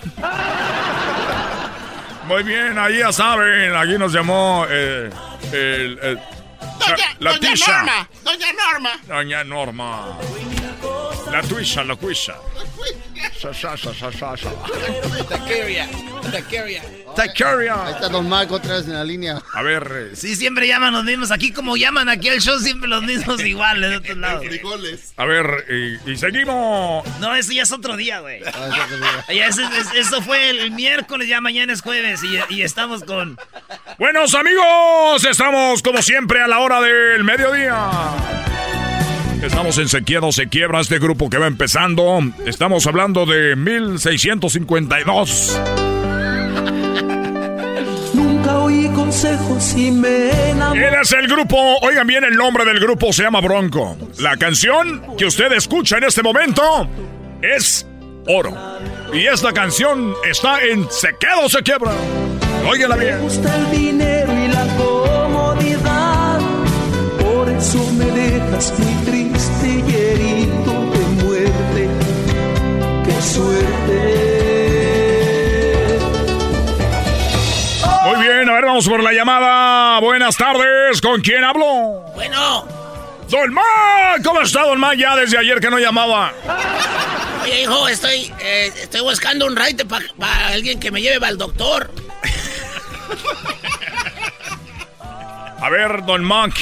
[2.26, 5.10] Muy bien, ahí ya saben, aquí nos llamó eh,
[5.52, 6.20] el, el-
[6.78, 7.72] Doña, la, la doña Tisha.
[7.78, 8.90] Norma, doña Norma.
[9.06, 10.18] Doña Norma.
[11.32, 12.34] La tuisha, la cuisha.
[12.34, 13.05] Sa, sa,
[16.30, 16.82] Taqueria.
[17.14, 17.84] Taqueria.
[17.86, 19.40] Ahí está Don Marco otra vez en la línea.
[19.52, 20.10] A ver.
[20.14, 21.30] Sí, siempre llaman los mismos.
[21.30, 24.42] Aquí como llaman aquí al show, siempre los mismos iguales de otros lados.
[25.16, 25.64] A ver,
[26.06, 27.06] y, y seguimos.
[27.20, 28.40] No, eso ya es otro día, güey.
[29.34, 33.38] Ya ese- ese- eso fue el miércoles, ya mañana es jueves y, y estamos con...
[33.98, 37.90] Buenos amigos, estamos como siempre a la hora del mediodía.
[39.42, 42.18] Estamos en Sequiedo se quiebra este grupo que va empezando.
[42.46, 45.60] Estamos hablando de 1652.
[48.14, 50.88] Nunca oí consejos y me enamoré.
[50.88, 53.96] Él es el grupo, oigan bien, el nombre del grupo se llama Bronco.
[54.18, 56.88] La canción que usted escucha en este momento
[57.42, 57.86] es
[58.26, 58.54] Oro.
[59.12, 61.92] Y esta canción está en Se queda o se quiebra.
[62.68, 63.20] Óigala Me bien.
[63.20, 66.40] gusta el dinero y la comodidad.
[67.20, 69.05] Por eso me dejas muy
[73.36, 74.00] suerte!
[78.06, 80.00] Muy bien, a ver, vamos por la llamada.
[80.00, 82.04] Buenas tardes, ¿con quién hablo?
[82.14, 82.66] Bueno.
[83.28, 84.96] Don Mac, ¿cómo está Don Mac?
[84.96, 86.32] Ya desde ayer que no llamaba.
[87.42, 91.90] Oye, hijo, estoy, eh, estoy buscando un ride para alguien que me lleve al doctor.
[95.60, 96.54] A ver, Don Mac,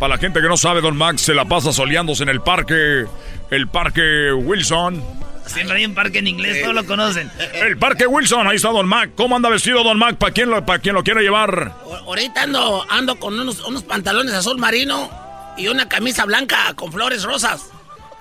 [0.00, 3.06] para la gente que no sabe, Don Mac se la pasa soleándose en el parque,
[3.50, 5.27] el parque Wilson.
[5.48, 7.30] Siempre hay un parque en inglés, todos lo conocen.
[7.54, 9.10] El parque Wilson, ahí está Don Mac.
[9.16, 10.16] ¿Cómo anda vestido Don Mac?
[10.16, 11.74] ¿Para quién lo, para quien lo quiere llevar?
[11.84, 15.10] O- Ahorita ando, ando con unos, unos pantalones azul marino
[15.56, 17.70] y una camisa blanca con flores rosas.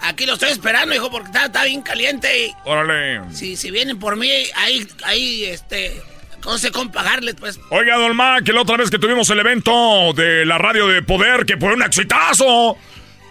[0.01, 3.21] Aquí lo estoy esperando, hijo, porque está, está bien caliente y Órale.
[3.33, 5.99] si, si vienen por mí, ahí, ahí, este,
[6.45, 7.59] no sé cómo pagarles, pues.
[7.71, 11.01] Oiga, Don Mac, que la otra vez que tuvimos el evento de la radio de
[11.01, 12.77] poder, que fue un exitazo.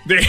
[0.06, 0.26] De...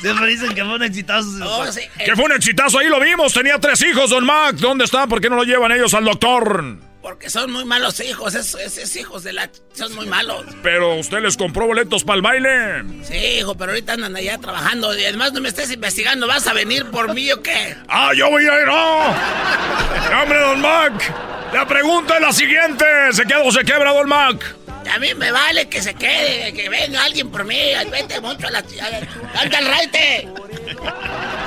[0.00, 1.28] Siempre dicen que fue un exitazo.
[1.44, 3.32] Oh, sí, Que fue un exitazo, ahí lo vimos.
[3.32, 4.56] Tenía tres hijos, Don Mac.
[4.56, 5.08] ¿Dónde están?
[5.08, 6.76] ¿Por qué no lo llevan ellos al doctor?
[7.00, 9.50] Porque son muy malos hijos, esos, esos hijos de la...
[9.74, 10.44] Son muy malos.
[10.62, 12.84] Pero usted les compró boletos para el baile.
[13.02, 14.96] Sí, hijo, pero ahorita andan allá trabajando.
[14.96, 17.76] Y además no me estés investigando, ¿vas a venir por mí o qué?
[17.88, 18.66] ¡Ah, yo voy a ir!
[18.66, 19.04] ¡No!
[20.10, 21.14] ¡No, ¡Hombre, Don Mac!
[21.52, 22.84] La pregunta es la siguiente.
[23.12, 24.56] ¿Se queda o se quebra, Don Mac?
[24.90, 27.58] A mí me vale que se quede, que venga alguien por mí.
[27.90, 28.58] Vete mucho a la...
[28.58, 30.28] ¡Anda al raite!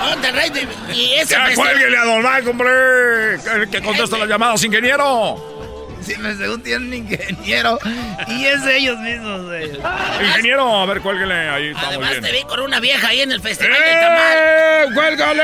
[0.02, 0.68] ¡Anda al raite!
[0.94, 1.36] Y ese...
[1.56, 3.36] Cuélguele a Don Mac, hombre.
[3.36, 5.55] El que contesta las llamadas, ingeniero.
[6.06, 7.80] Siempre según tienen ingeniero.
[8.28, 9.72] Y es de ellos mismos, güey.
[10.22, 11.34] Ingeniero, a ver, cuélguele.
[11.50, 12.34] Ahí Además te bien.
[12.34, 14.38] vi con una vieja ahí en el festival del tamal.
[14.38, 14.86] ¡Eh!
[14.94, 15.44] ¡Cuélgale!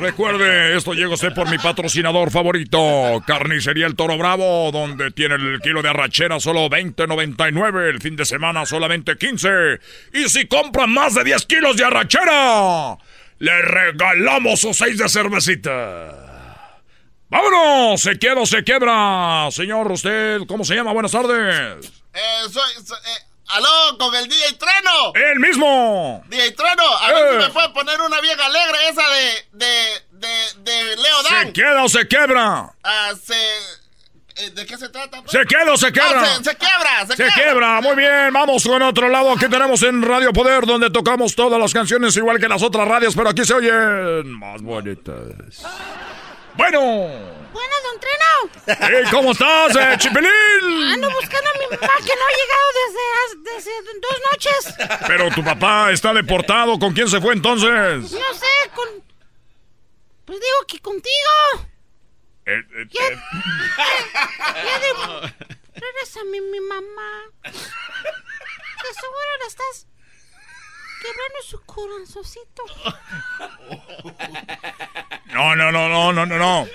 [0.00, 5.36] Recuerde, esto llega a usted por mi patrocinador favorito, Carnicería El Toro Bravo, donde tiene
[5.36, 9.48] el kilo de arrachera solo 20.99, el fin de semana solamente 15.
[10.14, 12.96] Y si compra más de 10 kilos de arrachera,
[13.38, 16.31] le regalamos sus 6 de cervecita.
[17.32, 18.00] ¡Vámonos!
[18.02, 19.48] ¿Se quiebra o se quiebra?
[19.50, 20.92] Señor, ¿usted cómo se llama?
[20.92, 21.86] Buenas tardes.
[22.12, 22.20] Eh,
[22.52, 25.12] soy, soy- eh, aló, con el DJ Treno.
[25.14, 26.22] ¡El mismo!
[26.28, 27.30] DJ Treno, a ver Eh.
[27.40, 31.46] si me puede poner una vieja alegre, esa de, de, de, de Leo Dan.
[31.46, 32.70] ¿Se queda o se quebra?
[32.84, 33.34] Ah, se...
[34.44, 35.22] eh, ¿De qué se trata?
[35.22, 35.30] pues?
[35.32, 36.26] ¿Se queda o se quebra?
[36.36, 39.32] Se, se quiebra, se, Se quiebra, muy bien, vamos con otro lado.
[39.32, 43.14] Aquí tenemos en Radio Poder, donde tocamos todas las canciones igual que las otras radios,
[43.16, 45.62] pero aquí se oyen más bonitas.
[46.54, 46.80] Bueno,
[47.52, 49.00] Bueno, don Treno.
[49.00, 50.30] ¿y cómo estás, eh, Chipilín?
[50.92, 54.74] Ando buscando a mi mamá que no ha llegado desde, desde dos noches.
[55.06, 58.12] Pero tu papá está deportado, ¿con quién se fue entonces?
[58.12, 58.88] No sé, con...
[60.24, 61.66] Pues digo que contigo.
[62.46, 63.18] Eh, eh, Ya, eh,
[64.64, 65.34] ya de...
[65.74, 67.22] Regrésame, mi mamá.
[67.44, 67.52] De
[68.94, 69.86] seguro le estás
[71.02, 72.62] quebrando su corazoncito.
[75.26, 76.68] No, no, no, no, no, no, no.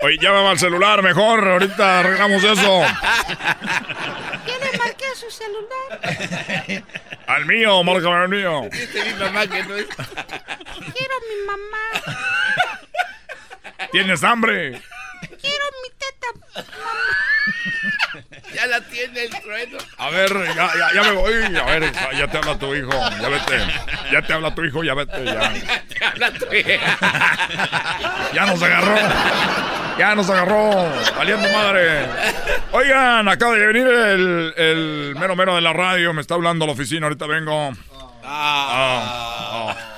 [0.00, 2.80] Oye, llámame al celular mejor, ahorita arreglamos eso.
[2.82, 6.84] Ya le marqué a su celular.
[7.26, 8.68] Al mío, márcame al mío.
[8.70, 9.30] Quiero a
[11.28, 11.84] mi mamá.
[13.92, 14.80] ¿Tienes hambre?
[15.20, 16.28] Quiero mi teta.
[18.54, 19.78] Ya la tiene el trueno.
[19.98, 21.32] A ver, ya, ya, ya me voy.
[21.56, 22.90] A ver, ya, ya te habla tu hijo.
[22.90, 23.58] Ya vete.
[24.12, 25.24] Ya te habla tu hijo, ya vete.
[25.24, 25.52] Ya,
[25.88, 26.98] Te habla tu hija.
[28.34, 28.96] ya nos agarró.
[29.98, 30.92] Ya nos agarró.
[31.16, 32.06] Valiendo madre.
[32.72, 36.12] Oigan, acaba de venir el, el mero mero de la radio.
[36.14, 37.06] Me está hablando a la oficina.
[37.06, 37.72] Ahorita vengo.
[38.24, 39.97] Ah, ah.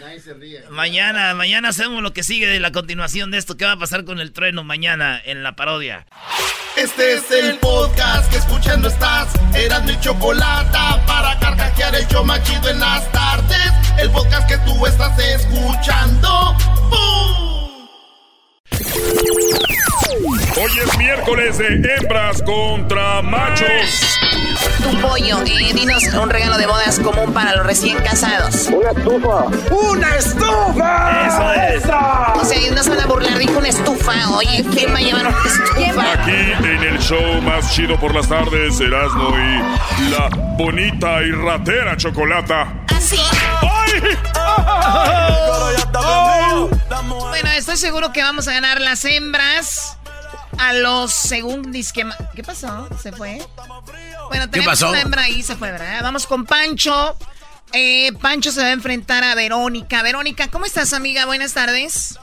[0.00, 0.62] Nadie se ríe.
[0.70, 3.56] Mañana, mañana hacemos lo que sigue de la continuación de esto.
[3.56, 6.06] ¿Qué va a pasar con el trueno mañana en la parodia?
[6.76, 9.28] Este es el podcast que escuchando estás.
[9.54, 13.72] Eran mi chocolate para carcajear el show más chido en las tardes.
[13.98, 16.56] El podcast que tú estás escuchando.
[16.90, 17.88] ¡Bum!
[20.56, 24.11] Hoy es miércoles de hembras contra machos.
[24.82, 28.68] Tu pollo, eh, dinos un regalo de bodas común para los recién casados.
[28.68, 29.44] Una estufa.
[29.70, 31.26] ¡Una estufa!
[31.26, 31.84] Eso es.
[31.84, 34.12] O sea, no se van a burlar, dijo una estufa.
[34.30, 36.12] Oye, ¿quién va a llevar una estufa?
[36.12, 41.96] Aquí en el show más chido por las tardes, Erasmo y la bonita y ratera
[41.96, 42.72] chocolata.
[42.94, 43.20] Así.
[47.28, 49.98] Bueno, estoy seguro que vamos a ganar las hembras
[50.62, 52.06] a los según disque...
[52.34, 52.88] ¿Qué pasó?
[53.00, 53.40] ¿Se fue?
[54.28, 54.90] Bueno, tenemos pasó?
[54.90, 56.00] una hembra ahí, se fue, ¿verdad?
[56.02, 57.16] Vamos con Pancho.
[57.72, 60.02] Eh, Pancho se va a enfrentar a Verónica.
[60.02, 61.26] Verónica, ¿cómo estás, amiga?
[61.26, 62.18] Buenas tardes.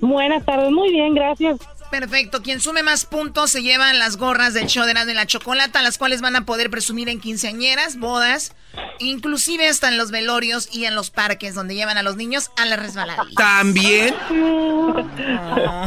[0.00, 1.58] Buenas tardes, muy bien, gracias.
[1.90, 2.42] Perfecto.
[2.42, 5.82] Quien sume más puntos se llevan las gorras del show de Erasmo y la Chocolata,
[5.82, 8.54] las cuales van a poder presumir en quinceañeras, bodas,
[9.00, 12.64] inclusive hasta en los velorios y en los parques donde llevan a los niños a
[12.66, 13.34] la resbaladilla.
[13.36, 14.14] ¿También?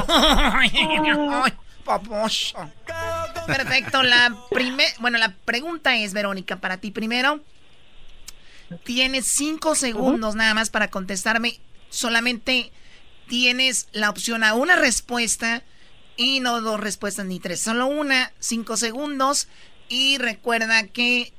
[0.10, 1.54] Ay.
[3.48, 4.04] Perfecto.
[4.04, 7.42] La primer, bueno, la pregunta es, Verónica, para ti primero.
[8.84, 11.60] Tienes cinco segundos nada más para contestarme.
[11.90, 12.72] Solamente
[13.28, 15.64] tienes la opción a una respuesta
[16.18, 17.60] y no dos respuestas ni tres.
[17.62, 19.48] Solo una, cinco segundos.
[19.90, 21.34] Y recuerda que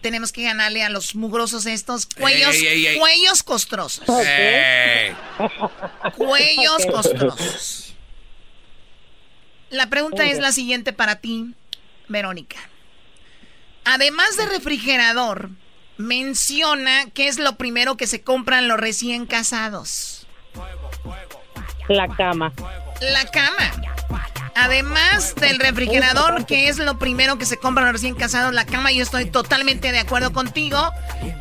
[0.00, 2.98] tenemos que ganarle a los mugrosos estos cuellos, Ey, ey, ey.
[2.98, 4.08] cuellos costrosos.
[4.08, 5.14] Ey.
[6.16, 7.94] Cuellos costrosos.
[9.70, 11.54] La pregunta es la siguiente para ti,
[12.08, 12.56] Verónica.
[13.84, 15.50] Además de refrigerador,
[15.96, 20.26] menciona qué es lo primero que se compran los recién casados.
[21.88, 22.52] La cama.
[23.00, 23.70] La cama.
[24.54, 28.92] Además del refrigerador, que es lo primero que se compran los recién casados, la cama,
[28.92, 30.76] yo estoy totalmente de acuerdo contigo.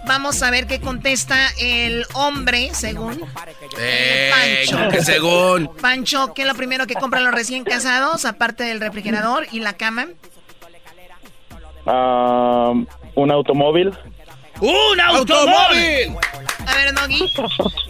[0.07, 3.22] Vamos a ver qué contesta el hombre, según
[3.77, 4.77] Eh, Pancho.
[4.77, 5.76] ¿cómo que según.
[5.81, 9.73] Pancho, ¿qué es lo primero que compran los recién casados, aparte del refrigerador y la
[9.73, 10.07] cama?
[11.86, 12.72] Ah,
[13.15, 13.91] un automóvil.
[14.61, 16.15] ¡Un automóvil!
[16.65, 17.31] A ver, Nogui.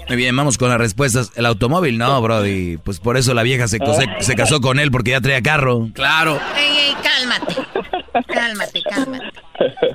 [0.08, 1.32] Muy bien, vamos con las respuestas.
[1.36, 2.78] El automóvil, no, Brody.
[2.78, 5.90] Pues por eso la vieja se, se, se casó con él, porque ya traía carro.
[5.94, 6.40] Claro.
[6.58, 7.56] Ey, ey, cálmate.
[8.28, 9.40] Cálmate, cálmate.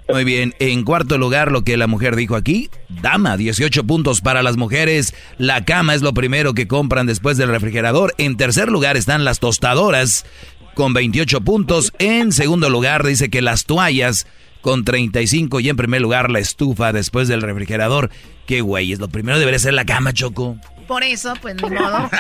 [0.09, 4.43] Muy bien, en cuarto lugar lo que la mujer dijo aquí, dama, 18 puntos para
[4.43, 8.97] las mujeres, la cama es lo primero que compran después del refrigerador, en tercer lugar
[8.97, 10.27] están las tostadoras
[10.75, 14.27] con 28 puntos, en segundo lugar dice que las toallas
[14.65, 18.09] con 35 y en primer lugar la estufa después del refrigerador,
[18.47, 20.57] qué güey, es lo primero debería ser la cama, Choco.
[20.89, 22.11] Por eso, pues ni modo.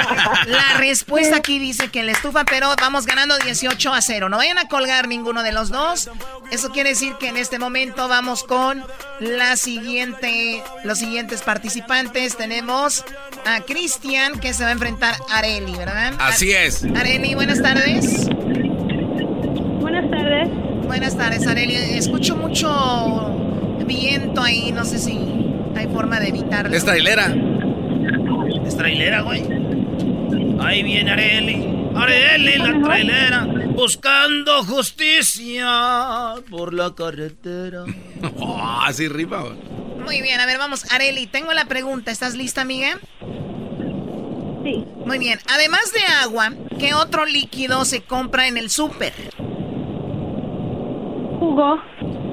[0.46, 4.28] La respuesta aquí dice que la estufa, pero vamos ganando 18 a 0.
[4.28, 6.10] No vayan a colgar ninguno de los dos.
[6.50, 8.82] Eso quiere decir que en este momento vamos con
[9.20, 12.36] la siguiente, los siguientes participantes.
[12.36, 13.04] Tenemos
[13.46, 16.14] a Cristian que se va a enfrentar a Areli, ¿verdad?
[16.18, 16.84] Así es.
[16.94, 18.28] Areli, buenas tardes.
[20.94, 21.44] Buenas tardes.
[21.44, 21.74] Areli.
[21.74, 22.70] Escucho mucho
[23.84, 25.18] viento ahí, no sé si
[25.74, 26.72] hay forma de evitarlo.
[26.72, 27.34] Es trailera.
[28.64, 29.42] Es trailera, güey.
[30.60, 31.66] Ahí viene Areli.
[31.96, 33.44] Areli, la trailera.
[33.70, 37.82] Buscando justicia por la carretera.
[38.38, 39.56] Oh, así rima, güey.
[39.98, 40.90] Muy bien, a ver, vamos.
[40.92, 42.12] Areli, tengo la pregunta.
[42.12, 43.00] ¿Estás lista, amiga?
[44.62, 44.84] Sí.
[45.04, 45.40] Muy bien.
[45.52, 49.12] Además de agua, ¿qué otro líquido se compra en el súper?
[51.44, 51.78] Jugo.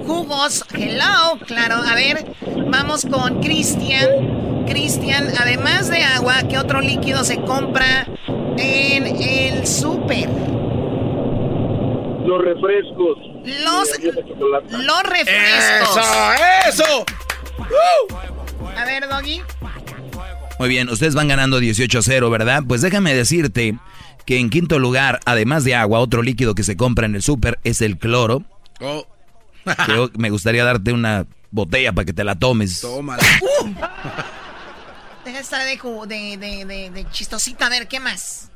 [0.05, 0.63] Jugos.
[0.73, 1.75] Hello, claro.
[1.75, 2.25] A ver,
[2.69, 4.65] vamos con Cristian.
[4.65, 8.07] Cristian, además de agua, ¿qué otro líquido se compra
[8.57, 10.29] en el súper?
[12.25, 13.17] Los refrescos.
[13.43, 13.89] Los,
[14.85, 15.97] los refrescos.
[16.69, 17.05] ¡Eso, eso!
[18.77, 19.41] A ver, Doggy.
[20.57, 22.63] Muy bien, ustedes van ganando 18 a 0, ¿verdad?
[22.65, 23.77] Pues déjame decirte
[24.25, 27.59] que en quinto lugar, además de agua, otro líquido que se compra en el súper
[27.65, 28.45] es el cloro.
[28.81, 29.05] Oh.
[29.85, 32.81] Que yo- me gustaría darte una botella para que te la tomes.
[32.81, 33.23] Tómala.
[35.25, 35.77] Deja de estar de,
[36.07, 37.67] de, de, de, de chistosita.
[37.67, 38.49] A ver, ¿qué más?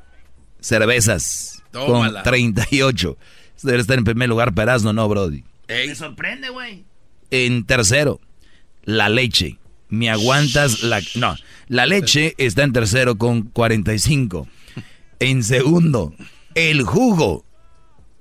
[0.60, 2.23] Cervezas Tómala.
[2.23, 3.18] con 38.
[3.56, 5.43] Esto debe estar en primer lugar, Perazno, no, Brody.
[5.68, 6.85] Me sorprende, güey.
[7.31, 8.19] En tercero,
[8.84, 9.57] la leche.
[9.89, 10.99] Me aguantas la...
[11.14, 11.35] No,
[11.68, 14.47] la leche está en tercero con 45.
[15.19, 16.14] En segundo,
[16.56, 17.45] el jugo.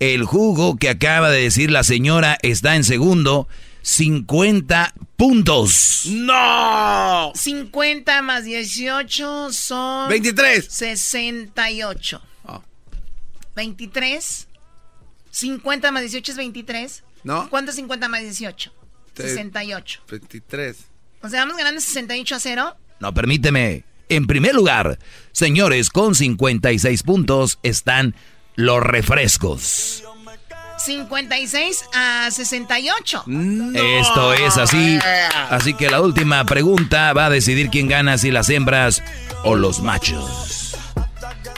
[0.05, 3.48] El jugo que acaba de decir la señora está en segundo,
[3.81, 6.02] 50 puntos.
[6.10, 7.32] ¡No!
[7.35, 10.10] 50 más 18 son...
[10.10, 10.66] 23.
[10.68, 12.20] 68.
[13.56, 14.48] 23.
[15.31, 17.05] 50 más 18 es 23.
[17.22, 17.48] ¿No?
[17.48, 18.72] ¿Cuánto es 50 más 18?
[19.14, 20.02] Te- 68.
[20.10, 20.76] 23.
[21.22, 22.76] O sea, vamos ganando 68 a 0.
[23.01, 23.85] No, permíteme.
[24.10, 24.98] En primer lugar,
[25.32, 28.14] señores, con 56 puntos están
[28.56, 30.05] los refrescos.
[30.78, 33.24] 56 a 68.
[33.74, 34.98] Esto es así.
[35.51, 39.02] Así que la última pregunta va a decidir quién gana, si las hembras
[39.44, 40.76] o los machos.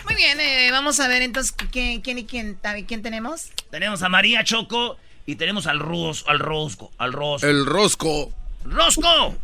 [0.04, 3.48] Muy bien, eh, vamos a ver entonces ¿quién, quién y quién, quién tenemos.
[3.70, 4.96] Tenemos a María Choco
[5.26, 7.48] y tenemos al Ros, al Rosco, al Rosco.
[7.48, 8.32] El Rosco.
[8.64, 9.36] ¡Rosco!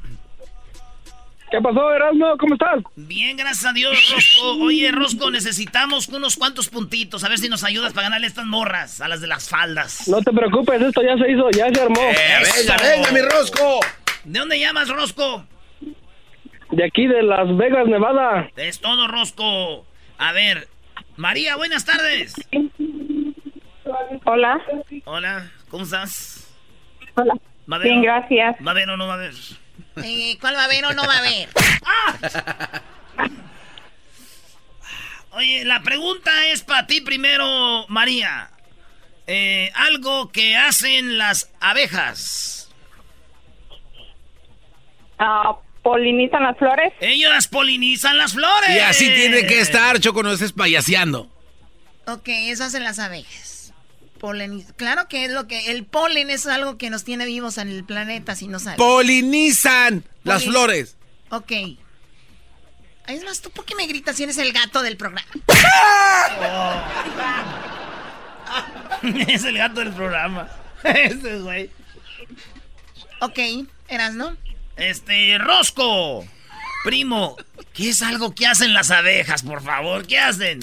[1.53, 2.35] ¿Qué pasó, Erasmo?
[2.39, 2.83] ¿Cómo estás?
[2.97, 4.65] Bien, gracias a Dios, Rosco.
[4.65, 7.25] Oye, Rosco, necesitamos unos cuantos puntitos.
[7.25, 10.09] A ver si nos ayudas para ganarle estas morras, a las de las faldas.
[10.09, 12.01] No te preocupes, esto ya se hizo, ya se armó.
[12.41, 12.73] Eso.
[12.73, 13.81] venga, venga, mi Rosco.
[14.25, 15.45] ¿De dónde llamas, Rosco?
[16.71, 18.49] De aquí de Las Vegas, Nevada.
[18.57, 19.85] Es todo, Rosco.
[20.17, 20.69] A ver,
[21.17, 22.33] María, buenas tardes.
[24.25, 24.59] Hola.
[25.05, 26.51] Hola, ¿cómo estás?
[27.15, 27.35] Hola.
[27.71, 28.57] ¿Va a haber Bien, gracias.
[28.67, 29.35] ¿Va a haber o no va a haber?
[29.97, 31.49] Eh, ¿Cuál va a haber o no va a haber?
[35.33, 38.51] Oye, la pregunta es para ti primero, María.
[39.27, 42.71] Eh, algo que hacen las abejas.
[45.19, 46.93] Ah, ¿Polinizan las flores?
[47.01, 48.71] Ellas polinizan las flores.
[48.71, 51.29] Y así tiene que estar, Choco, no estés payaseando.
[52.07, 53.52] Ok, eso hacen las abejas.
[54.23, 55.73] Polen, claro que es lo que...
[55.73, 58.79] El polen es algo que nos tiene vivos en el planeta, si no sabes.
[58.79, 60.97] Polinizan las Polin- flores.
[61.31, 61.51] Ok.
[63.09, 65.27] Es más, ¿tú por qué me gritas si eres el gato del programa?
[69.29, 70.49] es el gato del programa.
[70.85, 71.69] Ese güey.
[73.21, 73.39] Ok,
[73.89, 74.37] eras, ¿no?
[74.77, 76.25] Este, Rosco.
[76.85, 77.37] Primo,
[77.75, 80.07] ¿qué es algo que hacen las abejas, por favor?
[80.07, 80.61] ¿Qué hacen?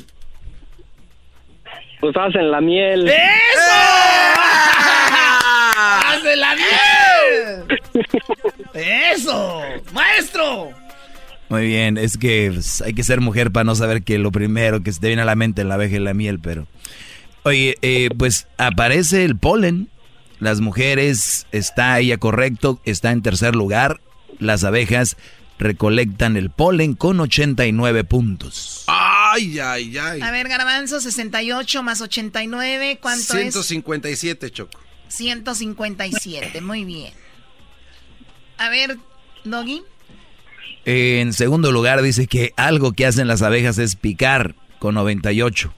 [1.99, 3.07] Pues hacen la miel.
[3.07, 3.15] ¡Eso!
[6.05, 7.79] ¡Hacen la miel!
[8.73, 9.61] ¡Eso!
[9.91, 10.69] ¡Maestro!
[11.49, 14.83] Muy bien, es que pues, hay que ser mujer para no saber que lo primero
[14.83, 16.67] que se te viene a la mente es la abeja y la miel, pero...
[17.43, 19.89] Oye, eh, pues aparece el polen.
[20.39, 23.99] Las mujeres, está ella correcto, está en tercer lugar.
[24.37, 25.17] Las abejas
[25.57, 28.85] recolectan el polen con 89 puntos.
[29.31, 30.21] Ay, ay, ay.
[30.21, 33.53] A ver, Garbanzo, 68 más 89, ¿cuánto es?
[33.53, 34.79] 157, Choco.
[35.07, 37.13] 157, muy bien.
[38.57, 38.97] A ver,
[39.43, 39.83] Doggy.
[40.85, 45.73] En segundo lugar dice que algo que hacen las abejas es picar con 98.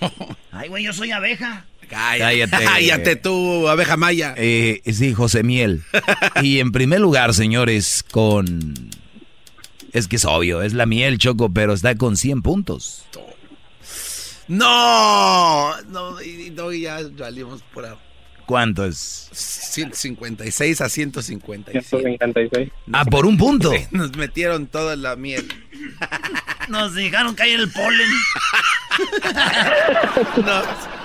[0.52, 1.64] Ay, güey, yo soy abeja.
[1.88, 2.64] Cállate.
[2.64, 4.34] Cállate tú, abeja maya.
[4.36, 5.82] Eh, sí, José Miel.
[6.42, 8.74] y en primer lugar, señores, con...
[9.92, 13.04] Es que es obvio, es la miel, Choco, pero está con 100 puntos.
[14.48, 17.94] No, no, y, no, y ya salimos por ahí.
[18.46, 19.28] ¿Cuánto es?
[19.30, 21.86] 156 a 157.
[21.86, 22.70] 156.
[22.92, 23.70] Ah, por un punto.
[23.72, 25.46] Sí, nos metieron toda la miel.
[26.68, 28.08] Nos dejaron caer el polen.
[30.44, 30.97] No.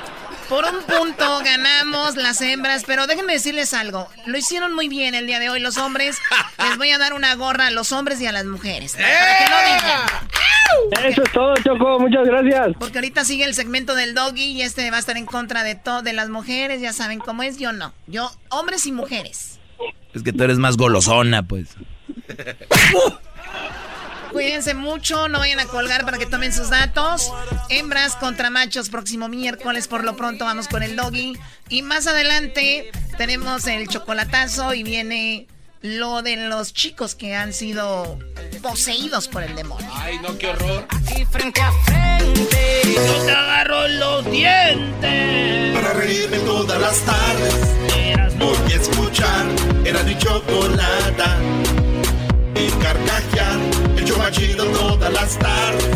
[0.53, 4.07] Por un punto ganamos las hembras, pero déjenme decirles algo.
[4.27, 6.19] Lo hicieron muy bien el día de hoy los hombres.
[6.59, 8.95] Les voy a dar una gorra a los hombres y a las mujeres.
[8.95, 9.07] Para
[9.39, 11.11] que no digan.
[11.11, 11.99] Eso es todo, Choco.
[11.99, 12.67] Muchas gracias.
[12.77, 15.73] Porque ahorita sigue el segmento del doggy y este va a estar en contra de
[15.73, 16.79] todo, de las mujeres.
[16.81, 17.91] Ya saben cómo es, yo no.
[18.05, 19.59] Yo, hombres y mujeres.
[20.13, 21.69] Es que tú eres más golosona, pues.
[24.33, 27.31] Cuídense mucho, no vayan a colgar para que tomen sus datos.
[27.69, 29.87] Hembras contra machos, próximo miércoles.
[29.87, 31.37] Por lo pronto vamos con el doggy.
[31.69, 35.47] Y más adelante tenemos el chocolatazo y viene
[35.83, 38.17] lo de los chicos que han sido
[38.61, 39.89] poseídos por el demonio.
[39.93, 40.87] Ay, no, qué horror.
[40.89, 42.81] Aquí frente a frente.
[42.85, 45.75] Yo te agarro los dientes.
[45.75, 47.55] Para reírme todas las tardes.
[48.39, 49.45] Voy a escuchar.
[49.85, 51.37] Era mi chocolata.
[52.55, 53.52] Y carcajear.
[54.03, 55.89] El show más chido todas las tardes.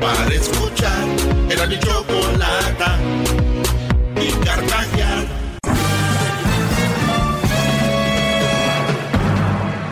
[0.00, 1.04] Para escuchar.
[1.50, 2.96] Era mi chocolata.
[4.20, 5.24] Y carcajear.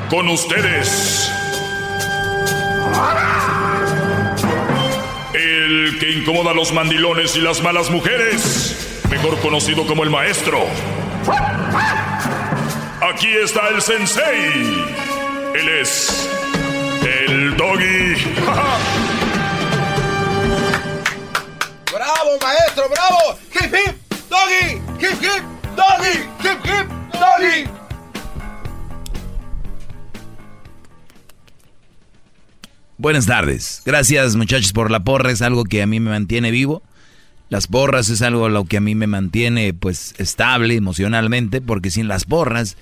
[0.09, 1.32] Con ustedes.
[5.35, 9.02] El que incomoda a los mandilones y las malas mujeres.
[9.10, 10.60] Mejor conocido como el maestro.
[13.12, 14.85] Aquí está el sensei.
[15.55, 16.41] Él es
[17.53, 18.15] el doggy.
[21.93, 22.85] ¡Bravo, maestro!
[22.89, 23.39] ¡Bravo!
[23.55, 23.97] ¡Hip, hip!
[24.29, 24.81] ¡Doggy!
[25.01, 25.45] ¡Hip, hip!
[25.77, 26.19] ¡Doggy!
[26.41, 26.89] ¡Hip, hip!
[27.12, 27.70] ¡Doggy!
[32.99, 33.83] Buenas tardes.
[33.85, 35.31] Gracias muchachos por la porra.
[35.33, 36.83] Es algo que a mí me mantiene vivo.
[37.49, 42.09] Las porras es algo lo que a mí me mantiene pues estable emocionalmente porque sin
[42.09, 42.77] las porras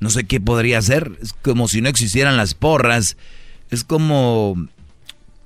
[0.00, 1.12] no sé qué podría hacer.
[1.22, 3.16] Es como si no existieran las porras.
[3.72, 4.68] Es como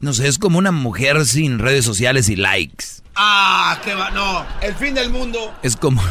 [0.00, 2.84] no sé, es como una mujer sin redes sociales y likes.
[3.14, 3.80] ¡Ah!
[3.82, 4.10] ¡Qué va!
[4.10, 5.54] No, el fin del mundo.
[5.62, 6.02] Es como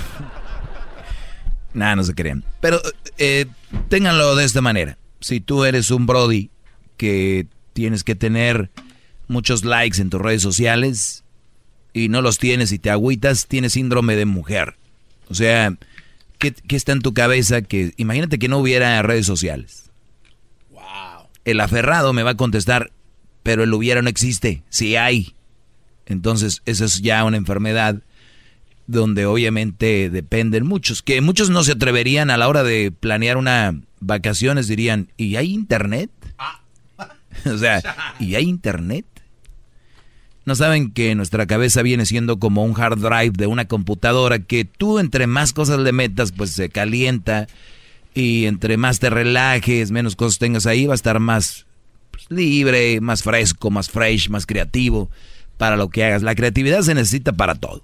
[1.74, 2.44] Nada, no se crean.
[2.62, 2.82] Pero
[3.18, 3.46] eh,
[3.90, 4.98] ténganlo de esta manera.
[5.20, 6.50] Si tú eres un Brody
[6.98, 8.72] que tienes que tener
[9.28, 11.24] muchos likes en tus redes sociales
[11.94, 14.78] y no los tienes y te agüitas, tienes síndrome de mujer.
[15.30, 15.76] O sea,
[16.40, 17.62] ¿qué, qué está en tu cabeza?
[17.62, 19.85] que Imagínate que no hubiera redes sociales.
[21.46, 22.92] El aferrado me va a contestar,
[23.44, 25.36] pero el hubiera no existe, sí hay.
[26.06, 28.02] Entonces, esa es ya una enfermedad
[28.88, 33.80] donde obviamente dependen muchos, que muchos no se atreverían a la hora de planear una
[34.00, 36.12] vacaciones, dirían, ¿y hay internet?
[37.46, 37.82] o sea,
[38.20, 39.06] ¿y hay internet?
[40.46, 44.64] No saben que nuestra cabeza viene siendo como un hard drive de una computadora que
[44.64, 47.48] tú entre más cosas le metas, pues se calienta
[48.16, 51.66] y entre más te relajes, menos cosas tengas ahí, va a estar más
[52.12, 55.12] pues, libre, más fresco, más fresh, más creativo
[55.58, 56.24] para lo que hagas.
[56.24, 57.84] La creatividad se necesita para todo.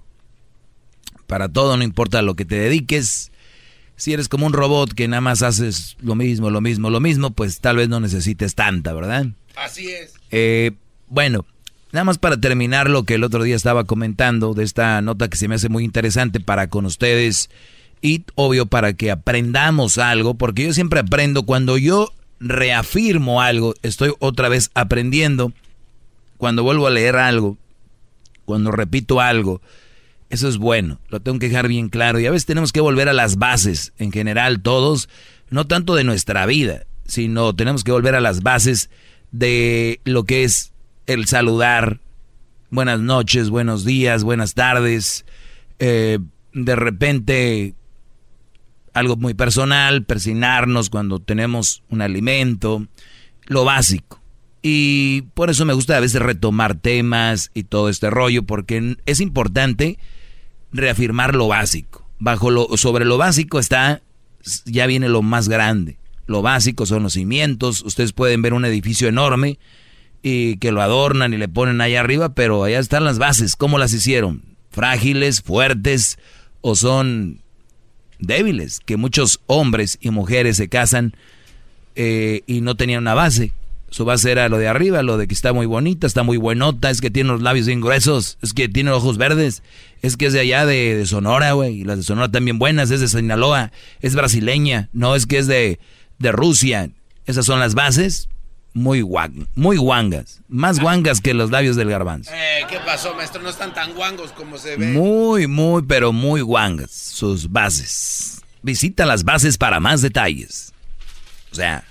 [1.26, 3.30] Para todo, no importa lo que te dediques.
[3.96, 7.30] Si eres como un robot que nada más haces lo mismo, lo mismo, lo mismo,
[7.30, 9.26] pues tal vez no necesites tanta, ¿verdad?
[9.54, 10.14] Así es.
[10.30, 10.72] Eh,
[11.08, 11.44] bueno,
[11.92, 15.36] nada más para terminar lo que el otro día estaba comentando de esta nota que
[15.36, 17.50] se me hace muy interesante para con ustedes
[18.02, 24.12] y obvio para que aprendamos algo, porque yo siempre aprendo cuando yo reafirmo algo, estoy
[24.18, 25.52] otra vez aprendiendo.
[26.36, 27.56] Cuando vuelvo a leer algo,
[28.44, 29.62] cuando repito algo,
[30.28, 32.18] eso es bueno, lo tengo que dejar bien claro.
[32.18, 35.08] Y a veces tenemos que volver a las bases, en general todos,
[35.50, 38.90] no tanto de nuestra vida, sino tenemos que volver a las bases
[39.30, 40.72] de lo que es
[41.06, 42.00] el saludar.
[42.70, 45.24] Buenas noches, buenos días, buenas tardes.
[45.78, 46.18] Eh,
[46.52, 47.74] de repente,
[48.92, 52.86] algo muy personal, persinarnos cuando tenemos un alimento,
[53.46, 54.20] lo básico.
[54.62, 59.20] Y por eso me gusta a veces retomar temas y todo este rollo, porque es
[59.20, 59.98] importante
[60.72, 62.06] reafirmar lo básico.
[62.18, 64.02] Bajo lo, sobre lo básico está,
[64.64, 65.98] ya viene lo más grande.
[66.26, 67.82] Lo básico son los cimientos.
[67.82, 69.58] Ustedes pueden ver un edificio enorme
[70.22, 73.56] y que lo adornan y le ponen allá arriba, pero allá están las bases.
[73.56, 74.42] ¿Cómo las hicieron?
[74.70, 76.18] Frágiles, fuertes
[76.60, 77.41] o son
[78.22, 78.80] débiles.
[78.84, 81.14] Que muchos hombres y mujeres se casan
[81.94, 83.52] eh, y no tenían una base.
[83.90, 86.88] Su base era lo de arriba, lo de que está muy bonita, está muy buenota,
[86.88, 89.62] es que tiene los labios bien gruesos, es que tiene ojos verdes,
[90.00, 93.00] es que es de allá de, Sonora, güey, y las de Sonora también buenas, es
[93.00, 93.70] de Sinaloa,
[94.00, 95.78] es brasileña, no es que es de,
[96.18, 96.88] de Rusia.
[97.26, 98.30] Esas son las bases,
[98.74, 102.30] muy guang, muy guangas, más guangas que los labios del garbanzo.
[102.34, 103.42] Eh, ¿Qué pasó, maestro?
[103.42, 104.86] No están tan guangos como se ve.
[104.88, 108.40] Muy, muy, pero muy guangas sus bases.
[108.62, 110.72] Visita las bases para más detalles.
[111.50, 111.84] O sea,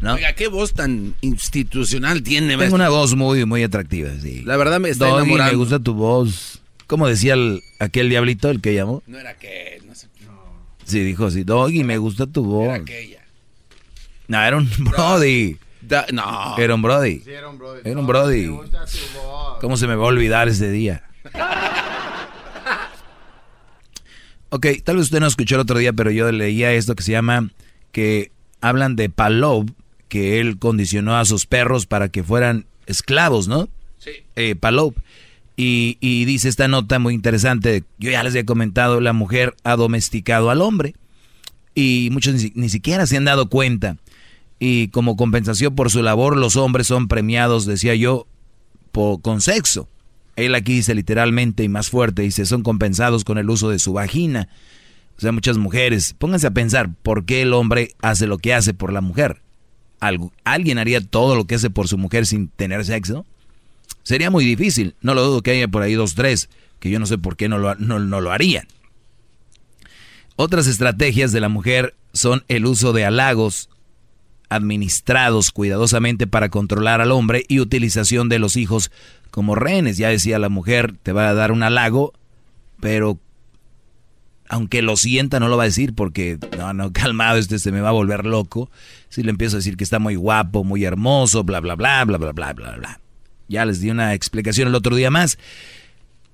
[0.00, 0.14] ¿no?
[0.14, 2.74] Oiga, qué voz tan institucional tiene, Tengo maestro.
[2.76, 4.42] una voz muy, muy atractiva, sí.
[4.44, 5.52] La verdad me está Doggy, enamorando.
[5.52, 6.60] me gusta tu voz.
[6.86, 9.02] ¿Cómo decía el, aquel diablito, el que llamó?
[9.06, 10.08] No era que, no sé.
[10.84, 12.64] Sí, dijo así, Doggy, me gusta tu voz.
[12.66, 13.24] Era aquella.
[14.28, 15.56] No, era un Brody.
[16.12, 16.56] No.
[16.58, 17.20] Era un Brody.
[17.20, 17.80] Sí, era un Brody.
[17.84, 18.50] Era un Brody.
[19.60, 21.04] ¿Cómo se me va a olvidar ese día?
[24.50, 27.12] ok, tal vez usted no escuchó el otro día, pero yo leía esto que se
[27.12, 27.50] llama
[27.92, 29.66] que hablan de Palov,
[30.08, 33.68] que él condicionó a sus perros para que fueran esclavos, ¿no?
[33.98, 34.10] Sí.
[34.36, 34.94] Eh, Palov.
[35.56, 39.76] Y, y, dice esta nota muy interesante, yo ya les había comentado, la mujer ha
[39.76, 40.94] domesticado al hombre
[41.74, 43.96] y muchos ni, siquiera se han dado cuenta.
[44.58, 48.26] Y como compensación por su labor, los hombres son premiados, decía yo,
[48.92, 49.88] con sexo.
[50.36, 53.92] Él aquí dice literalmente y más fuerte, dice, son compensados con el uso de su
[53.92, 54.48] vagina.
[55.16, 58.74] O sea, muchas mujeres, pónganse a pensar, ¿por qué el hombre hace lo que hace
[58.74, 59.42] por la mujer?
[60.44, 63.24] ¿Alguien haría todo lo que hace por su mujer sin tener sexo?
[64.02, 64.94] Sería muy difícil.
[65.00, 67.48] No lo dudo que haya por ahí dos, tres, que yo no sé por qué
[67.48, 68.66] no lo, no, lo harían.
[70.36, 73.70] Otras estrategias de la mujer son el uso de halagos
[74.48, 78.90] administrados cuidadosamente para controlar al hombre y utilización de los hijos
[79.30, 79.96] como rehenes.
[79.96, 82.12] Ya decía la mujer, te va a dar un halago,
[82.80, 83.18] pero
[84.48, 87.80] aunque lo sienta no lo va a decir porque, no, no, calmado, este se me
[87.80, 88.70] va a volver loco.
[89.08, 92.18] Si le empiezo a decir que está muy guapo, muy hermoso, bla, bla, bla, bla,
[92.18, 93.00] bla, bla, bla, bla.
[93.48, 95.38] Ya les di una explicación el otro día más.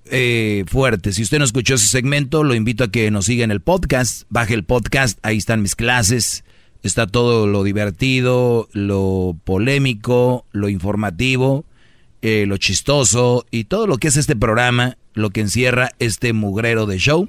[0.06, 1.12] Eh, fuerte.
[1.12, 4.24] Si usted no escuchó ese segmento, lo invito a que nos siga en el podcast.
[4.28, 6.44] Baje el podcast, ahí están mis clases.
[6.82, 11.64] Está todo lo divertido, lo polémico, lo informativo,
[12.22, 16.86] eh, lo chistoso y todo lo que es este programa, lo que encierra este mugrero
[16.86, 17.28] de show.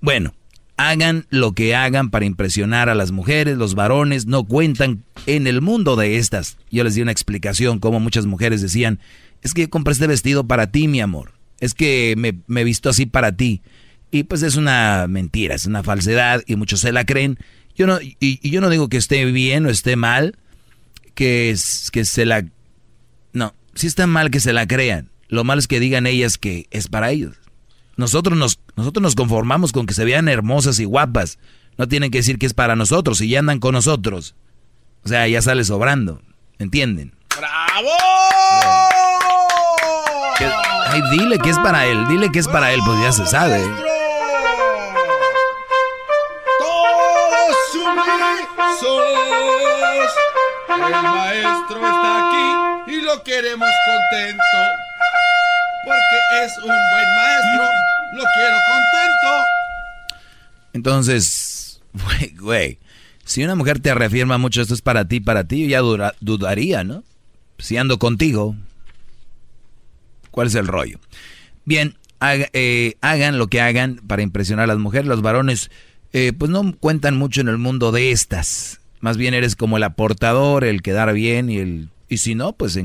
[0.00, 0.34] Bueno,
[0.76, 5.62] hagan lo que hagan para impresionar a las mujeres, los varones no cuentan en el
[5.62, 6.58] mundo de estas.
[6.70, 9.00] Yo les di una explicación como muchas mujeres decían,
[9.42, 11.32] es que yo compré este vestido para ti, mi amor.
[11.60, 13.62] Es que me, me visto así para ti.
[14.10, 17.38] Y pues es una mentira, es una falsedad y muchos se la creen.
[17.76, 20.36] Yo no, y, yo no digo que esté bien o esté mal,
[21.14, 21.54] que,
[21.92, 22.44] que se la...
[23.32, 25.10] No, si está mal que se la crean.
[25.28, 27.36] Lo malo es que digan ellas que es para ellos.
[27.96, 31.38] Nosotros nos, nosotros nos conformamos con que se vean hermosas y guapas.
[31.76, 34.34] No tienen que decir que es para nosotros y ya andan con nosotros.
[35.04, 36.22] O sea, ya sale sobrando.
[36.58, 37.12] ¿Entienden?
[37.36, 37.90] ¡Bravo!
[40.88, 43.62] ay, dile que es para él, dile que es para él, pues ya se sabe.
[50.76, 54.58] El maestro está aquí y lo queremos contento
[55.86, 57.64] porque es un buen maestro.
[58.12, 59.44] Lo quiero contento.
[60.74, 61.80] Entonces,
[62.38, 62.78] güey,
[63.24, 65.80] si una mujer te reafirma mucho esto es para ti, para ti, ya
[66.20, 67.04] dudaría, ¿no?
[67.58, 68.54] Si ando contigo,
[70.30, 71.00] ¿cuál es el rollo?
[71.64, 75.06] Bien, eh, hagan lo que hagan para impresionar a las mujeres.
[75.06, 75.70] Los varones,
[76.12, 78.80] eh, pues no cuentan mucho en el mundo de estas.
[79.00, 81.90] Más bien eres como el aportador, el quedar bien y el...
[82.08, 82.78] Y si no, pues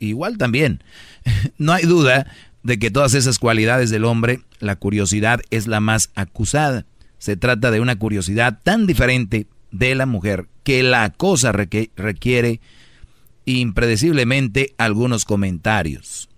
[0.00, 0.82] igual también.
[1.58, 2.26] no hay duda
[2.62, 6.84] de que todas esas cualidades del hombre, la curiosidad es la más acusada.
[7.18, 12.60] Se trata de una curiosidad tan diferente de la mujer que la cosa requiere
[13.44, 16.28] impredeciblemente algunos comentarios.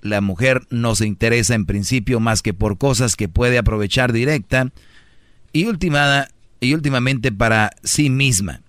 [0.00, 4.72] La mujer no se interesa en principio más que por cosas que puede aprovechar directa
[5.52, 6.28] y, ultimada,
[6.60, 8.63] y últimamente para sí misma.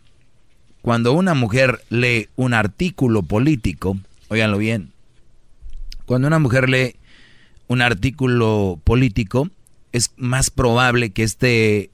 [0.85, 3.97] Cuando una mujer lee un artículo político,
[4.27, 4.91] óiganlo bien,
[6.05, 6.95] cuando una mujer lee
[7.67, 9.49] un artículo político,
[9.93, 11.89] es más probable que este,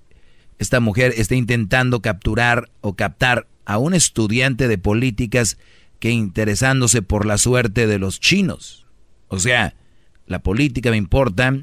[0.59, 5.57] esta mujer esté intentando capturar o captar a un estudiante de políticas
[5.99, 8.85] que interesándose por la suerte de los chinos.
[9.29, 9.73] O sea,
[10.27, 11.57] la política me importa,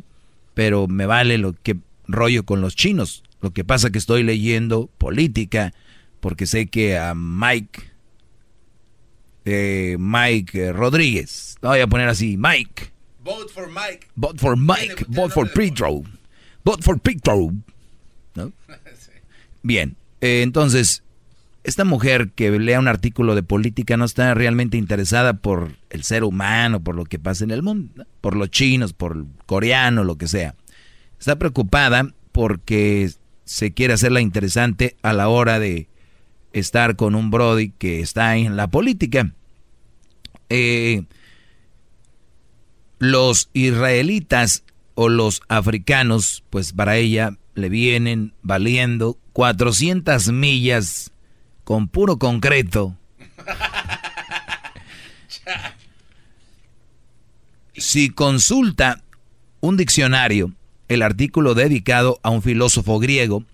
[0.54, 1.76] pero me vale lo que
[2.06, 3.22] rollo con los chinos.
[3.42, 5.74] Lo que pasa que estoy leyendo política
[6.20, 7.82] porque sé que a Mike,
[9.44, 12.92] eh, Mike Rodríguez, voy a poner así, Mike,
[13.28, 14.06] Vote for Mike.
[14.16, 15.04] Vote for Mike.
[15.08, 16.02] Vote for Pedro.
[16.64, 17.52] Vote for Pedro.
[18.34, 18.52] ¿No?
[19.62, 21.02] Bien, eh, entonces,
[21.62, 26.24] esta mujer que lea un artículo de política no está realmente interesada por el ser
[26.24, 30.16] humano, por lo que pasa en el mundo, por los chinos, por el coreano, lo
[30.16, 30.54] que sea.
[31.20, 33.10] Está preocupada porque
[33.44, 35.88] se quiere hacerla interesante a la hora de
[36.52, 39.32] estar con un Brody que está en la política.
[40.48, 41.04] Eh,
[42.98, 44.64] los israelitas
[44.94, 51.12] o los africanos, pues para ella le vienen valiendo 400 millas
[51.64, 52.96] con puro concreto.
[57.76, 59.02] Si consulta
[59.60, 60.52] un diccionario,
[60.88, 63.44] el artículo dedicado a un filósofo griego,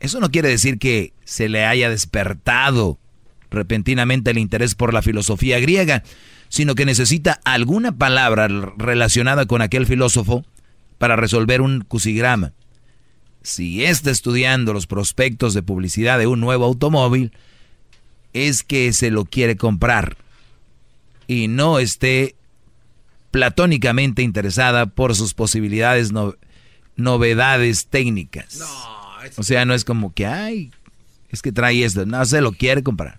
[0.00, 2.98] eso no quiere decir que se le haya despertado
[3.50, 6.02] repentinamente el interés por la filosofía griega,
[6.48, 10.44] sino que necesita alguna palabra relacionada con aquel filósofo
[10.98, 12.52] para resolver un cusigrama.
[13.42, 17.32] Si está estudiando los prospectos de publicidad de un nuevo automóvil,
[18.32, 20.16] es que se lo quiere comprar
[21.26, 22.34] y no esté
[23.30, 26.12] platónicamente interesada por sus posibilidades,
[26.96, 28.60] novedades técnicas.
[29.36, 30.70] O sea, no es como que, ay,
[31.30, 33.18] es que trae esto, no, se lo quiere comprar.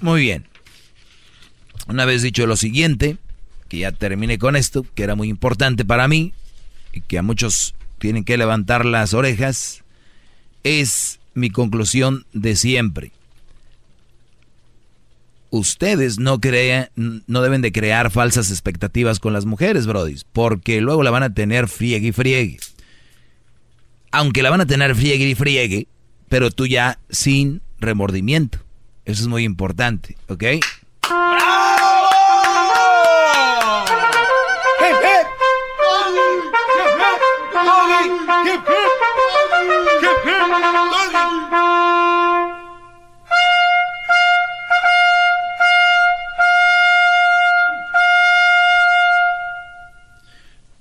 [0.00, 0.46] Muy bien.
[1.86, 3.16] Una vez dicho lo siguiente,
[3.68, 6.32] que ya terminé con esto, que era muy importante para mí,
[6.92, 9.82] y que a muchos tienen que levantar las orejas,
[10.64, 13.12] es mi conclusión de siempre
[15.50, 21.02] ustedes no crean, no deben de crear falsas expectativas con las mujeres, Brody, porque luego
[21.02, 22.58] la van a tener friegue y friegue.
[24.10, 25.88] Aunque la van a tener friegue y friegue,
[26.28, 28.58] pero tú ya sin remordimiento.
[29.04, 30.44] Eso es muy importante, ¿ok?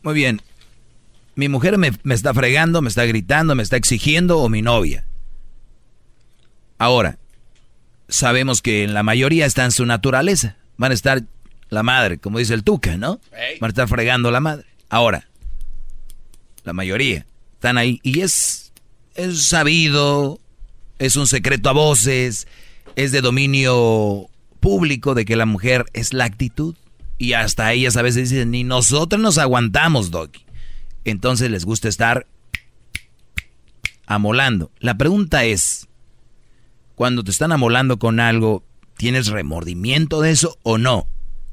[0.08, 0.42] Muy bien.
[1.38, 5.06] Mi mujer me, está fregando, me está gritando, me está exigiendo o mi novia.
[6.80, 7.20] Ahora,
[8.10, 10.58] sabemos que en la mayoría está en su naturaleza.
[10.78, 11.22] Van a estar
[11.70, 13.22] la madre, como dice el Tuca, ¿no?
[13.62, 14.66] Van a estar fregando la madre.
[14.90, 15.30] Ahora,
[16.64, 18.74] la mayoría están ahí y es,
[19.14, 20.40] es sabido,
[20.98, 22.48] es un secreto a voces,
[22.96, 24.28] es de dominio
[24.60, 26.74] público de que la mujer es la actitud.
[27.20, 30.47] Y hasta ellas a veces dicen, ni nosotros nos aguantamos, Doggy.
[31.08, 32.28] Entonces les gusta estar
[34.08, 34.72] amolando.
[34.80, 35.88] La pregunta es,
[36.96, 38.66] cuando te están amolando con algo,
[38.98, 41.08] ¿tienes remordimiento de eso o no?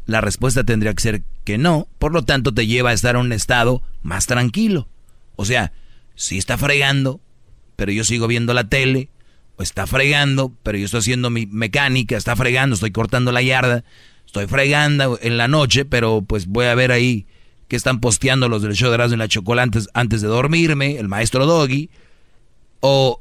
[0.06, 3.20] La respuesta tendría que ser que no, por lo tanto te lleva a estar en
[3.20, 4.88] un estado más tranquilo.
[5.36, 5.72] O sea,
[6.16, 7.20] si está fregando,
[7.76, 9.08] pero yo sigo viendo la tele,
[9.54, 13.84] o está fregando, pero yo estoy haciendo mi mecánica, está fregando, estoy cortando la yarda,
[14.26, 17.28] estoy fregando en la noche, pero pues voy a ver ahí
[17.68, 21.46] que están posteando los del show de en la Chocolate antes, de dormirme, el maestro
[21.46, 21.90] Doggy,
[22.80, 23.20] o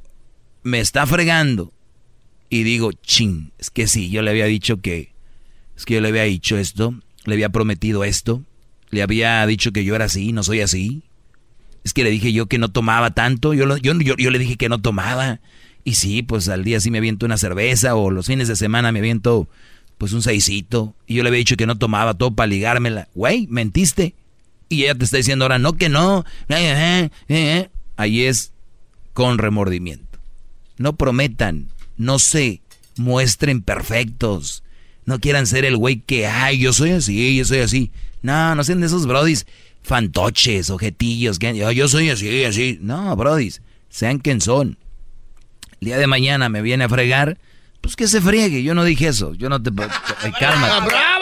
[0.63, 1.71] me está fregando
[2.49, 5.13] y digo, ching, es que sí, yo le había dicho que,
[5.75, 6.93] es que yo le había dicho esto,
[7.25, 8.43] le había prometido esto,
[8.89, 11.03] le había dicho que yo era así, no soy así.
[11.83, 14.55] Es que le dije yo que no tomaba tanto, yo, yo, yo, yo le dije
[14.55, 15.39] que no tomaba.
[15.83, 18.91] Y sí, pues al día sí me aviento una cerveza o los fines de semana
[18.91, 19.49] me aviento
[19.97, 20.95] pues un seisito.
[21.07, 23.09] Y yo le había dicho que no tomaba todo para ligármela.
[23.15, 24.13] Güey, mentiste.
[24.69, 26.25] Y ella te está diciendo ahora, no que no.
[26.49, 28.51] Eh, eh, eh, Ahí es
[29.13, 30.19] con remordimiento.
[30.77, 32.61] No prometan, no se
[32.97, 34.63] muestren perfectos.
[35.05, 37.91] No quieran ser el güey que, ay, yo soy así, yo soy así.
[38.21, 39.45] No, no sean de esos brodis
[39.83, 42.79] fantoches, objetillos, que yo, yo soy así, así.
[42.81, 44.77] No, brodis, sean quien son.
[45.81, 47.37] El día de mañana me viene a fregar
[47.83, 49.33] pues que se friegue, yo no dije eso.
[49.33, 49.69] Yo no te.
[50.39, 50.79] calma.
[50.85, 51.12] ¡Bravo!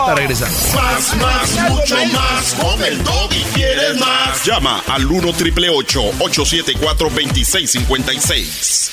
[0.00, 0.58] Está regresando.
[0.74, 2.54] Más, más, mucho más.
[2.54, 4.44] Con el y quieres más.
[4.44, 8.92] Llama al 1 triple 874 2656.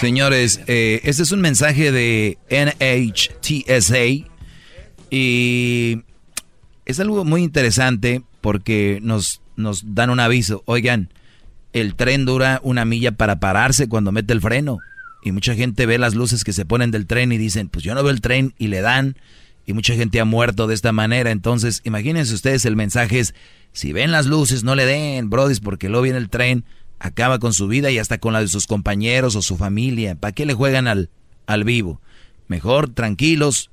[0.00, 4.26] Señores, eh, este es un mensaje de NHTSA
[5.10, 6.02] y
[6.86, 10.62] es algo muy interesante porque nos, nos dan un aviso.
[10.64, 11.12] Oigan,
[11.74, 14.78] el tren dura una milla para pararse cuando mete el freno.
[15.22, 17.94] Y mucha gente ve las luces que se ponen del tren y dicen, pues yo
[17.94, 19.16] no veo el tren y le dan.
[19.66, 21.30] Y mucha gente ha muerto de esta manera.
[21.30, 23.34] Entonces, imagínense ustedes, el mensaje es,
[23.72, 26.64] si ven las luces, no le den, brodis, porque luego viene el tren,
[26.98, 30.14] acaba con su vida y hasta con la de sus compañeros o su familia.
[30.14, 31.10] ¿Para qué le juegan al,
[31.46, 32.00] al vivo?
[32.48, 33.70] Mejor, tranquilos,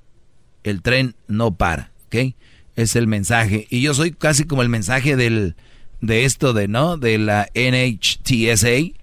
[0.64, 2.36] el tren no para, ¿ok?
[2.76, 3.68] Es el mensaje.
[3.70, 5.56] Y yo soy casi como el mensaje del
[6.02, 6.98] de esto de, ¿no?
[6.98, 8.97] De la NHTSA,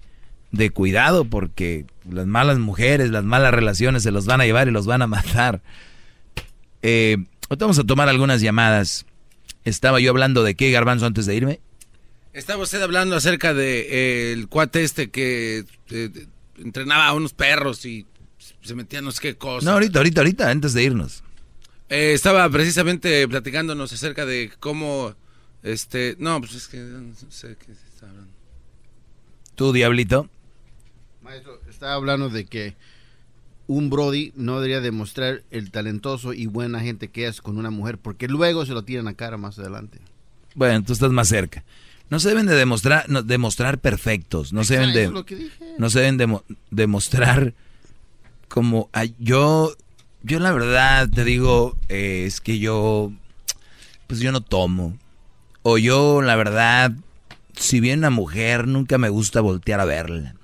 [0.55, 4.71] de cuidado porque las malas mujeres, las malas relaciones se los van a llevar y
[4.71, 5.61] los van a matar.
[6.81, 7.17] Eh,
[7.57, 9.05] vamos a tomar algunas llamadas.
[9.63, 11.59] Estaba yo hablando de qué, Garbanzo, antes de irme.
[12.33, 16.27] Estaba usted hablando acerca de eh, el cuate este que eh,
[16.57, 18.05] entrenaba a unos perros y
[18.61, 19.65] se metía no sé qué cosa.
[19.65, 21.23] No, ahorita, ahorita, ahorita, antes de irnos.
[21.87, 25.15] estaba precisamente platicándonos acerca de cómo
[25.65, 28.31] este, no, pues es que no sé qué está hablando.
[29.55, 30.29] ¿Tú, Diablito?
[31.25, 32.75] Maestro, está hablando de que
[33.65, 37.97] un Brody no debería demostrar el talentoso y buena gente que es con una mujer,
[37.97, 39.97] porque luego se lo tiran a cara más adelante.
[40.53, 41.63] Bueno, tú estás más cerca.
[42.11, 45.23] No se deben de demostrar, no, demostrar perfectos, no se deben de,
[45.79, 46.39] no se deben de
[46.69, 47.55] demostrar
[48.47, 49.75] como yo,
[50.21, 53.11] yo la verdad te digo eh, es que yo,
[54.05, 54.95] pues yo no tomo
[55.63, 56.91] o yo la verdad,
[57.57, 60.35] si viene una mujer nunca me gusta voltear a verla.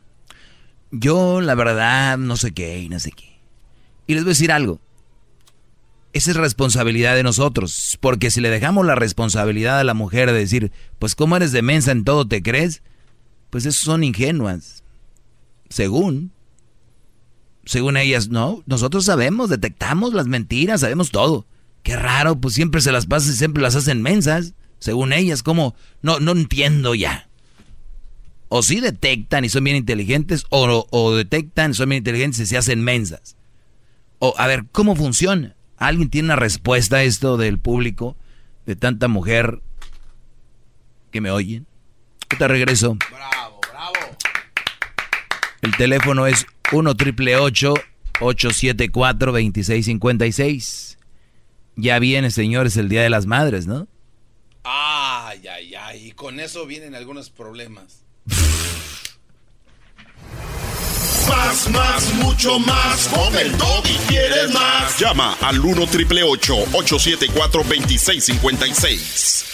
[0.91, 3.39] Yo la verdad no sé qué y no sé qué.
[4.07, 4.79] Y les voy a decir algo.
[6.13, 10.39] Esa es responsabilidad de nosotros, porque si le dejamos la responsabilidad a la mujer de
[10.39, 12.83] decir, pues cómo eres de mensa en todo te crees,
[13.49, 14.83] pues esos son ingenuas.
[15.69, 16.33] Según.
[17.63, 21.45] Según ellas, no, nosotros sabemos, detectamos las mentiras, sabemos todo.
[21.83, 24.53] Qué raro, pues siempre se las pasan y siempre las hacen mensas.
[24.79, 25.75] Según ellas, ¿cómo?
[26.01, 27.29] No, no entiendo ya.
[28.53, 32.45] O sí detectan y son bien inteligentes, o, o detectan y son bien inteligentes y
[32.45, 33.37] se hacen mensas.
[34.19, 35.55] O, a ver, ¿cómo funciona?
[35.77, 38.17] ¿Alguien tiene una respuesta a esto del público?
[38.65, 39.61] De tanta mujer
[41.11, 41.65] que me oyen.
[42.37, 42.97] te regreso.
[43.09, 44.17] Bravo, bravo.
[45.61, 50.97] El teléfono es 1 triple 874 2656.
[51.77, 53.87] Ya viene, señores, el Día de las Madres, ¿no?
[54.65, 56.07] Ay, ay, ay.
[56.07, 58.03] Y con eso vienen algunos problemas.
[61.27, 63.07] Más, más, mucho más.
[63.07, 63.51] Con el
[63.85, 64.99] y quieres más.
[64.99, 69.45] Llama al 1 triple 874 2656.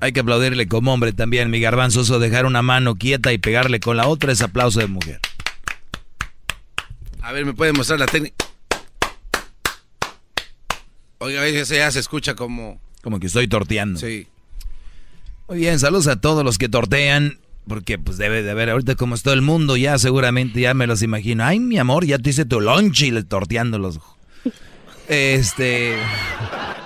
[0.00, 3.98] Hay que aplaudirle como hombre también, mi garbanzoso, dejar una mano quieta y pegarle con
[3.98, 5.20] la otra es aplauso de mujer.
[7.20, 8.34] A ver, ¿me puede mostrar la técnica?
[11.18, 12.80] Oiga, ese ya se escucha como...
[13.02, 14.00] Como que estoy torteando.
[14.00, 14.26] Sí.
[15.48, 19.14] Muy bien, saludos a todos los que tortean, porque pues debe de haber, ahorita como
[19.14, 21.44] es todo el mundo, ya seguramente ya me los imagino.
[21.44, 24.00] Ay, mi amor, ya te hice tu lunch y le torteando los...
[25.10, 25.96] Este...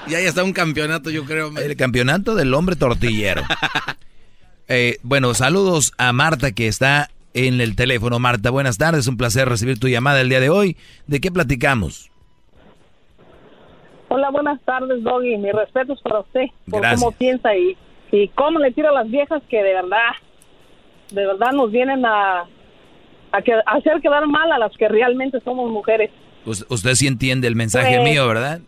[0.09, 1.57] Ya ya está un campeonato, yo creo.
[1.59, 3.43] El campeonato del hombre tortillero.
[4.67, 8.19] Eh, bueno, saludos a Marta que está en el teléfono.
[8.19, 10.79] Marta, buenas tardes, un placer recibir tu llamada el día de hoy.
[11.07, 12.11] ¿De qué platicamos?
[14.09, 15.37] Hola, buenas tardes, Doggy.
[15.37, 17.77] Mis respetos para usted por cómo piensa y,
[18.11, 20.13] y cómo le tira a las viejas que de verdad,
[21.11, 22.47] de verdad nos vienen a,
[23.33, 26.11] a, que, a hacer quedar mal a las que realmente somos mujeres.
[26.47, 28.61] Us- usted sí entiende el mensaje Pues- mío, ¿verdad?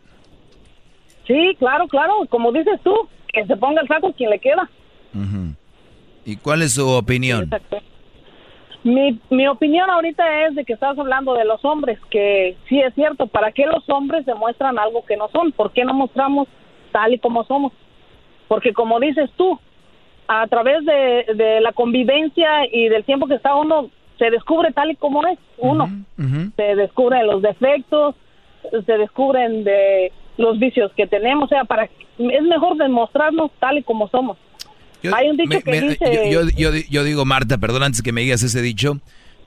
[1.27, 2.15] Sí, claro, claro.
[2.29, 2.95] Como dices tú,
[3.33, 4.69] que se ponga el saco quien le queda.
[6.25, 7.49] ¿Y cuál es su opinión?
[8.85, 12.95] Mi, mi opinión ahorita es de que estás hablando de los hombres, que sí es
[12.95, 15.51] cierto, ¿para qué los hombres demuestran algo que no son?
[15.53, 16.47] ¿Por qué no mostramos
[16.93, 17.73] tal y como somos?
[18.47, 19.59] Porque como dices tú,
[20.29, 24.91] a través de, de la convivencia y del tiempo que está uno, se descubre tal
[24.91, 25.91] y como es uno.
[26.57, 28.15] Se descubren los defectos,
[28.85, 33.83] se descubren de los vicios que tenemos, o sea, para es mejor demostrarnos tal y
[33.83, 34.37] como somos.
[35.15, 36.31] Hay un dicho Me- que me- dice...
[36.33, 38.99] yo, yo- yo- yo digo, Marta, perdón antes que me digas ese dicho.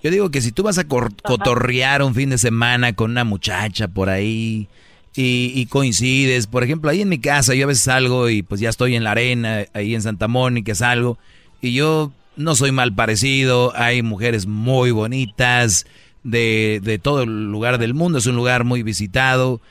[0.02, 3.26] Yo digo que si tú vas a cor- cotorrear un fin de semana con una
[3.26, 4.68] muchacha por ahí
[5.16, 8.62] y, y coincides, por ejemplo, ahí en mi casa yo a veces salgo y pues
[8.62, 11.18] ya estoy en la arena, ahí en Santa Mónica salgo
[11.62, 15.86] y yo no soy mal parecido, hay mujeres muy bonitas
[16.24, 19.62] de, de todo el lugar del mundo, es un lugar muy visitado.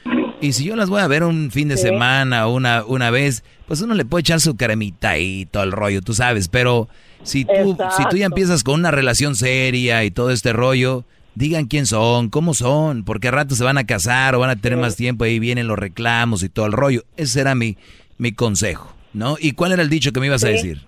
[0.41, 1.83] Y si yo las voy a ver un fin de Sí.
[1.85, 5.73] semana o una, una vez, pues uno le puede echar su cremita y todo el
[5.73, 6.47] rollo, tú sabes.
[6.49, 6.89] Pero
[7.25, 11.05] si tú, si tú ya empiezas con una relación seria y todo este rollo,
[11.35, 14.57] digan quién son, cómo son, porque a rato se van a casar o van a
[14.57, 17.03] tener más tiempo, ahí vienen los reclamos y todo el rollo.
[17.17, 17.77] Ese era mi,
[18.17, 19.37] mi consejo, ¿no?
[19.41, 20.87] ¿Y cuál era el dicho que me ibas a decir?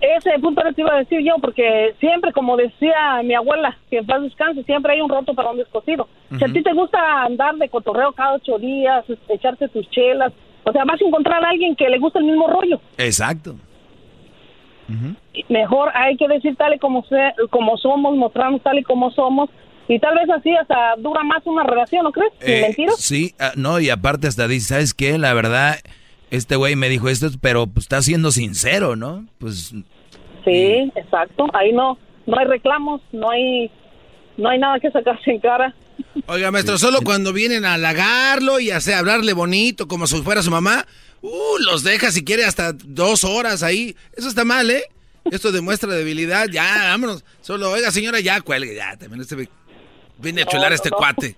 [0.00, 4.06] Ese punto te iba a decir yo, porque siempre, como decía mi abuela, que en
[4.06, 6.08] paz descanse, siempre hay un roto para un descosido.
[6.38, 10.32] Si a ti te gusta andar de cotorreo cada ocho días, echarte tus chelas,
[10.64, 12.80] o sea, vas a encontrar a alguien que le gusta el mismo rollo.
[12.98, 13.54] Exacto.
[15.48, 19.50] Mejor hay que decir tal y como, se, como somos, mostrarnos tal y como somos,
[19.88, 22.32] y tal vez así hasta dura más una relación, ¿no crees?
[22.40, 22.96] Eh, mentiras.
[22.98, 25.18] sí, ah, no, y aparte hasta dice, ¿sabes qué?
[25.18, 25.76] La verdad,
[26.34, 29.26] este güey me dijo esto, pero pues, está siendo sincero, ¿no?
[29.38, 29.72] Pues
[30.44, 31.46] Sí, exacto.
[31.54, 33.70] Ahí no, no hay reclamos, no hay,
[34.36, 35.74] no hay nada que sacarse en cara.
[36.26, 40.50] Oiga, maestro, solo cuando vienen a halagarlo y hacer hablarle bonito como si fuera su
[40.50, 40.86] mamá,
[41.22, 43.96] uh, los deja si quiere hasta dos horas ahí.
[44.16, 44.84] Eso está mal, ¿eh?
[45.30, 46.48] Esto demuestra debilidad.
[46.50, 47.24] Ya, vámonos.
[47.40, 48.74] Solo, oiga, señora, ya cuelgue.
[48.74, 49.48] Ya, también este ve-
[50.18, 50.96] viene a chular a no, este no.
[50.96, 51.36] cuate.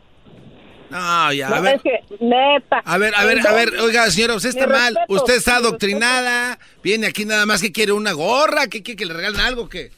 [0.90, 1.76] No, ya, a No, ver.
[1.76, 2.78] es que, neta.
[2.84, 4.94] A ver, a ver, a ver, oiga, señora, usted está mal.
[4.94, 6.58] respeto, Usted está adoctrinada.
[6.82, 8.68] Viene aquí nada más que quiere una gorra.
[8.68, 9.68] ¿Qué quiere que le regalen algo?
[9.68, 9.90] ¿Qué?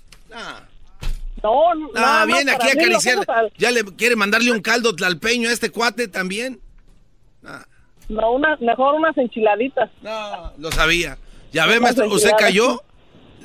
[1.42, 1.90] No, no.
[1.94, 3.18] Ah, viene aquí a acariciar.
[3.28, 6.60] a- ¿Ya le quiere mandarle un caldo tlalpeño a este cuate también?
[8.08, 9.90] No, una, mejor unas enchiladitas.
[10.02, 11.18] No, lo sabía.
[11.52, 12.82] Ya ve, maestro, usted cayó.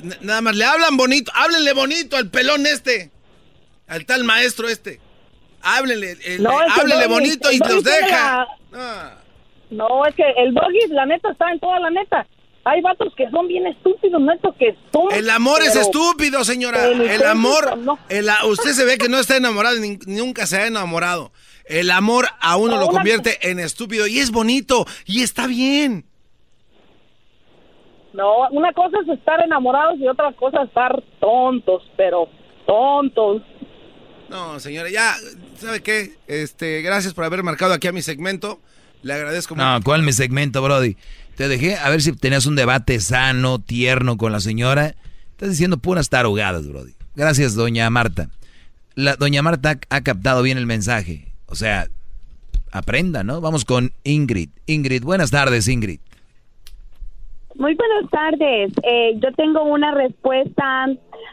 [0.02, 1.32] N- Nada más le hablan bonito.
[1.36, 3.12] Háblenle bonito al pelón este.
[3.88, 5.00] Al tal maestro este.
[5.64, 8.48] Háblenle, el- No, háblenle el doggy- bonito y los deja.
[8.72, 9.18] la-
[9.70, 12.28] No, es que el doggy, la neta, está en toda la neta.
[12.66, 15.12] Hay vatos que son bien estúpidos, neto, que son...
[15.12, 16.86] El amor es estúpido, señora.
[16.88, 18.00] El amor, no.
[18.08, 21.32] el usted se ve que no está enamorado, ni- nunca se ha enamorado.
[21.66, 26.06] El amor a uno lo convierte en estúpido y es bonito y está bien.
[28.14, 32.28] No, una cosa es estar enamorados y otra cosa es estar tontos, pero
[32.68, 33.42] tontos.
[34.30, 35.16] No, señora, ya,
[35.64, 36.12] ¿sabe qué?
[36.28, 38.60] Este, gracias por haber marcado aquí a mi segmento.
[39.02, 39.66] Le agradezco mucho.
[39.66, 40.98] No, ¿cuál mi segmento, Brody?
[41.36, 44.96] Te dejé a ver si tenías un debate sano, tierno con la señora.
[45.32, 46.94] Estás diciendo puras tarugadas, Brody.
[47.16, 48.30] Gracias, doña Marta.
[48.96, 51.34] La doña Marta ha captado bien el mensaje.
[51.48, 51.88] O sea,
[52.72, 53.42] aprenda, ¿no?
[53.42, 54.50] Vamos con Ingrid.
[54.68, 56.00] Ingrid, buenas tardes, Ingrid.
[57.56, 58.74] Muy buenas tardes.
[58.84, 60.88] Eh, yo tengo una respuesta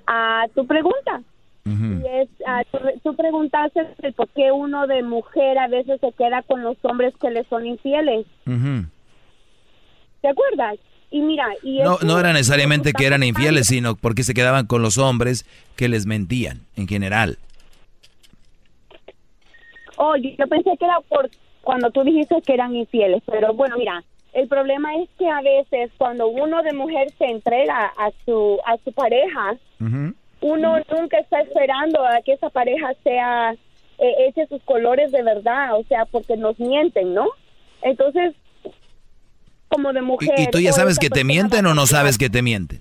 [0.07, 1.23] a tu pregunta.
[1.65, 6.13] Y es, ah, tú, tú preguntaste el por qué uno de mujer a veces se
[6.13, 8.27] queda con los hombres que le son infieles.
[8.45, 10.79] ¿Te acuerdas?
[11.11, 14.83] Y mira, y No, no era necesariamente que eran infieles, sino porque se quedaban con
[14.83, 15.45] los hombres
[15.77, 17.39] que les mentían, en general.
[19.97, 21.29] Oh, yo yo pensé que era por
[21.63, 25.91] cuando tú dijiste que eran infieles, pero bueno, mira, el problema es que a veces
[25.99, 29.57] cuando uno de mujer se entrega a su a su pareja,
[30.43, 33.53] uno nunca está esperando a que esa pareja sea
[33.99, 37.27] eh, eche sus colores de verdad, o sea, porque nos mienten, ¿no?
[37.83, 38.35] Entonces,
[39.69, 40.31] como de ¿Y, mujer.
[40.39, 42.81] y tú ya sabes que te mienten o no sabes que te mienten?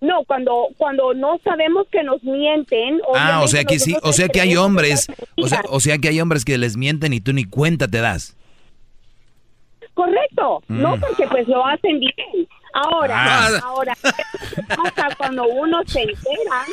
[0.00, 3.00] No, cuando cuando no sabemos que nos mienten.
[3.14, 5.06] Ah, o sea que sí, o sea que hay hombres,
[5.42, 8.00] o sea, o sea que hay hombres que les mienten y tú ni cuenta te
[8.00, 8.36] das.
[9.94, 11.00] Correcto, no Mm.
[11.00, 12.12] porque pues lo hacen bien.
[12.84, 13.60] Ahora, Ah.
[13.64, 16.64] ahora, ¿qué pasa cuando uno se entera?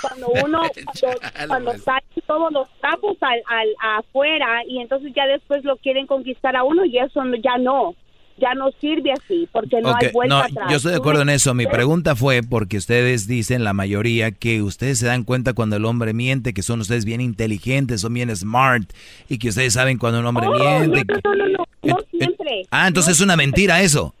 [0.00, 0.62] Cuando uno,
[1.02, 6.06] cuando, cuando salen todos los trapos al, al afuera y entonces ya después lo quieren
[6.06, 7.96] conquistar a uno y eso no- ya no,
[8.36, 10.70] ya no sirve así porque no hay vuelta no, atrás.
[10.70, 11.52] yo estoy de acuerdo en eso.
[11.54, 15.84] Mi pregunta fue porque ustedes dicen, la mayoría, que ustedes se dan cuenta cuando el
[15.84, 18.84] hombre miente, que son ustedes bien inteligentes, son bien smart,
[19.28, 21.04] y que ustedes saben cuando un hombre Oh, miente.
[21.24, 22.62] no, no, no, no, no, no siempre.
[22.70, 24.14] Ah, entonces es una mentira eso.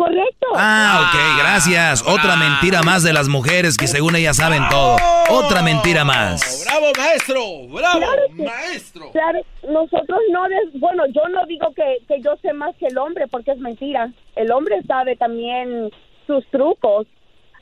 [0.00, 0.46] Correcto.
[0.56, 2.02] Ah, ok, gracias.
[2.06, 4.96] Otra mentira más de las mujeres que según ellas saben todo.
[5.28, 6.64] Otra mentira más.
[6.64, 7.40] ¡Bravo, maestro!
[7.68, 9.10] ¡Bravo, Claro que- maestro!
[9.12, 12.96] Claro, nosotros no, des- bueno, yo no digo que, que yo sé más que el
[12.96, 14.10] hombre porque es mentira.
[14.36, 15.90] El hombre sabe también
[16.26, 17.06] sus trucos.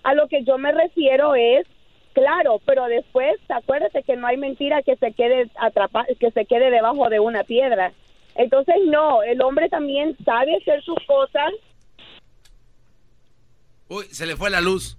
[0.04, 1.66] A lo que yo me refiero es,
[2.12, 6.70] claro, pero después, acuérdate que no hay mentira que se quede atrapada, que se quede
[6.70, 7.90] debajo de una piedra.
[8.36, 11.50] Entonces, no, el hombre también sabe hacer sus cosas.
[13.88, 14.96] Uy, se le fue la luz.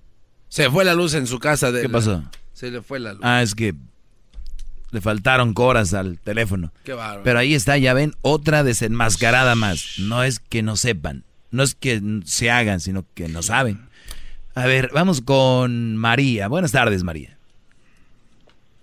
[0.47, 1.71] Se fue la luz en su casa.
[1.71, 2.23] De ¿Qué la- pasó?
[2.53, 3.21] Se le fue la luz.
[3.23, 3.73] Ah, es que
[4.91, 6.71] le faltaron coras al teléfono.
[6.83, 7.23] Qué bárbaro.
[7.23, 9.95] Pero ahí está, ya ven, otra desenmascarada más.
[9.99, 13.87] No es que no sepan, no es que se hagan, sino que no saben.
[14.55, 16.47] A ver, vamos con María.
[16.47, 17.37] Buenas tardes, María.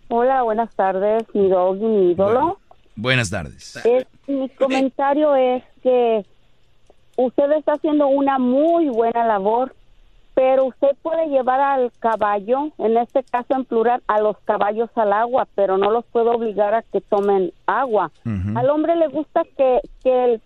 [0.08, 2.60] Hola, buenas tardes, mi dog y mi ídolo.
[2.94, 3.74] Buenas tardes.
[3.84, 6.24] Es- mi comentario es que
[7.16, 9.74] usted está haciendo una muy buena labor,
[10.36, 15.14] pero usted puede llevar al caballo, en este caso en plural, a los caballos al
[15.14, 18.10] agua, pero no los puede obligar a que tomen agua.
[18.58, 20.40] Al hombre le gusta que, que, el-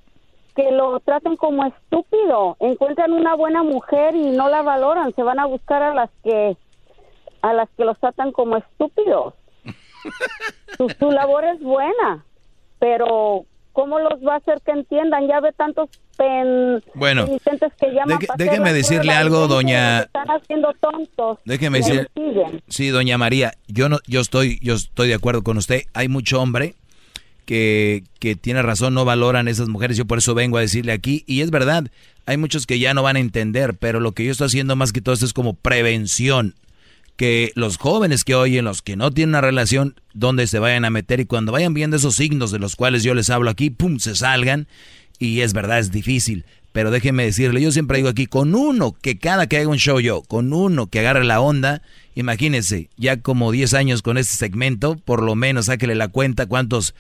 [0.55, 2.57] que lo traten como estúpido.
[2.61, 6.57] Encuentran una buena mujer y no la valoran, se van a buscar a las que
[7.43, 9.35] a las que los tratan como estúpidos.
[10.79, 12.25] su, su labor es buena,
[12.79, 15.27] pero ¿cómo los va a hacer que entiendan?
[15.29, 21.39] Ya ve tantos pen, Bueno, que llaman hacer déjeme decirle algo, doña- Están haciendo tontos.
[21.45, 22.09] Déjeme decir,
[22.69, 25.83] sí, doña María, yo no, yo estoy, yo estoy de acuerdo con usted.
[25.95, 26.75] Hay mucho hombre
[27.47, 29.97] que, que tiene razón, no valoran esas mujeres.
[29.97, 31.87] Yo por eso vengo a decirle aquí, y es verdad,
[32.27, 34.93] hay muchos que ya no van a entender, pero lo que yo estoy haciendo más
[34.93, 36.55] que todo esto es como prevención.
[37.21, 40.91] Que los jóvenes que oyen, los que no tienen una relación, donde se vayan a
[40.91, 43.99] meter y cuando vayan viendo esos signos de los cuales yo les hablo aquí, pum,
[43.99, 44.69] se salgan
[45.19, 46.47] Y es verdad, es difícil.
[46.73, 50.01] Pero déjenme decirle, yo siempre digo aquí, con uno que cada que haga un show
[50.01, 51.83] yo, con uno que agarre la onda,
[52.15, 56.95] imagínense, ya como 10 años con este segmento, por lo menos sáquele la cuenta cuántos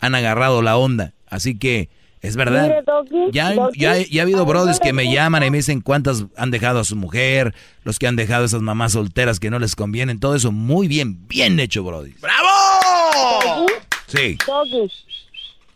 [0.00, 1.12] han agarrado la onda.
[1.28, 1.90] Así que
[2.22, 2.62] es verdad.
[2.62, 5.58] Mire, Doggy, Ya, Doggy, ya, ya ha habido brothers que me gusta- llaman y me
[5.58, 9.38] dicen cuántas han dejado a su mujer, los que han dejado a esas mamás solteras
[9.40, 12.14] que no les convienen, todo eso muy bien, bien hecho, brody.
[12.20, 13.72] Doggy,
[14.06, 14.38] Sí.
[14.46, 14.90] Doggy,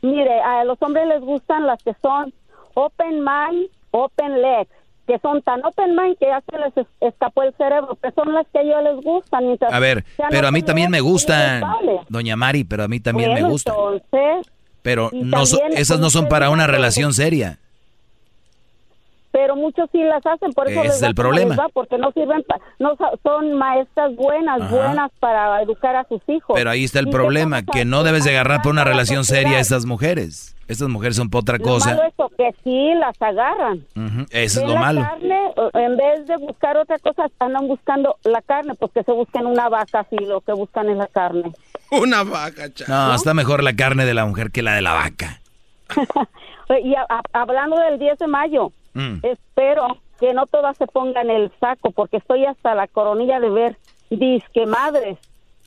[0.03, 2.33] mire, a los hombres les gustan las que son
[2.75, 4.71] open mind, open legs,
[5.07, 8.33] que son tan open mind que ya se les es- escapó el cerebro, que son
[8.33, 9.47] las que a ellos les gustan.
[9.47, 11.63] mientras A ver, pero a mí también me gustan,
[12.09, 13.75] doña Mari, pero a mí también me gustan.
[13.75, 17.59] Entonces, Pero no esas no son para una relación seria.
[19.33, 21.51] pero muchos sí las hacen, por eso Ese les es va el problema.
[21.51, 24.75] les va, porque no sirven, pa- no son maestras buenas, Ajá.
[24.75, 26.53] buenas para educar a sus hijos.
[26.57, 29.61] Pero ahí está el problema, que no debes de agarrar por una relación seria a
[29.61, 30.57] estas mujeres.
[30.67, 31.91] Estas mujeres son por otra Lo cosa.
[31.91, 33.85] malo es eso, que sí las agarran.
[33.97, 35.01] Ujú, Eso es lo la malo.
[35.03, 35.41] carne,
[35.75, 40.07] en vez de buscar otra cosa, andan buscando la carne, porque se buscan una vaca
[40.11, 41.53] si lo que buscan es la carne.
[42.03, 43.09] Una vaca, chaval.
[43.11, 45.41] No, está mejor la carne de la mujer que la de la vaca.
[46.85, 49.19] y a- a- hablando del 10 de mayo, Mm.
[49.25, 49.87] espero
[50.19, 53.77] que no todas se pongan el saco, porque estoy hasta la coronilla de ver
[54.11, 55.17] disque madres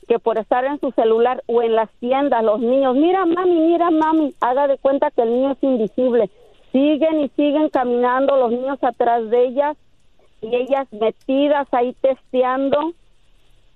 [0.10, 3.90] que por estar en su celular o en las tiendas, los niños, mira mami, mira
[3.90, 6.30] mami, haga de cuenta que el niño es invisible.
[6.74, 9.78] Siguen y siguen caminando los niños atrás de ellas
[10.42, 12.92] y ellas metidas ahí testeando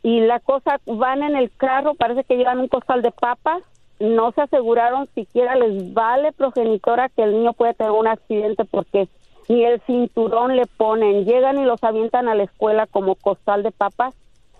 [0.03, 3.63] y la cosa van en el carro, parece que llevan un costal de papas,
[3.99, 9.07] no se aseguraron siquiera les vale progenitora que el niño puede tener un accidente porque
[9.49, 13.71] ni el cinturón le ponen, llegan y los avientan a la escuela como costal de
[13.71, 14.13] papas,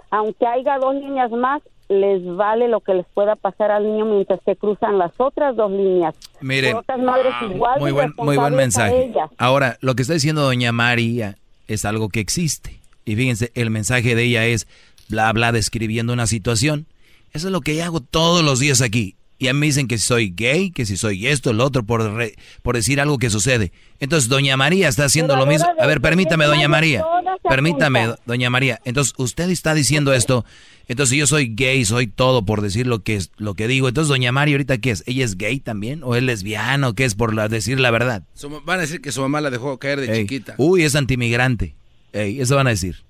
[0.10, 4.42] aunque haya dos líneas más, les vale lo que les pueda pasar al niño mientras
[4.46, 6.16] que cruzan las otras dos líneas.
[6.42, 9.14] Mire, Por otras madres igual muy buen, muy mensaje.
[9.38, 11.36] Ahora, lo que está diciendo doña María
[11.68, 12.80] es algo que existe.
[13.06, 14.68] Y fíjense, el mensaje de ella es
[15.10, 16.88] bla, bla, describiendo una situación.
[17.34, 19.16] Eso es lo que hago todos los días aquí.
[19.40, 21.84] Y a mí me dicen que si soy gay, que si soy esto, lo otro,
[21.84, 23.72] por, re- por decir algo que sucede.
[24.00, 25.68] Entonces, doña María está haciendo Pero lo mismo.
[25.80, 27.06] A ver, permítame, doña María.
[27.48, 28.80] Permítame, doña María.
[28.84, 30.44] Entonces, usted está diciendo esto.
[30.88, 33.88] Entonces, si yo soy gay, soy todo por decir lo que es, lo que digo.
[33.88, 35.04] Entonces, doña María, ¿ahorita qué es?
[35.06, 36.02] ¿Ella es gay también?
[36.04, 36.88] ¿O es lesbiana?
[36.88, 38.24] ¿O qué es por la- decir la verdad?
[38.66, 40.56] Van a decir que su mamá la dejó caer de Ey, chiquita.
[40.58, 41.76] Uy, es antimigrante.
[42.12, 43.04] Ey, eso van a decir.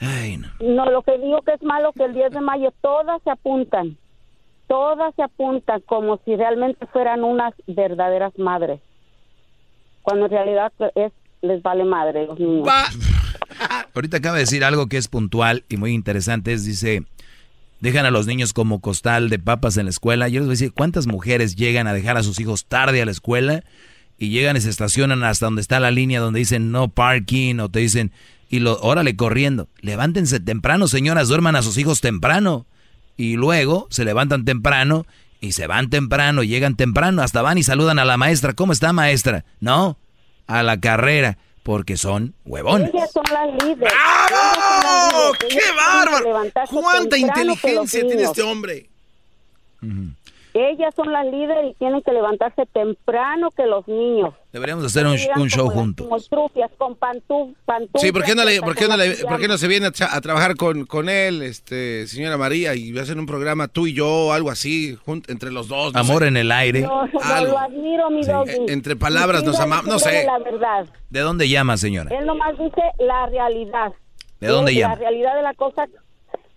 [0.00, 0.48] Ay, no.
[0.60, 3.96] No, lo que digo que es malo que el 10 de mayo todas se apuntan,
[4.66, 8.80] todas se apuntan como si realmente fueran unas verdaderas madres,
[10.02, 11.12] cuando en realidad es
[11.42, 12.68] les vale madre los niños.
[13.94, 16.52] Ahorita acaba de decir algo que es puntual y muy interesante.
[16.52, 17.04] Es, dice,
[17.80, 20.28] dejan a los niños como costal de papas en la escuela.
[20.28, 23.04] Yo les voy a decir, ¿cuántas mujeres llegan a dejar a sus hijos tarde a
[23.04, 23.64] la escuela?
[24.18, 27.70] Y llegan y se estacionan hasta donde está la línea donde dicen no parking o
[27.70, 28.12] te dicen,
[28.50, 29.68] y lo, órale corriendo.
[29.80, 32.66] Levántense temprano, señoras, duerman a sus hijos temprano.
[33.16, 35.06] Y luego se levantan temprano
[35.40, 38.52] y se van temprano, llegan temprano, hasta van y saludan a la maestra.
[38.54, 39.44] ¿Cómo está maestra?
[39.60, 39.98] No,
[40.48, 42.90] a la carrera, porque son huevones.
[42.92, 43.92] Ellas son las líderes.
[43.92, 45.34] ¡Bravo!
[45.48, 45.64] Ellas son las líderes.
[45.64, 46.50] ¡Qué bárbaro!
[46.70, 48.90] ¡Cuánta inteligencia tiene este hombre!
[50.54, 54.34] Ellas son las líderes y tienen que levantarse temprano que los niños.
[54.52, 55.16] Deberíamos hacer un,
[55.48, 56.04] show como juntos.
[56.06, 59.46] chimoltrufias, con pantú, pantuflas, Sí, ¿por qué no le, por qué no le, por qué
[59.46, 63.16] no se viene a, tra- a trabajar con, con él, este, señora María, y hacer
[63.18, 64.98] un programa tú y yo, algo así,
[65.28, 65.92] entre los dos?
[65.94, 66.28] no Amor sé.
[66.28, 66.80] en el aire.
[66.82, 68.30] No, lo admiro, mi Sí.
[68.32, 68.50] doggy.
[68.50, 70.24] Eh, entre palabras nos amamos, no sé.
[70.24, 70.86] La verdad.
[71.10, 72.10] ¿De dónde llama, señora?
[72.18, 73.92] Él nomás dice la realidad.
[74.40, 74.94] ¿De dónde llama?
[74.94, 75.86] La realidad de la cosa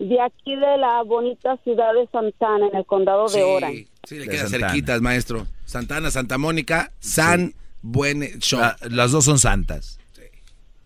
[0.08, 3.88] de aquí de la bonita ciudad de Santana, en el condado de Orange.
[4.04, 5.46] Sí, le queda cerquitas, maestro.
[5.66, 8.60] Santana, Santa Mónica, San Buen Show.
[8.60, 10.00] La- las dos son santas.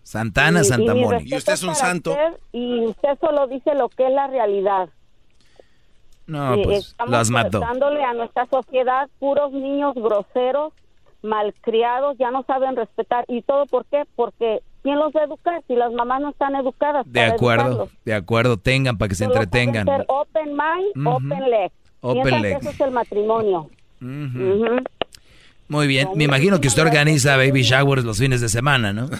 [0.02, 1.34] Santana, Y- Santa Mónica.
[1.34, 2.12] Y usted es un santo.
[2.12, 4.88] usted, y usted solo dice lo que es la realidad.
[6.26, 7.60] No, Eh, pues Estamos las mató.
[7.60, 10.72] dándole a nuestra sociedad puros niños groseros,
[11.22, 13.24] malcriados, ya no saben respetar.
[13.28, 14.04] ¿Y todo por qué?
[14.14, 17.04] Porque ¿quién los va a educar si las mamás no están educadas?
[17.06, 17.90] De para acuerdo, educarlos?
[18.06, 19.86] de acuerdo, tengan para que se entretengan.
[19.86, 21.16] ser open mind, Ujú.
[21.16, 21.72] open leg.
[22.00, 22.52] Open leg.
[22.58, 23.68] que eso es el matrimonio.
[24.00, 24.08] Ujú.
[24.64, 24.76] Ujú.
[25.68, 29.10] Muy bien, me imagino que usted organiza baby showers los fines de semana, ¿no?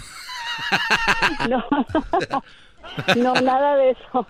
[1.47, 1.63] No.
[3.15, 4.27] no, nada de eso.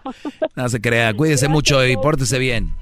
[0.55, 2.75] No se crea, cuídese mucho y pórtese bien.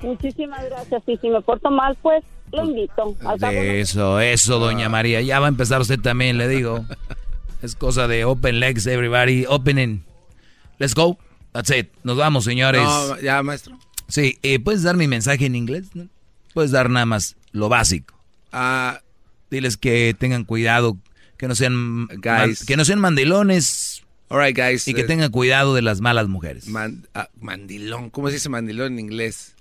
[0.00, 1.02] Muchísimas gracias.
[1.08, 3.14] Y si me porto mal, pues lo invito.
[3.26, 5.20] Al cabo, Eso, eso, doña María.
[5.20, 6.84] Ya va a empezar usted también, le digo.
[7.62, 9.44] Es cosa de open legs, everybody.
[9.48, 10.04] Opening.
[10.78, 11.18] Let's go.
[11.52, 11.90] That's it.
[12.02, 12.82] Nos vamos, señores.
[12.82, 13.78] No, ya, maestro.
[14.08, 15.94] Sí, eh, ¿puedes dar mi mensaje en inglés?
[15.94, 16.08] no?
[16.54, 18.14] Puedes dar nada más lo básico.
[18.52, 19.00] Ah,
[19.50, 20.96] Diles que tengan cuidado,
[21.36, 22.22] que no sean Guys.
[22.24, 24.88] man- que no sean mandilones all right, guys.
[24.88, 26.66] y que eh, tengan cuidado de las malas mujeres.
[26.68, 28.08] man- ah, mandilón.
[28.10, 29.54] ¿Cómo se dice mandilón en inglés?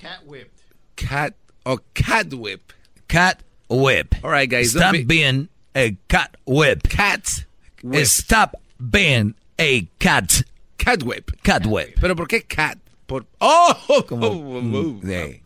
[0.00, 0.50] Cat whipped.
[0.96, 1.34] Cat.
[1.64, 2.60] Oh, cat whip.
[3.06, 4.14] Cat whip.
[4.22, 4.70] All right, guys.
[4.70, 6.88] Stop be- being a cat whip.
[6.88, 7.44] Cat.
[7.82, 8.06] whip.
[8.06, 8.56] Stop
[8.90, 10.42] being a cat.
[10.78, 11.30] Cat whip.
[11.42, 11.96] Cat whip.
[12.00, 12.78] ¿Pero por qué cat?
[13.06, 13.24] Por...
[13.40, 14.04] ¡Oh!
[14.08, 15.00] Como- Oh, oh, oh.
[15.06, 15.40] Sí.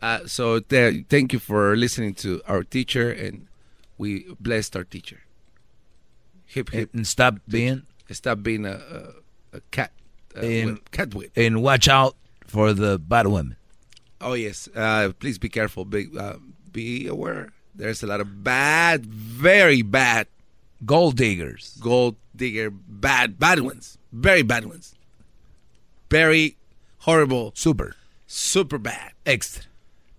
[0.00, 3.46] Uh, so th- thank you for listening to our teacher, and
[3.98, 5.20] we blessed our teacher.
[6.46, 6.90] Hip hip.
[6.92, 8.72] And stop being Stop being a,
[9.52, 9.92] a, a cat.
[10.36, 10.90] Uh, And- whip.
[10.90, 11.30] Cat whip.
[11.36, 12.16] and watch out
[12.46, 13.56] for the bad women.
[14.20, 14.68] Oh yes.
[14.74, 15.84] Uh, please be careful.
[15.84, 16.34] Be uh,
[16.72, 17.52] be aware.
[17.74, 20.26] There's a lot of bad, very bad
[20.84, 21.76] Gold diggers.
[21.80, 24.94] gold digger, bad, bad ones, very bad ones,
[26.10, 26.56] very
[27.00, 27.94] horrible, Super.
[28.26, 29.64] super bad, Extra.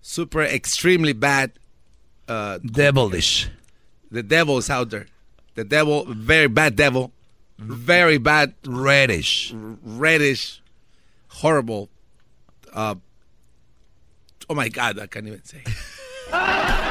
[0.00, 1.52] super extremely bad.
[2.26, 3.48] Uh, Devilish.
[4.10, 5.06] the devil is out there.
[5.54, 7.12] The devil, very bad devil,
[7.58, 9.52] very bad Reddish.
[9.54, 10.62] reddish,
[11.28, 11.90] horrible.
[12.72, 12.94] Uh,
[14.48, 15.62] oh my God, I can't even say.